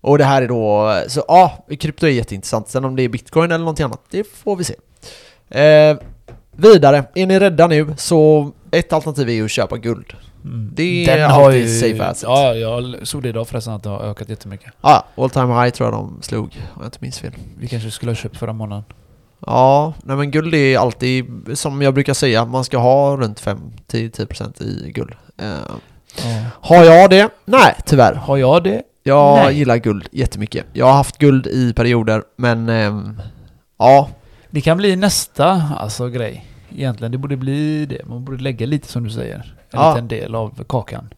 Och 0.00 0.18
det 0.18 0.24
här 0.24 0.42
är 0.42 0.48
då, 0.48 0.94
så 1.08 1.24
ja, 1.28 1.64
krypto 1.80 2.06
är 2.06 2.10
jätteintressant. 2.10 2.68
Sen 2.68 2.84
om 2.84 2.96
det 2.96 3.02
är 3.02 3.08
bitcoin 3.08 3.44
eller 3.50 3.58
någonting 3.58 3.84
annat, 3.84 4.00
det 4.10 4.24
får 4.36 4.56
vi 4.56 4.64
se. 4.64 4.74
Eh, 5.60 5.96
vidare, 6.56 7.04
är 7.14 7.26
ni 7.26 7.38
rädda 7.38 7.66
nu 7.66 7.94
så 7.96 8.50
ett 8.78 8.92
alternativ 8.92 9.28
är 9.28 9.32
ju 9.32 9.44
att 9.44 9.50
köpa 9.50 9.76
guld. 9.76 10.12
Mm. 10.44 10.70
Det 10.74 11.06
är 11.10 11.24
alltid 11.24 11.80
safe 11.80 12.04
asset. 12.04 12.22
Ja, 12.28 12.54
jag 12.54 13.08
såg 13.08 13.22
det 13.22 13.28
idag 13.28 13.48
förresten 13.48 13.72
att 13.72 13.82
det 13.82 13.88
har 13.88 14.00
ökat 14.00 14.28
jättemycket. 14.28 14.72
Ja, 14.80 15.04
all 15.16 15.30
time 15.30 15.62
high 15.62 15.70
tror 15.70 15.86
jag 15.90 15.98
de 15.98 16.18
slog, 16.22 16.44
om 16.74 16.80
jag 16.80 16.86
inte 16.86 16.98
minns 17.00 17.18
fel. 17.18 17.32
Vi 17.58 17.68
kanske 17.68 17.90
skulle 17.90 18.10
ha 18.10 18.16
köpt 18.16 18.36
förra 18.36 18.52
månaden. 18.52 18.84
Ja, 19.46 19.92
nej 20.02 20.16
men 20.16 20.30
guld 20.30 20.54
är 20.54 20.78
alltid, 20.78 21.26
som 21.54 21.82
jag 21.82 21.94
brukar 21.94 22.14
säga, 22.14 22.44
man 22.44 22.64
ska 22.64 22.78
ha 22.78 23.16
runt 23.16 23.40
5-10% 23.40 24.62
i 24.62 24.92
guld. 24.92 25.12
Ja. 25.36 25.54
har 26.60 26.84
jag 26.84 27.10
det? 27.10 27.28
Nej, 27.44 27.74
tyvärr. 27.86 28.14
Har 28.14 28.36
jag 28.36 28.64
det? 28.64 28.82
Jag 29.02 29.36
Nej. 29.36 29.58
gillar 29.58 29.76
guld 29.76 30.08
jättemycket. 30.12 30.66
Jag 30.72 30.86
har 30.86 30.92
haft 30.92 31.18
guld 31.18 31.46
i 31.46 31.72
perioder, 31.72 32.22
men 32.36 32.68
ehm, 32.68 33.20
ja, 33.78 34.08
Det 34.50 34.60
kan 34.60 34.76
bli 34.76 34.96
nästa 34.96 35.62
alltså, 35.78 36.08
grej. 36.08 36.44
Egentligen, 36.74 37.12
det 37.12 37.18
borde 37.18 37.36
bli 37.36 37.86
det. 37.86 38.04
Man 38.06 38.24
borde 38.24 38.42
lägga 38.42 38.66
lite 38.66 38.88
som 38.88 39.04
du 39.04 39.10
säger. 39.10 39.34
En 39.70 39.80
Ja. 39.80 39.90
liten 39.94 40.08
del 40.08 40.34
av 40.34 40.64
kakan. 40.68 41.08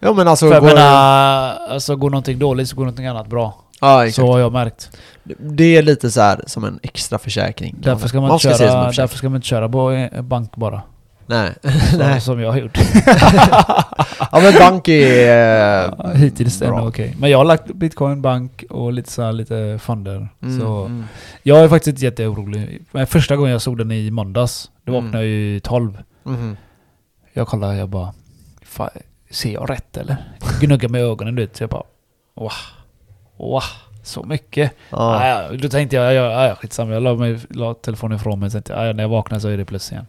ja 0.00 0.12
men 0.12 0.28
alltså... 0.28 0.46
För 0.46 0.54
jag 0.54 0.62
går- 0.62 0.68
menar, 0.74 1.54
alltså 1.70 1.96
går 1.96 2.10
någonting 2.10 2.38
dåligt 2.38 2.68
så 2.68 2.76
går 2.76 2.82
någonting 2.84 3.06
annat 3.06 3.26
bra. 3.26 3.58
ja, 3.80 4.06
exakt. 4.06 4.16
Så 4.26 4.32
har 4.32 4.38
jag 4.38 4.52
märkt. 4.52 4.98
Det 5.38 5.76
är 5.76 5.82
lite 5.82 6.10
så 6.10 6.20
här 6.20 6.40
som 6.46 6.64
en 6.64 6.78
extra 6.82 7.18
försäkring. 7.18 7.76
Därför 7.82 8.08
ska 8.08 8.20
man, 8.20 8.28
man 8.28 8.38
ska 8.38 8.58
köra, 8.58 8.90
därför 8.92 9.16
ska 9.18 9.28
man 9.28 9.36
inte 9.36 9.48
köra 9.48 9.68
på 9.68 10.08
bank 10.22 10.56
bara. 10.56 10.82
Nej. 11.32 11.52
Nej. 11.98 12.20
Som 12.20 12.40
jag 12.40 12.50
har 12.52 12.58
gjort. 12.58 12.78
Ja 14.34 14.40
men 14.40 14.52
bank 14.58 14.88
är... 14.88 15.84
eh, 15.86 15.94
Ja, 15.98 16.10
Hittills 16.12 16.58
bra. 16.60 16.78
nog 16.78 16.88
okej. 16.88 17.14
Men 17.18 17.30
jag 17.30 17.38
har 17.38 17.44
lagt 17.44 17.66
bitcoin, 17.74 18.22
bank 18.22 18.64
och 18.70 18.92
lite 18.92 19.10
så 19.12 19.22
här, 19.22 19.32
lite 19.32 19.78
fonder. 19.82 20.28
Mm, 20.42 20.60
Så 20.60 20.84
mm. 20.84 21.04
jag 21.42 21.60
är 21.64 21.68
faktiskt 21.68 21.88
inte 21.88 22.04
jätteorolig. 22.04 22.82
Men 22.92 23.06
första 23.06 23.36
gången 23.36 23.52
jag 23.52 23.62
såg 23.62 23.78
den 23.78 23.92
i 23.92 24.10
måndags, 24.10 24.70
då 24.84 24.92
Mm. 24.92 25.04
vaknade 25.04 25.24
jag 25.24 25.32
ju 25.34 25.60
12. 25.60 25.98
Mhm. 26.22 26.56
Jag 27.32 27.46
kollade 27.48 27.76
jag 27.76 27.88
bara... 27.88 28.12
Fan, 28.62 28.88
ser 29.30 29.52
jag 29.52 29.70
rätt 29.70 29.96
eller? 29.96 30.16
Gnuggar 30.60 30.88
med 30.88 31.00
ögonen 31.00 31.34
du 31.34 31.42
vet. 31.42 31.56
Så 31.56 31.62
jag 31.62 31.70
bara... 31.70 31.82
Wow. 32.34 32.50
Wow. 33.36 33.62
Så 34.04 34.22
mycket. 34.22 34.72
Ja. 34.90 34.96
Ah, 34.98 35.28
ja, 35.28 35.56
då 35.58 35.68
tänkte 35.68 35.96
jag, 35.96 36.14
ja, 36.14 36.30
ja, 36.30 36.46
ja, 36.48 36.54
skitsamma. 36.54 36.92
Jag 36.92 37.02
la, 37.02 37.14
mig, 37.14 37.38
la 37.50 37.74
telefonen 37.74 38.16
ifrån 38.16 38.38
mig 38.40 38.46
och 38.46 38.52
tänkte 38.52 38.76
ah, 38.76 38.86
ja, 38.86 38.92
när 38.92 39.04
jag 39.04 39.08
vaknar 39.08 39.38
så 39.38 39.48
är 39.48 39.56
det 39.56 39.64
plus 39.64 39.92
igen. 39.92 40.06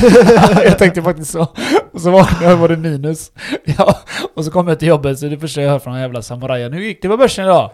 jag 0.64 0.78
tänkte 0.78 1.02
faktiskt 1.02 1.30
så. 1.30 1.46
Och 1.92 2.00
så 2.00 2.10
vaknade 2.10 2.44
jag 2.44 2.56
var 2.56 2.68
det 2.68 2.76
minus. 2.76 3.30
Ja, 3.78 3.98
och 4.36 4.44
så 4.44 4.50
kom 4.50 4.68
jag 4.68 4.78
till 4.78 4.88
jobbet 4.88 5.18
så 5.18 5.26
det 5.26 5.38
första 5.38 5.62
jag 5.62 5.70
hör 5.70 5.78
från 5.78 5.92
den 5.92 6.02
jävla 6.02 6.22
samurajen. 6.22 6.72
Hur 6.72 6.82
gick 6.82 7.02
det 7.02 7.08
på 7.08 7.16
börsen 7.16 7.44
idag? 7.44 7.70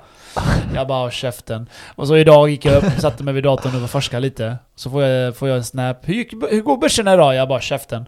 Jag 0.75 0.87
bara, 0.89 0.99
"Håll 0.99 1.11
käften. 1.11 1.67
Och 1.95 2.09
så 2.09 2.17
idag 2.17 2.49
gick 2.49 2.65
jag 2.65 2.77
upp, 2.77 3.01
satte 3.01 3.25
mig 3.25 3.35
vid 3.35 3.45
datorn 3.45 3.85
och 3.85 3.91
forskade 3.91 4.21
lite. 4.21 4.57
Så 4.77 4.91
får 4.91 5.03
jag, 5.03 5.37
får 5.37 5.49
jag 5.49 5.57
en 5.57 5.65
snap. 5.65 5.99
Hur, 6.03 6.15
gick, 6.15 6.33
hur 6.51 6.61
går 6.63 6.77
börsen 6.77 7.09
idag? 7.09 7.35
Jag 7.35 7.49
bara, 7.49 7.61
käften. 7.61 8.07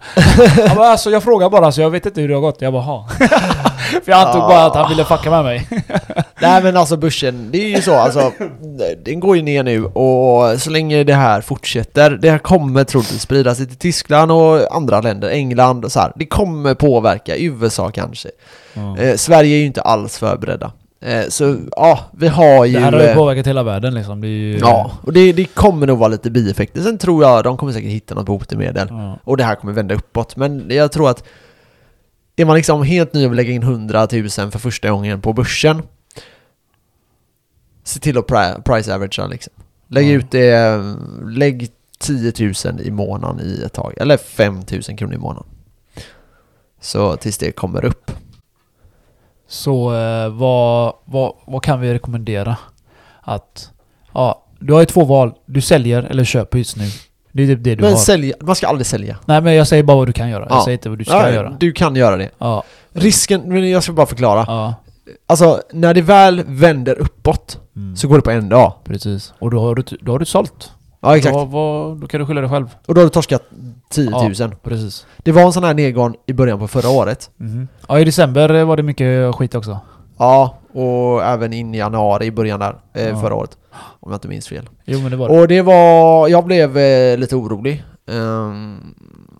Han 0.68 0.76
bara, 0.76 0.88
alltså 0.88 1.10
jag 1.10 1.22
frågar 1.22 1.50
bara 1.50 1.72
så 1.72 1.80
jag 1.80 1.90
vet 1.90 2.06
inte 2.06 2.20
hur 2.20 2.28
det 2.28 2.34
har 2.34 2.40
gått. 2.40 2.62
Jag 2.62 2.72
bara, 2.72 2.82
ha. 2.82 3.08
För 4.04 4.12
jag 4.12 4.26
antog 4.26 4.40
bara 4.42 4.66
att 4.66 4.74
han 4.74 4.88
ville 4.88 5.04
fucka 5.04 5.30
med 5.30 5.44
mig. 5.44 5.68
Nej 6.40 6.62
men 6.62 6.76
alltså 6.76 6.96
börsen, 6.96 7.48
det 7.50 7.58
är 7.58 7.76
ju 7.76 7.82
så 7.82 7.94
alltså, 7.94 8.32
den 9.04 9.20
går 9.20 9.36
ju 9.36 9.42
ner 9.42 9.62
nu 9.62 9.84
och 9.84 10.60
så 10.60 10.70
länge 10.70 11.04
det 11.04 11.14
här 11.14 11.40
fortsätter, 11.40 12.10
det 12.10 12.30
här 12.30 12.38
kommer 12.38 12.84
troligtvis 12.84 13.22
sprida 13.22 13.54
sig 13.54 13.66
till 13.66 13.76
Tyskland 13.76 14.32
och 14.32 14.76
andra 14.76 15.00
länder, 15.00 15.30
England 15.30 15.84
och 15.84 15.92
så 15.92 16.00
här. 16.00 16.12
Det 16.16 16.26
kommer 16.26 16.74
påverka, 16.74 17.36
USA 17.36 17.90
kanske. 17.90 18.28
Eh, 18.98 19.16
Sverige 19.16 19.56
är 19.56 19.58
ju 19.58 19.66
inte 19.66 19.80
alls 19.80 20.18
förberedda. 20.18 20.72
Eh, 21.00 21.28
så 21.28 21.56
ja, 21.70 22.00
vi 22.12 22.28
har 22.28 22.64
ju... 22.64 22.72
Det 22.72 22.80
här 22.80 22.92
har 22.92 23.00
ju 23.00 23.06
eh, 23.06 23.16
påverkat 23.16 23.46
hela 23.46 23.62
världen 23.62 23.94
liksom. 23.94 24.20
Det 24.20 24.28
ju, 24.28 24.58
Ja, 24.58 24.90
och 25.02 25.12
det, 25.12 25.32
det 25.32 25.44
kommer 25.44 25.86
nog 25.86 25.98
vara 25.98 26.08
lite 26.08 26.30
bieffekter. 26.30 26.80
Sen 26.80 26.98
tror 26.98 27.24
jag 27.24 27.44
de 27.44 27.56
kommer 27.56 27.72
säkert 27.72 27.90
hitta 27.90 28.14
något 28.14 28.26
botemedel. 28.26 28.88
Ja. 28.90 29.18
Och 29.24 29.36
det 29.36 29.44
här 29.44 29.54
kommer 29.54 29.72
vända 29.72 29.94
uppåt. 29.94 30.36
Men 30.36 30.66
jag 30.68 30.92
tror 30.92 31.10
att 31.10 31.24
är 32.36 32.44
man 32.44 32.56
liksom 32.56 32.82
helt 32.82 33.14
ny 33.14 33.24
och 33.24 33.32
vill 33.32 33.36
lägga 33.36 33.52
in 33.52 33.62
100 33.62 34.08
000 34.12 34.28
för 34.28 34.58
första 34.58 34.90
gången 34.90 35.20
på 35.20 35.32
börsen 35.32 35.82
Se 37.86 38.00
till 38.00 38.18
att 38.18 38.26
pri- 38.26 38.62
price 38.62 38.94
averagea 38.94 39.26
liksom. 39.26 39.52
Lägg 39.88 40.06
Ja. 40.08 40.12
ut 40.12 40.30
det, 40.30 40.80
lägg 41.24 41.68
10 41.98 42.32
000 42.64 42.80
i 42.80 42.90
månaden 42.90 43.40
i 43.46 43.62
ett 43.66 43.72
tag. 43.72 43.94
Eller 43.96 44.16
5 44.16 44.54
000 44.88 44.98
kronor 44.98 45.14
i 45.14 45.18
månaden. 45.18 45.48
Så 46.80 47.16
tills 47.16 47.38
det 47.38 47.52
kommer 47.52 47.84
upp. 47.84 48.10
Så 49.48 49.94
eh, 49.94 50.28
vad, 50.28 50.92
vad, 51.04 51.32
vad 51.46 51.62
kan 51.62 51.80
vi 51.80 51.94
rekommendera? 51.94 52.56
Att, 53.22 53.70
ja, 54.14 54.44
du 54.58 54.72
har 54.72 54.80
ju 54.80 54.86
två 54.86 55.04
val. 55.04 55.34
Du 55.46 55.60
säljer 55.60 56.02
eller 56.02 56.24
köper 56.24 56.58
just 56.58 56.76
nu. 56.76 56.84
Det 57.32 57.42
är 57.42 57.46
typ 57.46 57.64
det 57.64 57.74
du 57.74 57.82
Men 57.82 57.92
har. 57.92 57.98
sälja, 57.98 58.34
man 58.40 58.56
ska 58.56 58.66
aldrig 58.68 58.86
sälja. 58.86 59.16
Nej 59.24 59.40
men 59.40 59.54
jag 59.54 59.68
säger 59.68 59.82
bara 59.82 59.96
vad 59.96 60.06
du 60.06 60.12
kan 60.12 60.28
göra. 60.28 60.46
Ja. 60.50 60.54
Jag 60.56 60.64
säger 60.64 60.78
inte 60.78 60.88
vad 60.88 60.98
du 60.98 61.04
ska 61.04 61.14
Ja, 61.14 61.30
göra. 61.30 61.56
Du 61.60 61.72
kan 61.72 61.96
göra 61.96 62.16
det. 62.16 62.30
Ja, 62.38 62.64
Risken, 62.92 63.40
men 63.46 63.70
jag 63.70 63.82
ska 63.82 63.92
bara 63.92 64.06
förklara. 64.06 64.44
ja. 64.48 64.74
Alltså, 65.26 65.60
när 65.72 65.94
det 65.94 66.02
väl 66.02 66.44
vänder 66.46 66.98
uppåt 66.98 67.58
Mm. 67.76 67.96
så 67.96 68.08
går 68.08 68.16
det 68.16 68.22
på 68.22 68.30
en 68.30 68.48
dag. 68.48 68.72
Precis. 68.84 69.34
Och 69.38 69.50
då 69.50 69.60
har 69.60 69.74
du, 69.74 69.82
då 70.00 70.12
har 70.12 70.18
du 70.18 70.24
sålt. 70.24 70.72
Ja, 71.00 71.16
exakt. 71.16 71.34
Då, 71.34 71.44
vad, 71.44 72.00
då 72.00 72.06
kan 72.06 72.20
du 72.20 72.26
skylla 72.26 72.40
dig 72.40 72.50
själv. 72.50 72.76
Och 72.86 72.94
då 72.94 73.00
har 73.00 73.04
du 73.04 73.10
torskat 73.10 73.42
10 73.90 74.10
000. 74.10 74.32
Ja. 74.38 74.50
Precis. 74.62 75.06
Det 75.18 75.32
var 75.32 75.42
en 75.42 75.52
sån 75.52 75.64
här 75.64 75.74
nedgång 75.74 76.14
i 76.26 76.32
början 76.32 76.58
på 76.58 76.68
förra 76.68 76.88
året. 76.88 77.30
Mhm. 77.36 77.68
Ja, 77.88 77.98
i 78.00 78.04
december 78.04 78.54
eh, 78.54 78.64
var 78.64 78.76
det 78.76 78.82
mycket 78.82 79.34
skit 79.34 79.54
också. 79.54 79.78
Ja, 80.18 80.58
och 80.72 81.24
även 81.24 81.52
in 81.52 81.74
i 81.74 81.78
januari 81.78 82.26
i 82.26 82.30
början 82.30 82.60
där, 82.60 82.76
eh, 82.94 83.08
Ja. 83.08 83.20
förra 83.20 83.34
året. 83.34 83.56
Om 84.00 84.10
jag 84.12 84.16
inte 84.16 84.28
minns 84.28 84.48
fel. 84.48 84.68
Jo 84.84 85.00
men 85.00 85.10
det 85.10 85.16
var 85.16 85.28
det. 85.28 85.40
Och 85.40 85.48
det 85.48 85.62
var, 85.62 86.28
jag 86.28 86.44
blev 86.44 86.78
eh, 86.78 87.18
lite 87.18 87.36
orolig. 87.36 87.84
Ehm, 88.10 88.94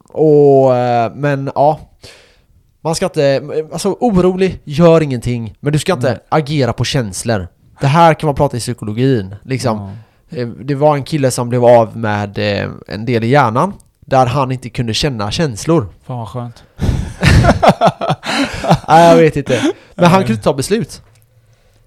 och, 0.09 0.77
eh, 0.77 1.13
men 1.15 1.51
ja. 1.55 1.81
Man 2.87 2.95
ska 2.95 3.05
inte, 3.07 3.43
alltså 3.73 3.97
orolig, 4.01 4.61
gör 4.65 5.03
ingenting. 5.03 5.55
Men 5.61 5.73
du 5.73 5.79
ska 5.79 5.93
inte 5.93 6.11
Nej. 6.11 6.19
agera 6.29 6.73
på 6.73 6.85
känslor. 6.85 7.49
Det 7.81 7.87
här 7.87 8.15
kan 8.15 8.27
man 8.27 8.35
prata 8.35 8.57
i 8.57 8.61
psykologin. 8.61 9.35
Liksom. 9.45 9.97
Ja. 10.29 10.39
Eh, 10.39 10.47
Det 10.49 10.75
var 10.75 10.97
en 10.97 11.03
kille 11.03 11.31
som 11.31 11.49
blev 11.49 11.65
av 11.65 11.97
med 11.97 12.39
eh, 12.39 12.69
en 12.89 13.05
del 13.05 13.25
i 13.25 13.27
hjärnan. 13.27 13.73
Där 14.01 14.27
han 14.27 14.53
inte 14.53 14.69
kunde 14.71 14.95
känna 14.95 15.31
känslor. 15.31 15.89
Fan 16.07 16.19
vad 16.19 16.29
skönt. 16.29 16.63
Nej, 18.89 19.09
jag 19.11 19.17
vet 19.17 19.37
inte. 19.37 19.73
Men 19.95 20.05
han 20.05 20.21
kunde 20.21 20.33
inte 20.33 20.45
ta 20.45 20.55
beslut. 20.55 21.03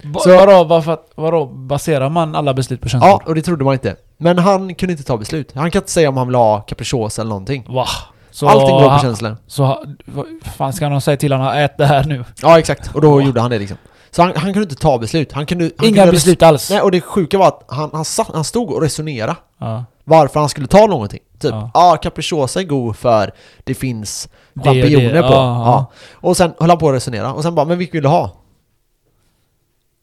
Ba, 0.03 0.19
Så- 0.19 0.35
vadå, 0.37 0.63
varför, 0.63 0.97
vadå, 1.15 1.45
baserar 1.45 2.09
man 2.09 2.35
alla 2.35 2.53
beslut 2.53 2.81
på 2.81 2.89
känslor? 2.89 3.09
Ja, 3.11 3.21
och 3.25 3.35
det 3.35 3.41
trodde 3.41 3.63
man 3.63 3.73
inte. 3.73 3.95
Men 4.17 4.37
han 4.37 4.75
kunde 4.75 4.91
inte 4.91 5.03
ta 5.03 5.17
beslut. 5.17 5.51
Han 5.55 5.71
kan 5.71 5.81
inte 5.81 5.91
säga 5.91 6.09
om 6.09 6.17
han 6.17 6.27
vill 6.27 6.35
ha 6.35 6.61
capricciosa 6.61 7.21
eller 7.21 7.29
någonting. 7.29 7.65
Va? 7.69 7.85
Så 8.31 8.47
Allting 8.47 8.69
går 8.75 8.89
på 8.89 8.99
känslor. 9.01 9.37
Så 9.47 9.85
vad 10.05 10.25
fan 10.57 10.73
ska 10.73 10.89
någon 10.89 11.01
säga 11.01 11.17
till 11.17 11.31
honom 11.31 11.47
ät 11.47 11.77
det 11.77 11.85
här 11.85 12.03
nu? 12.03 12.25
Ja, 12.41 12.59
exakt. 12.59 12.95
Och 12.95 13.01
då 13.01 13.21
Ja. 13.21 13.25
gjorde 13.25 13.41
han 13.41 13.51
det 13.51 13.59
liksom. 13.59 13.77
Så 14.11 14.21
han, 14.21 14.31
han 14.35 14.53
kunde 14.53 14.61
inte 14.69 14.75
ta 14.81 14.97
beslut. 14.97 15.31
Han 15.31 15.45
kunde... 15.45 15.71
Han 15.77 15.87
Inga 15.87 15.97
kunde 16.01 16.11
beslut 16.11 16.43
alls? 16.43 16.69
Nej, 16.69 16.81
och 16.81 16.91
det 16.91 17.01
sjuka 17.01 17.37
var 17.37 17.47
att 17.47 17.63
han, 17.67 17.89
han, 17.93 18.05
satt, 18.05 18.27
han 18.33 18.43
stod 18.43 18.71
och 18.71 18.81
resonerade 18.81 19.35
Ja. 19.57 19.85
varför 20.03 20.39
han 20.39 20.49
skulle 20.49 20.67
ta 20.67 20.85
någonting. 20.85 21.19
Typ, 21.39 21.51
ja, 21.51 21.71
ah, 21.73 21.97
capricciosa 21.97 22.59
är 22.59 22.63
god 22.63 22.95
för 22.95 23.31
det 23.63 23.73
finns 23.73 24.29
champinjoner 24.63 25.13
det, 25.13 25.21
på. 25.21 25.27
ja, 25.33 25.65
Ja. 25.65 25.85
Och 26.13 26.37
sen 26.37 26.53
höll 26.59 26.69
han 26.69 26.79
på 26.79 26.89
att 26.89 26.95
resonera. 26.95 27.33
Och 27.33 27.43
sen 27.43 27.55
bara, 27.55 27.65
men 27.65 27.77
vilken 27.77 27.93
vill 27.97 28.03
du 28.03 28.09
ha? 28.09 28.31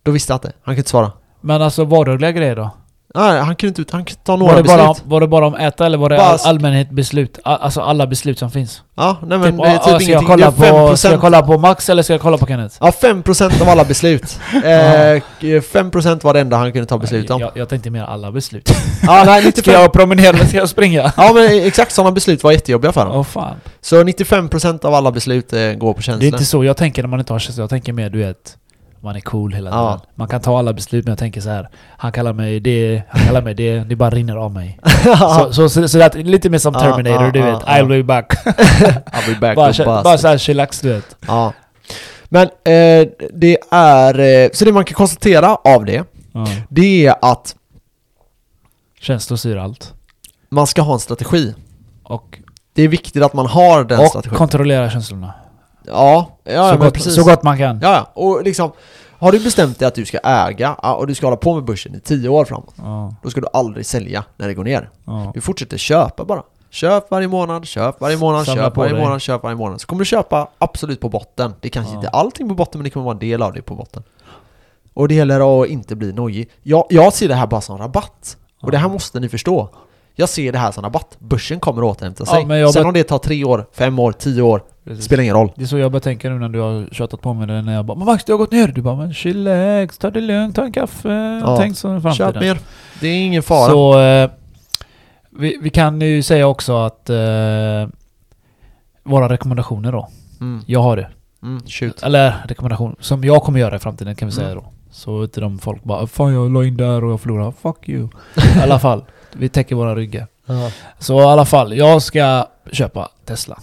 Då 0.03 0.11
visste 0.11 0.33
han 0.33 0.39
inte. 0.39 0.49
Han 0.49 0.64
kunde 0.64 0.81
inte 0.81 0.91
svara. 0.91 1.12
Men 1.41 1.62
alltså 1.62 1.85
vardagliga 1.85 2.33
grejer 2.33 2.57
då? 2.57 2.70
Nej, 3.16 3.40
han 3.40 3.56
kunde 3.56 3.80
inte, 3.82 3.96
han 3.96 4.04
kunde 4.04 4.20
ta 4.24 4.36
några 4.36 4.52
Var 4.52 4.56
det, 4.56 4.62
beslut. 4.62 4.78
bara, 4.78 4.88
om- 4.90 4.96
var 5.04 5.20
det 5.20 5.26
bara 5.28 5.46
om 5.46 5.54
äta 5.54 5.86
eller 5.86 5.98
var 5.98 6.08
det 6.08 6.16
Bara 6.16 6.26
all, 6.26 6.38
allmänhet 6.44 6.90
beslut? 6.90 7.38
Alltså 7.44 7.80
alla 7.80 8.06
beslut 8.06 8.38
som 8.38 8.50
finns? 8.50 8.82
Ja, 8.96 9.16
nej 9.26 9.38
men 9.38 9.52
Typ, 9.52 9.62
det 9.62 9.68
är 9.68 9.74
ja, 9.74 9.78
typ 9.98 10.02
ska, 10.02 10.12
jag 10.12 10.26
kolla 10.26 10.52
på, 10.52 10.62
5%. 10.62 10.96
ska 10.96 11.10
jag 11.10 11.20
kolla 11.20 11.42
på 11.42 11.58
Max 11.58 11.88
eller 11.88 12.02
ska 12.02 12.12
jag 12.12 12.20
kolla 12.20 12.38
på 12.38 12.46
Kenneth? 12.46 12.76
Ja, 12.80 12.92
5% 13.02 13.62
av 13.62 13.68
alla 13.68 13.84
beslut. 13.84 14.38
eh, 14.54 14.60
5% 14.60 16.24
var 16.24 16.34
det 16.34 16.40
enda 16.40 16.56
han 16.56 16.72
kunde 16.72 16.86
ta 16.86 16.98
beslut 16.98 17.30
om. 17.30 17.40
Jag, 17.40 17.50
jag 17.54 17.68
tänkte 17.68 17.90
mer 17.90 18.02
alla 18.04 18.32
beslut. 18.32 18.70
Ja, 19.06 19.22
nej, 19.26 19.40
Ska 19.40 19.46
95... 19.48 19.74
jag 19.74 19.92
promenera 19.92 20.28
eller 20.28 20.44
ska 20.46 20.56
jag 20.56 20.68
springa? 20.68 21.12
Ja 21.16 21.32
men 21.34 21.44
exakt 21.66 21.92
sådana 21.92 22.12
beslut 22.12 22.44
var 22.44 22.52
jättejobbiga 22.52 22.92
för 22.92 23.06
honom. 23.06 23.24
fan. 23.24 23.56
Så 23.80 24.02
95% 24.02 24.84
av 24.86 24.94
alla 24.94 25.12
beslut 25.12 25.52
eh, 25.52 25.60
går 25.72 25.94
på 25.94 26.02
känslor. 26.02 26.20
Det 26.20 26.26
är 26.26 26.32
inte 26.32 26.44
så 26.44 26.64
jag 26.64 26.76
tänker 26.76 27.02
när 27.02 27.08
man 27.08 27.18
inte 27.20 27.32
har 27.32 27.38
känslor. 27.38 27.62
Jag 27.62 27.70
tänker 27.70 27.92
mer 27.92 28.10
du 28.10 28.18
vet, 28.18 28.56
man 29.07 29.16
är 29.16 29.20
cool 29.20 29.52
hela 29.52 29.70
tiden. 29.70 29.84
Ja. 29.84 30.00
Man 30.14 30.28
kan 30.28 30.40
ta 30.40 30.59
alla 30.59 30.72
beslut 30.72 31.04
men 31.04 31.11
jag 31.12 31.18
tänker 31.18 31.40
så 31.40 31.48
här. 31.50 31.68
Han 31.98 32.12
kallar 32.12 32.32
mig 32.32 32.61
det, 32.61 33.02
han 33.09 33.26
kallar 33.26 33.42
mig 33.42 33.54
det, 33.54 33.78
det 33.78 33.96
bara 33.96 34.11
rinner 34.11 34.36
av 34.36 34.52
mig. 34.52 34.78
så, 35.04 35.52
så, 35.52 35.68
så, 35.68 35.88
så 35.88 35.98
det 35.98 36.04
är 36.04 36.24
lite 36.24 36.50
mer 36.50 36.59
som 36.59 36.74
Terminator, 36.74 37.30
du 37.32 37.42
vet. 37.42 37.62
I'll 37.62 37.88
be 37.88 38.02
back. 38.02 38.32
I'll 38.46 39.34
be 39.34 39.40
back 39.40 39.57
bara, 39.57 40.02
bara, 40.02 40.18
såhär 40.18 40.38
chillax 40.38 40.80
du 40.80 40.88
vet. 40.92 41.16
Ja. 41.26 41.52
Men 42.28 42.42
eh, 42.46 43.09
det 43.34 43.59
är... 43.70 44.18
Eh, 44.20 44.50
så 44.52 44.64
det 44.64 44.72
man 44.72 44.84
kan 44.84 44.94
konstatera 44.94 45.57
av 45.57 45.84
det, 45.84 46.04
Ja. 46.32 46.46
det 46.68 47.07
är 47.07 47.14
att 47.22 47.57
Känslor 49.00 49.36
styr 49.36 49.57
allt. 49.57 49.94
man 50.48 50.66
ska 50.66 50.82
ha 50.82 50.92
en 50.94 51.00
strategi. 51.00 51.54
Och, 52.02 52.38
Det 52.72 52.82
är 52.82 52.88
viktigt 52.88 53.22
att 53.22 53.34
man 53.34 53.46
har 53.46 53.84
den 53.84 54.00
och 54.00 54.07
strategin. 54.07 54.38
kontrollera 54.38 54.90
känslorna. 54.90 55.34
Ja, 55.87 56.30
ja, 56.45 56.64
så, 56.68 56.74
men 56.74 56.78
gott, 56.84 56.95
precis. 56.95 57.14
så 57.14 57.24
gott 57.24 57.43
man 57.43 57.59
kan. 57.59 57.80
Ja, 57.82 57.93
ja, 57.95 58.11
och 58.22 58.43
liksom 58.43 58.72
Har 59.18 59.32
du 59.32 59.39
bestämt 59.41 59.78
dig 59.78 59.89
att 59.89 59.95
du 59.95 60.05
ska 60.05 60.18
äga 60.18 60.74
och 60.74 61.07
du 61.07 61.14
ska 61.14 61.26
hålla 61.26 61.37
på 61.37 61.55
med 61.55 61.64
börsen 61.64 61.95
i 61.95 62.01
10 62.01 62.28
år 62.28 62.45
framåt 62.45 62.74
Ja, 62.76 63.14
Då 63.22 63.30
ska 63.30 63.41
du 63.41 63.47
aldrig 63.53 63.87
sälja 63.87 64.24
när 64.37 64.49
det 64.49 64.55
går 64.55 64.64
ner 64.64 64.91
ja. 65.05 65.30
Du 65.34 65.41
fortsätter 65.41 65.76
köpa 65.78 66.24
bara 66.24 66.43
Köp 66.70 67.11
varje 67.11 67.28
månad, 67.28 67.66
köp 67.66 68.01
varje 68.01 68.16
månad, 68.16 68.47
Samla 68.47 68.64
köp 68.64 68.76
varje 68.76 68.93
dig. 68.93 69.03
månad, 69.03 69.20
köp 69.20 69.43
varje 69.43 69.57
månad. 69.57 69.80
Så 69.80 69.87
kommer 69.87 69.99
du 70.01 70.05
köpa 70.05 70.49
absolut 70.59 71.01
på 71.01 71.09
botten. 71.09 71.55
Det 71.61 71.68
är 71.68 71.70
kanske 71.70 71.93
Ja. 71.93 71.97
inte 71.97 72.09
allting 72.09 72.49
på 72.49 72.55
botten, 72.55 72.78
men 72.78 72.84
det 72.84 72.91
kommer 72.91 73.05
vara 73.05 73.12
en 73.14 73.18
del 73.18 73.43
av 73.43 73.53
det 73.53 73.62
på 73.62 73.74
botten. 73.74 74.03
Och 74.95 75.09
det 75.09 75.14
gäller 75.14 75.62
att 75.62 75.68
inte 75.68 75.97
bli 75.97 76.12
nojig. 76.12 76.51
Jag, 76.62 76.87
jag 76.91 77.12
ser 77.12 77.28
det 77.28 77.34
här 77.34 77.47
bara 77.47 77.61
som 77.61 77.78
rabatt. 77.78 78.37
Och 78.62 78.70
det 78.70 78.78
här 78.78 78.89
måste 78.89 79.20
ni 79.20 79.28
förstå. 79.28 79.68
Jag 80.18 80.28
ser 80.28 80.52
det 80.52 80.58
här 80.58 80.72
som 80.72 80.82
rabatt. 80.84 81.16
Börsen 81.18 81.60
kommer 81.60 81.82
att 81.82 81.96
återhämta 81.96 82.24
Ja, 82.26 82.46
sig. 82.48 82.58
jag 82.58 82.72
Sen 82.72 82.86
om 82.86 82.92
det 82.92 83.04
tar 83.04 83.18
tre 83.18 83.44
år, 83.44 83.66
fem 83.72 83.98
år, 83.98 84.12
tio 84.12 84.42
år, 84.42 84.62
Precis. 84.84 85.04
spelar 85.04 85.22
ingen 85.22 85.34
roll. 85.34 85.52
Det 85.56 85.62
är 85.62 85.66
så 85.66 85.78
jag 85.78 85.90
börjar 85.92 86.00
tänka 86.00 86.28
nu 86.30 86.38
när 86.38 86.48
du 86.48 86.58
har 86.60 86.94
tjatat 86.94 87.20
på 87.20 87.34
mig 87.34 87.62
när 87.62 87.74
jag 87.74 87.84
bara 87.84 87.98
Men 87.98 88.06
Max 88.06 88.24
det 88.24 88.32
har 88.32 88.38
gått 88.38 88.52
ner! 88.52 88.68
Du 88.68 88.82
bara 88.82 88.96
men 88.96 89.14
chillax, 89.14 89.98
ta 89.98 90.10
det 90.10 90.20
lugnt, 90.20 90.56
ta 90.56 90.64
en 90.64 90.72
kaffe. 90.72 91.40
Ja. 91.44 91.56
Tänk 91.56 91.76
så 91.78 91.96
i 91.96 92.00
framtiden. 92.00 92.32
Köp 92.32 92.42
mer. 92.42 92.58
Det 93.00 93.08
är 93.08 93.26
ingen 93.26 93.42
fara. 93.42 93.70
Så 93.70 94.00
eh, 94.00 94.30
vi, 95.38 95.58
vi 95.62 95.70
kan 95.70 96.00
ju 96.00 96.22
säga 96.22 96.46
också 96.46 96.76
att 96.76 97.10
eh, 97.10 97.16
våra 99.04 99.28
rekommendationer 99.28 99.92
då. 99.92 100.08
Mm. 100.40 100.62
Jag 100.66 100.80
har 100.80 100.96
det. 100.96 101.08
Mm. 101.42 101.60
Shoot. 101.66 102.02
Eller 102.02 102.34
rekommendation 102.48 102.96
som 103.00 103.24
jag 103.24 103.42
kommer 103.42 103.60
göra 103.60 103.76
i 103.76 103.78
framtiden 103.78 104.14
kan 104.14 104.28
vi 104.28 104.32
säga 104.34 104.50
Mm. 104.50 104.64
då. 104.64 104.72
Så 104.90 105.22
inte 105.22 105.40
de 105.40 105.58
folk 105.58 105.84
bara 105.84 106.06
'Fan 106.06 106.34
jag 106.34 106.50
la 106.52 106.64
in 106.64 106.76
där 106.76 107.04
och 107.04 107.12
jag 107.12 107.20
förlorade' 107.20 107.52
Fuck 107.62 107.88
you. 107.88 108.08
I 108.58 108.62
alla 108.62 108.78
fall. 108.78 109.04
Vi 109.39 109.49
täcker 109.49 109.76
våra 109.76 109.95
ryggar. 109.95 110.26
Så 110.99 111.20
i 111.20 111.24
alla 111.24 111.45
fall, 111.45 111.76
jag 111.76 112.03
ska 112.03 112.47
köpa 112.72 113.09
Tesla. 113.24 113.59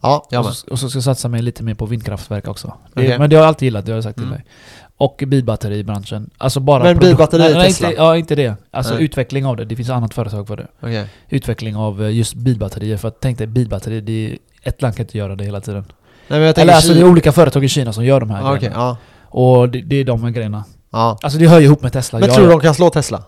Ja, 0.00 0.26
jag 0.30 0.46
och, 0.46 0.54
så, 0.56 0.66
och 0.70 0.78
så 0.78 0.88
ska 0.88 0.96
jag 0.96 1.04
satsa 1.04 1.28
mig 1.28 1.42
lite 1.42 1.62
mer 1.62 1.74
på 1.74 1.86
vindkraftverk 1.86 2.48
också. 2.48 2.72
Det. 2.94 3.18
Men 3.18 3.30
det 3.30 3.36
har 3.36 3.42
jag 3.42 3.48
alltid 3.48 3.66
gillat, 3.66 3.86
det 3.86 3.92
har 3.92 3.96
jag 3.96 4.04
sagt 4.04 4.16
till 4.16 4.24
Mm. 4.24 4.34
mig. 4.34 4.44
Och 4.98 5.22
bilbatteribranschen. 5.26 6.30
Alltså 6.38 6.60
bara... 6.60 6.82
Men 6.84 6.98
bilbatteri 6.98 7.42
nej, 7.42 7.54
nej, 7.54 7.66
Tesla? 7.68 7.88
Inte, 7.88 8.00
ja, 8.02 8.16
inte 8.16 8.34
det. 8.34 8.54
Alltså 8.70 8.94
Nej. 8.94 9.04
utveckling 9.04 9.46
av 9.46 9.56
det. 9.56 9.64
Det 9.64 9.76
finns 9.76 9.90
annat 9.90 10.14
företag 10.14 10.46
för 10.46 10.56
det. 10.56 10.66
Okej. 10.80 11.06
Utveckling 11.28 11.76
av 11.76 12.02
eh, 12.04 12.10
just 12.16 12.34
bilbatterier. 12.34 12.96
För 12.96 13.08
att 13.08 13.20
tänk 13.20 13.38
dig 13.38 13.46
bilbatterier, 13.46 14.00
det 14.00 14.12
är, 14.32 14.38
ett 14.62 14.82
land 14.82 14.96
kan 14.96 15.04
inte 15.04 15.18
göra 15.18 15.36
det 15.36 15.44
hela 15.44 15.60
tiden. 15.60 15.84
Nej 16.28 16.38
men 16.38 16.46
jag 16.46 16.58
Eller 16.58 16.72
alltså 16.74 16.94
det 16.94 17.00
är 17.00 17.04
olika 17.08 17.32
företag 17.32 17.64
i 17.64 17.68
Kina 17.68 17.92
som 17.92 18.04
gör 18.04 18.20
de 18.20 18.30
här 18.30 18.40
Ja, 18.40 18.48
Okej, 18.48 18.58
grejerna. 18.60 18.78
ja. 18.80 18.96
Och 19.22 19.68
det, 19.68 19.80
det 19.80 19.96
är 19.96 20.04
de 20.04 20.22
här 20.24 20.30
grejerna. 20.30 20.64
ja. 20.90 21.18
Alltså 21.22 21.38
det 21.38 21.48
hör 21.48 21.58
ju 21.58 21.64
ihop 21.66 21.82
med 21.82 21.92
Tesla. 21.92 22.18
Men 22.18 22.28
Jag- 22.28 22.36
tror 22.36 22.46
du 22.46 22.50
de 22.52 22.60
kan 22.60 22.74
slå 22.74 22.90
Tesla? 22.90 23.22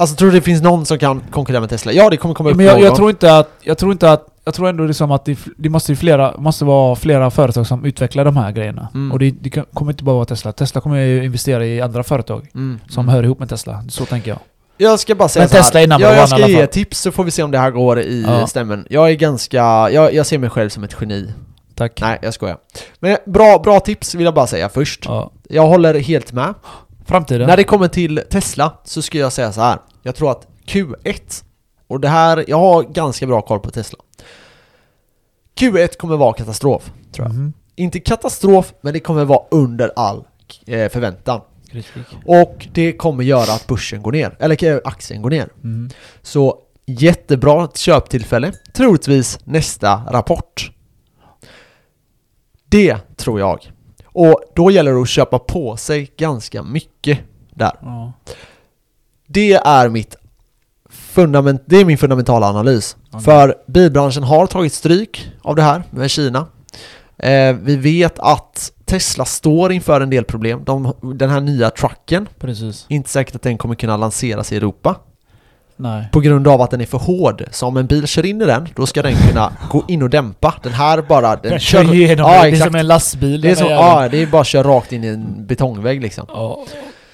Alltså 0.00 0.16
tror 0.16 0.30
du 0.30 0.34
det 0.34 0.40
finns 0.44 0.62
någon 0.62 0.86
som 0.86 0.98
kan 0.98 1.22
konkurrera 1.30 1.60
med 1.60 1.70
Tesla? 1.70 1.92
Ja, 1.92 2.10
det 2.10 2.16
kommer 2.16 2.34
komma 2.34 2.50
upp 2.50 2.56
men 2.56 2.66
jag, 2.66 2.74
någon. 2.74 2.84
jag 2.84 2.94
tror 2.96 3.10
inte 3.10 3.38
att... 3.38 3.50
Jag 3.62 3.78
tror 3.78 3.92
inte 3.92 4.12
att... 4.12 4.26
Jag 4.44 4.54
tror 4.54 4.68
ändå 4.68 4.84
liksom 4.84 5.10
att 5.10 5.24
det, 5.24 5.38
det 5.56 5.68
måste, 5.68 5.96
flera, 5.96 6.34
måste 6.38 6.64
vara 6.64 6.96
flera 6.96 7.30
företag 7.30 7.66
som 7.66 7.84
utvecklar 7.84 8.24
de 8.24 8.36
här 8.36 8.52
grejerna. 8.52 8.88
Mm. 8.94 9.12
Och 9.12 9.18
det, 9.18 9.30
det 9.30 9.50
kommer 9.74 9.92
inte 9.92 10.04
bara 10.04 10.14
vara 10.14 10.24
Tesla. 10.24 10.52
Tesla 10.52 10.80
kommer 10.80 10.96
ju 10.96 11.24
investera 11.24 11.66
i 11.66 11.80
andra 11.80 12.02
företag 12.02 12.48
Mm. 12.54 12.80
som 12.88 13.04
Mm. 13.04 13.14
hör 13.14 13.22
ihop 13.22 13.38
med 13.38 13.48
Tesla. 13.48 13.84
Så 13.88 14.04
tänker 14.04 14.30
jag. 14.30 14.38
Jag 14.76 15.00
ska 15.00 15.14
bara 15.14 15.28
säga 15.28 15.42
Men 15.42 15.48
så 15.48 15.54
här. 15.56 15.62
Tesla 15.62 15.80
är 15.80 15.86
number 15.86 16.06
ja, 16.06 16.10
one 16.10 16.16
i 16.16 16.20
Jag 16.20 16.28
ska 16.28 16.48
ge 16.48 16.66
tips 16.66 17.00
så 17.00 17.12
får 17.12 17.24
vi 17.24 17.30
se 17.30 17.42
om 17.42 17.50
det 17.50 17.58
här 17.58 17.70
går 17.70 18.00
i 18.00 18.24
Ja. 18.28 18.46
stämmen. 18.46 18.86
Jag 18.90 19.10
är 19.10 19.14
ganska... 19.14 19.58
Jag, 19.90 20.14
jag 20.14 20.26
ser 20.26 20.38
mig 20.38 20.50
själv 20.50 20.68
som 20.68 20.84
ett 20.84 20.96
geni. 21.00 21.32
Tack. 21.74 22.00
Nej, 22.00 22.18
jag 22.22 22.34
skojar. 22.34 22.56
Men 23.00 23.16
bra, 23.26 23.58
bra 23.58 23.80
tips 23.80 24.14
vill 24.14 24.24
jag 24.24 24.34
bara 24.34 24.46
säga 24.46 24.68
först. 24.68 25.04
Ja. 25.04 25.30
Jag 25.48 25.66
håller 25.66 25.94
helt 26.00 26.32
med. 26.32 26.54
Framtiden. 27.06 27.46
När 27.46 27.56
det 27.56 27.64
kommer 27.64 27.88
till 27.88 28.20
Tesla 28.30 28.72
så 28.84 29.02
ska 29.02 29.18
jag 29.18 29.32
säga 29.32 29.52
så 29.52 29.60
här. 29.60 29.78
Jag 30.02 30.14
tror 30.14 30.30
att 30.30 30.46
Q1, 30.66 31.44
och 31.86 32.00
det 32.00 32.08
här, 32.08 32.44
jag 32.48 32.58
har 32.58 32.82
ganska 32.82 33.26
bra 33.26 33.42
koll 33.42 33.60
på 33.60 33.70
Tesla. 33.70 33.98
Q1 35.54 35.96
kommer 35.96 36.16
vara 36.16 36.32
katastrof, 36.32 36.92
tror 37.12 37.26
jag. 37.26 37.34
Mhm. 37.34 37.52
Inte 37.76 38.00
katastrof, 38.00 38.74
men 38.80 38.92
det 38.92 39.00
kommer 39.00 39.24
vara 39.24 39.42
under 39.50 39.92
all 39.96 40.24
eh, 40.66 40.88
förväntan. 40.88 41.40
Kritik. 41.70 42.06
Och 42.26 42.68
det 42.72 42.92
kommer 42.92 43.24
göra 43.24 43.52
att 43.52 43.66
börsen 43.66 44.02
går 44.02 44.12
ner, 44.12 44.36
eller 44.40 44.64
eh, 44.64 44.78
aktien 44.84 45.22
går 45.22 45.30
ner. 45.30 45.48
Mhm. 45.60 45.90
Så 46.22 46.58
jättebra 46.86 47.68
köptillfälle, 47.74 48.52
troligtvis 48.72 49.38
nästa 49.44 50.02
rapport. 50.10 50.72
Det 52.68 53.16
tror 53.16 53.40
jag. 53.40 53.72
Och 54.04 54.42
då 54.54 54.70
gäller 54.70 54.92
det 54.92 55.02
att 55.02 55.08
köpa 55.08 55.38
på 55.38 55.76
sig 55.76 56.12
ganska 56.16 56.62
mycket 56.62 57.18
där. 57.54 57.72
Ja. 57.82 58.12
Det 59.32 59.52
är 59.52 59.88
mitt 59.88 60.16
fundament, 60.90 61.62
det 61.66 61.76
är 61.76 61.84
min 61.84 61.98
fundamentala 61.98 62.46
analys. 62.46 62.96
Okej. 63.10 63.24
För 63.24 63.54
bilbranschen 63.66 64.22
har 64.22 64.46
tagit 64.46 64.72
stryk 64.72 65.30
av 65.42 65.56
det 65.56 65.62
här 65.62 65.82
med 65.90 66.10
Kina. 66.10 66.46
Eh, 67.18 67.52
vi 67.52 67.76
vet 67.76 68.18
att 68.18 68.72
Tesla 68.84 69.24
står 69.24 69.72
inför 69.72 70.00
en 70.00 70.10
del 70.10 70.24
problem. 70.24 70.62
De, 70.64 70.92
den 71.14 71.30
här 71.30 71.40
nya 71.40 71.70
trucken, 71.70 72.28
Precis. 72.38 72.86
inte 72.88 73.10
säkert 73.10 73.34
att 73.34 73.42
den 73.42 73.58
kommer 73.58 73.74
kunna 73.74 73.96
lanseras 73.96 74.52
i 74.52 74.56
Europa. 74.56 74.96
Nej. 75.76 76.08
På 76.12 76.20
grund 76.20 76.48
av 76.48 76.60
att 76.60 76.70
den 76.70 76.80
är 76.80 76.86
för 76.86 76.98
hård. 76.98 77.44
Så 77.50 77.66
om 77.66 77.76
en 77.76 77.86
bil 77.86 78.06
kör 78.06 78.26
in 78.26 78.42
i 78.42 78.44
den, 78.44 78.68
då 78.76 78.86
ska 78.86 79.02
den 79.02 79.14
kunna 79.28 79.52
gå 79.70 79.84
in 79.88 80.02
och 80.02 80.10
dämpa. 80.10 80.54
Den 80.62 80.72
här 80.72 81.02
bara... 81.02 81.36
Den 81.36 81.50
Den 81.50 81.60
kör 81.60 81.94
igenom 81.94 82.32
ja, 82.32 82.42
det. 82.42 82.48
Är 82.48 82.56
som 82.56 82.74
en 82.74 82.86
lastbil. 82.86 83.40
Det 83.40 83.50
är, 83.50 83.54
som, 83.54 83.68
ja, 83.68 84.08
det 84.10 84.22
är 84.22 84.26
bara 84.26 84.40
att 84.40 84.46
köra 84.46 84.68
rakt 84.68 84.92
in 84.92 85.04
i 85.04 85.06
en 85.06 85.46
betongvägg 85.46 86.02
liksom. 86.02 86.26
Ja. 86.28 86.64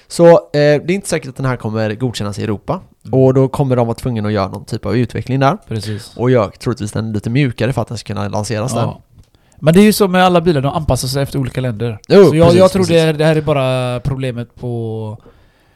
Så 0.07 0.27
eh, 0.27 0.39
det 0.51 0.59
är 0.59 0.91
inte 0.91 1.09
säkert 1.09 1.29
att 1.29 1.35
den 1.35 1.45
här 1.45 1.55
kommer 1.55 1.95
godkännas 1.95 2.39
i 2.39 2.43
Europa. 2.43 2.81
Mm. 3.05 3.19
Och 3.19 3.33
då 3.33 3.47
kommer 3.47 3.75
de 3.75 3.87
vara 3.87 3.95
tvungna 3.95 4.27
att 4.27 4.33
göra 4.33 4.47
någon 4.47 4.65
typ 4.65 4.85
av 4.85 4.97
utveckling 4.97 5.39
där. 5.39 5.57
Precis. 5.67 6.13
Och 6.15 6.31
gör 6.31 6.49
troligtvis 6.49 6.91
den 6.91 7.13
lite 7.13 7.29
mjukare 7.29 7.73
för 7.73 7.81
att 7.81 7.87
den 7.87 7.97
ska 7.97 8.13
kunna 8.13 8.27
lanseras 8.27 8.73
där. 8.73 8.81
Ja. 8.81 9.01
Men 9.59 9.73
det 9.73 9.79
är 9.79 9.83
ju 9.83 9.93
så 9.93 10.07
med 10.07 10.25
alla 10.25 10.41
bilar, 10.41 10.61
de 10.61 10.73
anpassar 10.73 11.07
sig 11.07 11.23
efter 11.23 11.39
olika 11.39 11.61
länder. 11.61 11.99
Jo, 12.07 12.25
så 12.25 12.35
jag, 12.35 12.45
precis, 12.45 12.59
jag 12.59 12.71
tror 12.71 12.81
precis. 12.81 12.95
det, 12.95 13.13
det 13.13 13.25
här 13.25 13.35
är 13.35 13.41
bara 13.41 13.99
problemet 13.99 14.55
på... 14.55 15.17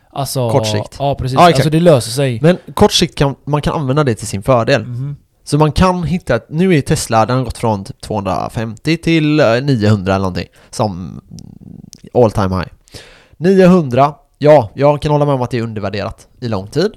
Alltså... 0.09 0.49
Kort 0.49 0.67
sikt. 0.67 0.95
Ja, 0.99 1.15
precis. 1.15 1.37
Exakt. 1.37 1.55
alltså 1.55 1.69
det 1.69 1.79
löser 1.79 2.11
sig. 2.11 2.39
Men 2.41 2.57
kort 2.73 2.91
sikt 2.91 3.17
kan 3.17 3.35
man 3.43 3.61
kan 3.61 3.73
använda 3.73 4.03
det 4.03 4.15
till 4.15 4.27
sin 4.27 4.43
fördel. 4.43 4.85
Mhm. 4.85 5.15
Så 5.43 5.57
man 5.57 5.71
kan 5.71 6.03
hitta, 6.03 6.39
nu 6.49 6.75
är 6.75 6.81
Tesla, 6.81 7.25
den 7.25 7.37
har 7.37 7.43
gått 7.43 7.57
från 7.57 7.83
typ 7.83 8.01
250 8.01 8.97
till 8.97 9.39
eh, 9.39 9.45
900 9.61 10.13
eller 10.13 10.19
någonting. 10.19 10.47
Som 10.69 11.21
all 12.13 12.31
time 12.31 12.55
high. 12.55 12.67
900, 13.37 14.13
ja, 14.43 14.69
jag 14.73 15.01
kan 15.01 15.11
hålla 15.11 15.25
med 15.25 15.35
om 15.35 15.41
att 15.41 15.51
det 15.51 15.57
är 15.57 15.61
undervärderat 15.61 16.27
i 16.39 16.47
lång 16.47 16.67
tid. 16.67 16.91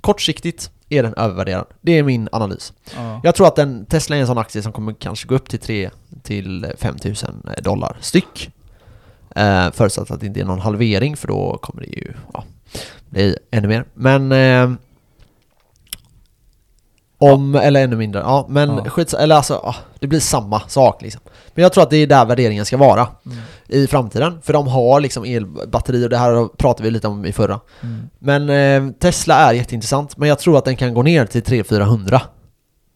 Kortsiktigt 0.00 0.70
är 0.88 1.02
den 1.02 1.14
övervärderad. 1.14 1.66
Det 1.80 1.98
är 1.98 2.02
min 2.02 2.28
analys. 2.32 2.72
Ja. 2.96 3.20
Jag 3.22 3.34
tror 3.34 3.46
att 3.46 3.56
den, 3.56 3.86
Tesla 3.86 4.16
är 4.16 4.20
en 4.20 4.26
sån 4.26 4.38
aktie 4.38 4.62
som 4.62 4.72
kommer 4.72 4.92
kanske 4.92 5.28
gå 5.28 5.34
upp 5.34 5.48
till 5.48 5.58
3 5.58 5.90
till 6.22 6.66
5000 6.78 7.42
dollar 7.62 7.96
styck. 8.00 8.50
Eh, 9.36 9.70
förutsatt 9.70 10.10
att 10.10 10.20
det 10.20 10.26
inte 10.26 10.40
är 10.40 10.44
någon 10.44 10.60
halvering 10.60 11.16
för 11.16 11.28
då 11.28 11.58
kommer 11.62 11.82
det 11.82 11.88
ju 11.88 12.12
ja, 12.34 12.44
bli 13.10 13.36
ännu 13.50 13.68
mer. 13.68 13.84
Men 13.94 14.32
eh, 14.32 14.70
om, 17.18 17.54
eller 17.54 17.84
ännu 17.84 17.96
mindre, 17.96 18.20
ja 18.20 18.46
men 18.48 18.68
Ja. 18.84 18.90
skits, 18.90 19.14
eller 19.14 19.36
alltså, 19.36 19.54
ah, 19.54 19.76
det 19.98 20.06
blir 20.06 20.20
samma 20.20 20.60
sak 20.60 21.02
liksom. 21.02 21.20
Men 21.54 21.62
jag 21.62 21.72
tror 21.72 21.82
att 21.84 21.90
det 21.90 21.96
är 21.96 22.06
där 22.06 22.24
värderingen 22.24 22.64
ska 22.64 22.76
vara 22.76 23.06
Mm. 23.26 23.38
i 23.68 23.86
framtiden. 23.86 24.38
För 24.42 24.52
de 24.52 24.66
har 24.68 25.00
liksom 25.00 25.24
elbatteri 25.24 26.06
och 26.06 26.10
det 26.10 26.16
här 26.18 26.48
pratade 26.56 26.84
vi 26.84 26.90
lite 26.90 27.08
om 27.08 27.24
i 27.24 27.32
förra. 27.32 27.60
Mm. 27.82 28.08
Men 28.18 28.50
eh, 28.50 28.92
Tesla 28.98 29.34
är 29.34 29.52
jätteintressant, 29.52 30.16
men 30.16 30.28
jag 30.28 30.38
tror 30.38 30.58
att 30.58 30.64
den 30.64 30.76
kan 30.76 30.94
gå 30.94 31.02
ner 31.02 31.26
till 31.26 31.42
300-400 31.42 32.20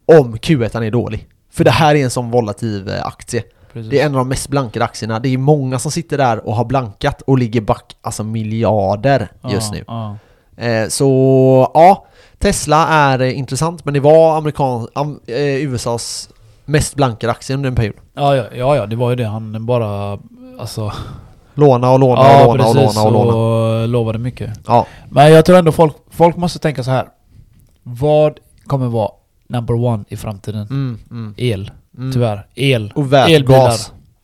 om 0.07 0.37
Q1 0.37 0.83
är 0.83 0.91
dålig. 0.91 1.27
För 1.53 1.65
det 1.65 1.71
här 1.71 1.95
är 1.95 2.05
en 2.05 2.11
sån 2.11 2.31
volatil 2.31 2.89
eh, 2.89 3.07
aktie. 3.07 3.43
Precis. 3.73 3.91
Det 3.91 4.01
är 4.01 4.07
en 4.07 4.13
av 4.15 4.19
de 4.19 4.29
mest 4.29 4.49
blankade 4.49 4.85
aktierna. 4.85 5.19
Det 5.21 5.29
är 5.29 5.39
många 5.39 5.79
som 5.79 5.91
sitter 5.91 6.19
där 6.19 6.47
och 6.47 6.57
har 6.57 6.65
blankat 6.65 7.23
och 7.23 7.39
ligger 7.39 7.61
back, 7.61 7.97
alltså 8.03 8.25
miljarder 8.25 9.29
just 9.49 9.73
nu. 9.73 9.85
Ja. 9.87 10.17
Eh, 10.57 10.89
så 10.89 11.71
ja, 11.75 12.07
Tesla 12.39 12.89
är 12.89 13.21
eh, 13.23 13.39
intressant, 13.39 13.85
men 13.85 13.95
det 13.95 14.01
var 14.01 14.39
amerikan, 14.39 14.89
am, 14.95 15.21
eh, 15.27 15.37
USAs 15.57 16.29
mest 16.67 16.95
blankade 16.95 17.31
aktie 17.31 17.57
under 17.57 17.69
en 17.69 17.75
period. 17.75 17.97
Ja, 18.15 18.37
ja, 18.37 18.45
ja, 18.55 18.77
ja, 18.77 18.87
det 18.87 18.97
var 18.97 19.11
ju 19.11 19.17
det. 19.17 19.27
Han 19.27 19.67
bara... 19.67 20.19
Alltså... 20.59 20.93
Låna 21.55 21.91
och 21.91 21.99
låna 21.99 22.21
ja, 22.21 22.47
och 22.47 22.59
låna 22.59 22.69
och 22.69 22.75
precis. 22.77 22.97
låna 22.97 23.07
och 23.07 23.13
låna. 23.13 23.37
och 23.37 23.89
lovade 23.89 24.19
mycket. 24.19 24.51
Ja, 24.67 24.87
Men 25.11 25.33
jag 25.33 25.45
tror 25.45 25.59
ändå 25.59 25.73
folk, 25.73 25.97
folk 26.11 26.37
måste 26.37 26.59
tänka 26.59 26.85
så 26.85 26.91
här. 26.91 27.09
Vad 27.83 28.39
kommer 28.67 28.87
vara 28.87 29.11
number 29.49 29.75
one 29.75 30.05
i 30.09 30.17
framtiden? 30.17 30.67
mm, 30.71 30.99
mm, 31.11 31.35
El. 31.37 31.71
mm. 31.99 32.13
Tyvärr. 32.13 32.47
El. 32.55 32.93
Och. 32.95 33.13
Elbilar. 33.13 33.73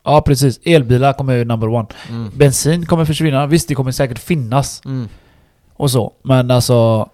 Ja, 0.04 0.20
precis. 0.20 0.60
Elbilar 0.64 1.12
kommer 1.12 1.34
ju 1.34 1.44
number 1.44 1.68
one. 1.68 1.86
Mm, 2.08 2.30
Bensin 2.36 2.86
kommer 2.86 3.04
försvinna. 3.04 3.46
Visst, 3.46 3.68
det 3.68 3.74
kommer 3.74 3.92
säkert 3.92 4.18
finnas 4.18 4.82
mm. 4.84 5.08
och 5.74 5.90
så. 5.90 6.12
Men 6.22 6.50
alltså... 6.50 7.08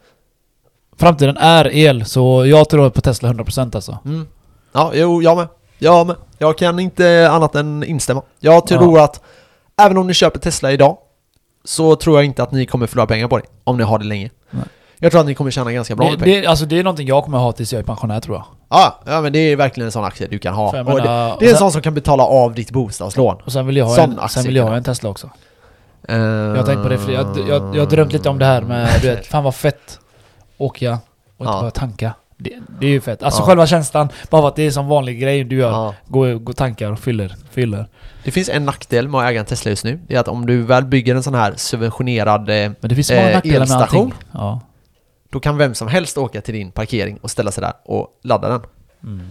Framtiden 0.97 1.37
är 1.37 1.75
el, 1.75 2.05
så 2.05 2.47
jag 2.47 2.69
tror 2.69 2.91
på 2.91 3.01
Tesla 3.01 3.33
100% 3.33 3.75
alltså. 3.75 3.99
Mm. 4.05 4.27
Ja, 4.79 4.91
jo, 4.95 5.23
jag 5.23 5.37
med. 5.37 5.49
Jag 5.79 6.07
med. 6.07 6.17
Jag 6.39 6.59
kan 6.59 6.79
inte 6.79 7.29
annat 7.31 7.55
än 7.55 7.85
instämma. 7.85 8.23
Jag 8.41 8.67
tror 8.67 9.01
att 9.01 9.21
även 9.81 9.99
om 9.99 10.07
ni 10.07 10.15
köper 10.15 10.39
Tesla 10.41 10.73
idag 10.73 10.99
så 11.65 11.97
tror 11.97 12.17
jag 12.17 12.25
inte 12.25 12.43
att 12.43 12.53
ni 12.53 12.67
kommer 12.67 12.87
förlora 12.87 13.07
pengar 13.07 13.29
på 13.29 13.39
det. 13.39 13.45
Om 13.65 13.77
ni 13.77 13.83
har 13.85 13.99
det 13.99 14.05
länge. 14.05 14.31
Nej. 14.51 14.63
Jag 14.99 15.11
tror 15.13 15.21
att 15.21 15.27
ni 15.27 15.35
kommer 15.35 15.51
tjäna 15.51 15.73
ganska 15.73 15.97
bra 15.97 16.05
Det, 16.07 16.11
med 16.11 16.21
pengar. 16.21 16.41
det, 16.41 16.47
alltså 16.47 16.65
det 16.67 16.79
är 16.79 16.85
någonting 16.85 17.09
jag 17.09 17.25
kommer 17.25 17.39
ha 17.39 17.53
tills 17.53 17.73
jag 17.73 17.81
är 17.81 17.85
pensionär 17.85 18.21
tror 18.21 18.37
jag. 18.37 18.45
Ja, 18.69 19.01
ja, 19.07 19.21
men 19.21 19.33
det 19.33 19.39
är 19.39 19.57
verkligen 19.57 19.85
en 19.87 19.93
sån 19.93 20.05
aktie 20.05 20.27
du 20.27 20.39
kan 20.39 20.55
ha. 20.55 20.67
Och 20.67 20.73
det, 20.75 20.85
menar- 20.85 21.37
det 21.39 21.45
är 21.45 21.49
en 21.49 21.55
sen- 21.55 21.59
sån 21.59 21.73
som 21.73 21.83
kan 21.83 21.95
betala 21.95 22.23
av 22.23 22.55
ditt 22.55 22.71
bostadslån. 22.71 23.37
Och 23.45 23.53
sen 23.53 23.67
vill 23.67 23.77
jag 23.77 23.87
ha, 23.87 23.99
en, 23.99 24.29
sen 24.29 24.45
vill 24.45 24.57
jag 24.57 24.65
ha 24.65 24.77
en 24.77 24.85
Tesla 24.85 25.11
också. 25.11 25.31
Jag 26.09 26.19
Jag 26.21 26.57
har 26.57 26.63
tänkt 26.67 26.83
på 26.83 26.89
det, 26.89 26.99
för 26.99 27.13
jag, 27.13 27.39
jag, 27.49 27.77
jag 27.77 27.83
har 27.83 27.87
drömt 27.91 28.13
lite 28.13 28.29
om 28.29 28.39
det 28.39 28.45
här 28.45 28.63
med, 28.63 28.89
du 29.03 29.09
vet, 29.15 29.27
fan 29.27 29.45
vad 29.45 29.55
fett. 29.55 29.99
Åka 30.59 30.91
och 30.93 30.99
inte 30.99 30.99
Ja. 31.39 31.45
behöva 31.45 31.71
tanka. 31.71 32.13
Det, 32.41 32.53
det 32.81 32.87
är 32.87 32.91
ju 32.91 33.01
fett. 33.01 33.23
Alltså 33.23 33.43
Ja. 33.43 33.47
själva 33.47 33.67
känslan, 33.67 34.09
bara 34.31 34.43
för 34.43 34.49
att 34.49 34.57
det 34.57 34.63
är 34.67 34.71
som 34.71 34.87
vanlig 34.89 35.21
grej 35.21 35.45
du 35.45 35.57
gör. 35.57 35.71
Ja. 35.71 35.95
Gå, 36.09 36.39
gå 36.39 36.53
tankar 36.53 36.93
och 36.93 36.99
fyller. 36.99 37.35
fyller. 37.51 37.87
Det 38.25 38.31
finns 38.31 38.49
en 38.49 38.65
nackdel 38.65 39.09
med 39.09 39.21
att 39.21 39.31
äga 39.31 39.41
en 39.41 39.47
Tesla 39.47 39.71
just 39.71 39.85
nu. 39.85 40.01
Det 40.09 40.15
är 40.15 40.21
att 40.21 40.29
om 40.29 40.47
du 40.47 40.63
väl 40.63 40.85
bygger 40.85 41.15
en 41.15 41.23
sån 41.23 41.35
här 41.35 41.53
subventionerad... 41.57 42.41
Eh, 42.51 42.55
Men 42.81 42.89
det 42.89 42.95
finns 42.95 43.07
så 43.07 43.15
Eh, 43.15 43.41
elstation. 43.55 44.15
Ja. 44.33 44.61
då 45.31 45.41
kan 45.41 45.57
vem 45.59 45.75
som 45.75 45.89
helst 45.89 46.19
åka 46.19 46.41
till 46.41 46.55
din 46.55 46.71
parkering 46.71 47.19
och 47.23 47.31
ställa 47.31 47.51
sig 47.51 47.61
där 47.63 47.73
och 47.85 48.09
ladda 48.23 48.49
den. 48.49 48.61
Mm. 49.05 49.27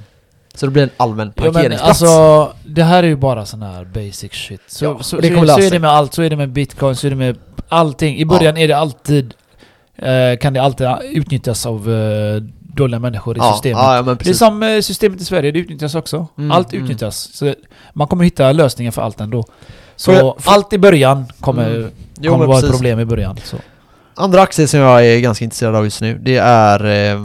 Så 0.53 0.65
det 0.65 0.71
blir 0.71 0.83
en 0.83 0.89
allmän 0.97 1.33
Ja, 1.35 1.43
men 1.43 1.53
parkeringsplats. 1.53 2.01
alltså, 2.03 2.53
det 2.65 2.83
här 2.83 3.03
är 3.03 3.07
ju 3.07 3.15
bara 3.15 3.45
sån 3.45 3.61
här 3.61 3.85
basic 3.85 4.31
shit. 4.33 4.61
Så, 4.67 4.85
Ja, 4.85 4.97
så, 4.97 5.03
så, 5.03 5.17
det 5.19 5.35
så 5.35 5.43
lösa 5.43 5.61
är 5.61 5.71
det 5.71 5.79
med 5.79 5.89
allt. 5.89 6.13
Så 6.13 6.21
är 6.21 6.29
det 6.29 6.35
med 6.35 6.49
bitcoin, 6.49 6.95
så 6.95 7.07
är 7.07 7.11
det 7.11 7.15
med 7.17 7.37
allting. 7.69 8.17
I 8.17 8.25
början 8.25 8.57
är 8.57 8.67
det 8.67 8.77
alltid... 8.77 9.33
Eh, 9.95 10.37
kan 10.41 10.53
det 10.53 10.61
alltid 10.61 10.87
utnyttjas 11.03 11.65
av 11.65 11.93
eh, 11.93 12.41
dåliga 12.77 12.99
människor 12.99 13.37
i 13.37 13.39
ja, 13.39 13.51
systemet. 13.53 13.77
Ja, 13.83 13.95
ja, 13.95 14.01
Det 14.23 14.29
är 14.29 14.33
som 14.33 14.63
eh, 14.63 14.79
systemet 14.81 15.21
i 15.21 15.25
Sverige, 15.25 15.51
det 15.51 15.59
utnyttjas 15.59 15.95
också. 15.95 16.27
Mm, 16.37 16.51
allt 16.51 16.73
mm. 16.73 16.83
utnyttjas. 16.83 17.29
Så 17.33 17.53
man 17.93 18.07
kommer 18.07 18.23
hitta 18.23 18.51
lösningar 18.51 18.91
för 18.91 19.01
allt 19.01 19.21
ändå. 19.21 19.43
Så 19.95 20.11
jag- 20.11 20.19
får- 20.43 20.51
allt 20.53 20.73
i 20.73 20.77
början 20.77 21.25
kommer, 21.39 21.75
Mm. 21.75 21.91
Jo, 22.19 22.31
kommer 22.31 22.45
vara 22.45 22.59
ett 22.59 22.69
problem 22.71 22.99
i 22.99 23.05
början. 23.05 23.37
Så. 23.43 23.57
Andra 24.15 24.41
aktier 24.41 24.67
som 24.67 24.79
jag 24.79 25.05
är 25.05 25.19
ganska 25.19 25.43
intresserad 25.45 25.75
av 25.75 25.83
just 25.83 26.01
nu, 26.01 26.17
det 26.17 26.37
är 26.37 26.85
eh, 27.13 27.21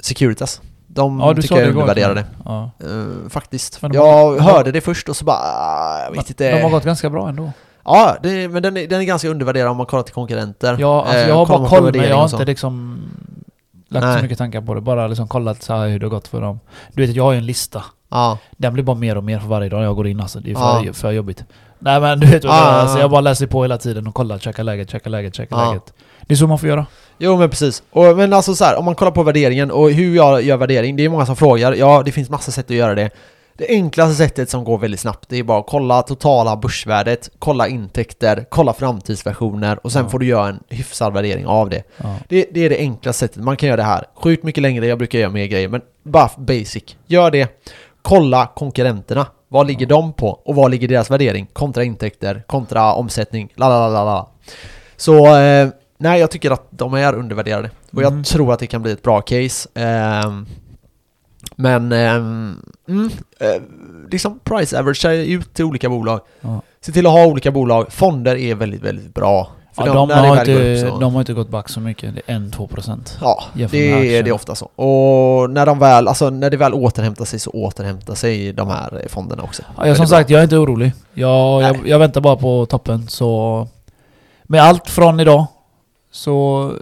Securitas. 0.00 0.60
De 0.86 1.20
Ja, 1.20 1.34
tycker 1.34 1.54
jag 1.54 1.64
är 1.64 1.68
undervärderade. 1.70 2.24
Ja. 2.44 2.70
Eh, 2.80 3.28
faktiskt. 3.30 3.78
Jag 3.92 4.12
har- 4.12 4.38
hörde 4.40 4.72
det 4.72 4.80
först 4.80 5.08
och 5.08 5.16
så 5.16 5.24
bara... 5.24 5.36
ah, 5.36 6.04
Jag 6.04 6.12
vet 6.12 6.28
inte. 6.30 6.50
De 6.56 6.62
har 6.62 6.70
gått 6.70 6.84
ganska 6.84 7.10
bra 7.10 7.28
ändå. 7.28 7.52
Ja, 7.84 8.16
det, 8.22 8.48
men 8.48 8.62
den 8.62 8.76
är, 8.76 8.86
den 8.86 9.00
är 9.00 9.04
ganska 9.04 9.28
undervärderad 9.28 9.70
om 9.70 9.76
man 9.76 9.86
kollar 9.86 10.02
till 10.02 10.14
konkurrenter. 10.14 10.76
Ja, 10.80 11.00
alltså 11.02 11.16
Eh, 11.22 11.28
jag 11.28 11.34
har 11.34 11.46
kollar 11.46 11.58
bara 11.58 11.68
koll, 11.68 11.92
men 11.96 12.08
jag 12.08 12.16
har 12.16 12.24
inte 12.24 12.44
liksom 12.44 13.00
lagt 13.88 14.06
Nej. 14.06 14.16
så 14.16 14.22
mycket 14.22 14.38
tankar 14.38 14.60
på 14.60 14.74
det. 14.74 14.80
Bara 14.80 15.06
liksom 15.06 15.28
kollat 15.28 15.62
så 15.62 15.76
hur 15.76 15.98
det 15.98 16.06
har 16.06 16.10
gått 16.10 16.28
för 16.28 16.40
dem. 16.40 16.60
Du 16.92 17.06
vet, 17.06 17.16
jag 17.16 17.24
har 17.24 17.32
ju 17.32 17.38
en 17.38 17.46
lista. 17.46 17.84
Ja, 18.10 18.38
Den 18.56 18.72
blir 18.74 18.84
bara 18.84 18.96
mer 18.96 19.16
och 19.16 19.24
mer 19.24 19.38
för 19.38 19.48
varje 19.48 19.68
dag 19.68 19.84
jag 19.84 19.96
går 19.96 20.06
in 20.06 20.20
alltså. 20.20 20.40
Det 20.40 20.50
är 20.50 20.54
för, 20.54 20.84
Ja. 20.86 20.92
för 20.92 21.10
jobbigt. 21.10 21.44
Nej 21.78 22.00
men 22.00 22.20
du 22.20 22.26
vet 22.26 22.44
vad 22.44 22.54
Ja, 22.54 22.60
det 22.60 22.66
är. 22.68 22.72
ja, 22.72 22.80
Alltså, 22.80 22.96
ja. 22.96 23.00
jag 23.02 23.10
bara 23.10 23.20
läser 23.20 23.46
på 23.46 23.62
hela 23.62 23.78
tiden 23.78 24.06
och 24.06 24.14
kollar, 24.14 24.38
checka 24.38 24.62
läget, 24.62 24.90
checka 24.90 25.08
läget, 25.10 25.34
checka 25.34 25.54
Ja. 25.54 25.68
läget. 25.68 25.92
Det 26.26 26.34
är 26.34 26.36
så 26.36 26.46
man 26.46 26.58
får 26.58 26.68
göra. 26.68 26.86
jo 27.18 27.36
men 27.36 27.50
precis. 27.50 27.82
Och, 27.90 28.16
men 28.16 28.32
alltså 28.32 28.54
så 28.54 28.64
här, 28.64 28.76
om 28.78 28.84
man 28.84 28.94
kollar 28.94 29.12
på 29.12 29.22
värderingen 29.22 29.70
och 29.70 29.90
hur 29.90 30.16
jag 30.16 30.42
gör 30.42 30.56
värdering, 30.56 30.96
det 30.96 31.04
är 31.04 31.08
många 31.08 31.26
som 31.26 31.36
frågar. 31.36 31.72
Ja, 31.74 32.02
det 32.04 32.12
finns 32.12 32.30
massa 32.30 32.50
sätt 32.52 32.70
att 32.70 32.76
göra 32.76 32.94
det. 32.94 33.10
Det 33.58 33.66
enklaste 33.68 34.14
sättet 34.14 34.50
som 34.50 34.64
går 34.64 34.78
väldigt 34.78 35.00
snabbt, 35.00 35.28
det 35.28 35.36
är 35.36 35.42
bara 35.42 35.58
att 35.60 35.66
kolla 35.66 36.02
totala 36.02 36.56
börsvärdet, 36.56 37.30
kolla 37.38 37.68
intäkter, 37.68 38.46
kolla 38.48 38.72
framtidsversioner 38.72 39.78
och 39.86 39.92
sen 39.92 40.02
Ja. 40.04 40.08
får 40.10 40.18
du 40.18 40.26
göra 40.26 40.48
en 40.48 40.60
hyfsad 40.68 41.12
värdering 41.12 41.46
av 41.46 41.70
det. 41.70 41.82
Ja. 41.96 42.14
Det, 42.28 42.46
det 42.54 42.60
är 42.64 42.68
det 42.70 42.78
enklaste 42.78 43.20
sättet, 43.20 43.42
man 43.42 43.56
kan 43.56 43.66
göra 43.68 43.76
det 43.76 43.82
här. 43.82 44.04
Sjukt 44.14 44.44
mycket 44.44 44.62
längre, 44.62 44.86
jag 44.86 44.98
brukar 44.98 45.18
göra 45.18 45.30
mer 45.30 45.46
grejer, 45.46 45.68
men 45.68 45.80
bara 46.02 46.30
basic. 46.38 46.96
Gör 47.06 47.30
det. 47.30 47.48
Kolla 48.02 48.46
konkurrenterna. 48.46 49.26
Vad 49.48 49.66
ligger 49.66 49.86
de 49.86 50.12
på? 50.12 50.28
Och 50.28 50.54
vad 50.54 50.70
ligger 50.70 50.88
deras 50.88 51.10
värdering? 51.10 51.46
Kontra 51.52 51.84
intäkter, 51.84 52.42
kontra 52.46 52.92
omsättning, 52.92 53.52
la 53.54 53.68
la 53.68 53.88
la 53.88 54.04
la. 54.04 54.28
Så, 54.96 55.36
eh, 55.36 55.68
nej 55.98 56.20
jag 56.20 56.30
tycker 56.30 56.50
att 56.50 56.66
de 56.70 56.94
är 56.94 57.14
undervärderade. 57.14 57.70
Och 57.92 58.02
jag 58.02 58.12
Mm. 58.12 58.24
tror 58.24 58.52
att 58.52 58.58
det 58.58 58.66
kan 58.66 58.82
bli 58.82 58.92
ett 58.92 59.02
bra 59.02 59.20
case. 59.20 59.68
Ehm, 59.74 60.46
men, 61.60 61.92
ehm, 61.92 62.62
mm, 62.88 63.10
eh, 63.40 63.62
liksom 64.10 64.38
price 64.44 64.78
average 64.78 65.04
ut 65.04 65.54
till 65.54 65.64
olika 65.64 65.88
bolag. 65.88 66.20
Ja. 66.40 66.62
Se 66.80 66.92
till 66.92 67.06
att 67.06 67.12
ha 67.12 67.26
olika 67.26 67.50
bolag. 67.50 67.92
Fonder 67.92 68.36
är 68.36 68.54
väldigt, 68.54 68.82
väldigt 68.82 69.14
bra. 69.14 69.50
Ja, 69.76 69.84
de, 69.84 70.08
det 70.08 70.14
har 70.14 70.38
inte, 70.38 70.82
de 71.00 71.14
har 71.14 71.20
inte 71.20 71.32
gått 71.32 71.48
back 71.48 71.68
så 71.68 71.80
mycket. 71.80 72.14
Det 72.14 72.32
är 72.32 72.38
1-2%. 72.38 73.18
Ja, 73.20 73.44
det 73.70 74.16
är, 74.16 74.22
det 74.22 74.32
ofta 74.32 74.54
så. 74.54 74.66
Och 74.66 75.50
när 75.50 75.66
de 75.66 75.78
väl, 75.78 76.08
alltså 76.08 76.30
när 76.30 76.50
det 76.50 76.56
väl 76.56 76.74
återhämtar 76.74 77.24
sig 77.24 77.38
så 77.38 77.50
återhämtar 77.50 78.14
sig 78.14 78.52
de 78.52 78.68
här 78.68 79.06
fonderna 79.08 79.42
också. 79.42 79.62
Ja, 79.76 79.86
jag, 79.86 79.96
som 79.96 80.02
bra. 80.02 80.08
sagt, 80.08 80.30
jag 80.30 80.38
är 80.38 80.44
inte 80.44 80.56
orolig. 80.56 80.92
Jag, 81.14 81.62
jag, 81.62 81.88
jag 81.88 81.98
väntar 81.98 82.20
bara 82.20 82.36
på 82.36 82.66
toppen. 82.66 83.08
Så 83.08 83.68
med 84.42 84.62
allt 84.62 84.90
från 84.90 85.20
idag 85.20 85.46
så 86.10 86.72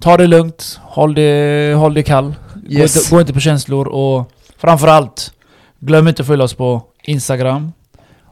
ta 0.00 0.16
det 0.16 0.26
lugnt. 0.26 0.80
Håll 0.82 1.14
det, 1.14 1.74
håll 1.76 1.94
det 1.94 2.02
kall. 2.02 2.34
Yes. 2.68 2.94
Gå, 2.94 3.00
inte, 3.00 3.10
gå 3.14 3.20
inte 3.20 3.32
på 3.32 3.40
känslor 3.40 3.88
och 3.88 4.32
framförallt 4.58 5.32
glöm 5.78 6.08
inte 6.08 6.22
att 6.22 6.26
följa 6.26 6.44
oss 6.44 6.54
på 6.54 6.82
Instagram 7.02 7.72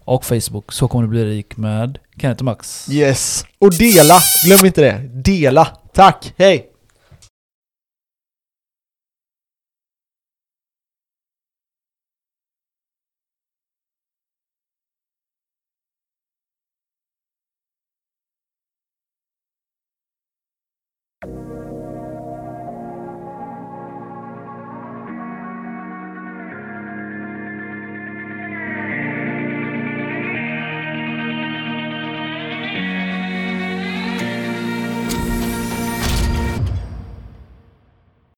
och 0.05 0.25
Facebook. 0.25 0.73
Så 0.73 0.89
kommer 0.89 1.03
du 1.05 1.09
bli 1.09 1.25
rik 1.25 1.57
med 1.57 1.99
Kenneth 2.21 2.41
och 2.41 2.45
Max. 2.45 2.89
Yes. 2.91 3.45
Och 3.59 3.75
dela! 3.75 4.19
Glöm 4.47 4.67
inte 4.67 4.81
det. 4.81 4.99
Dela! 5.25 5.69
Tack! 5.95 6.35
Hej! 6.37 6.68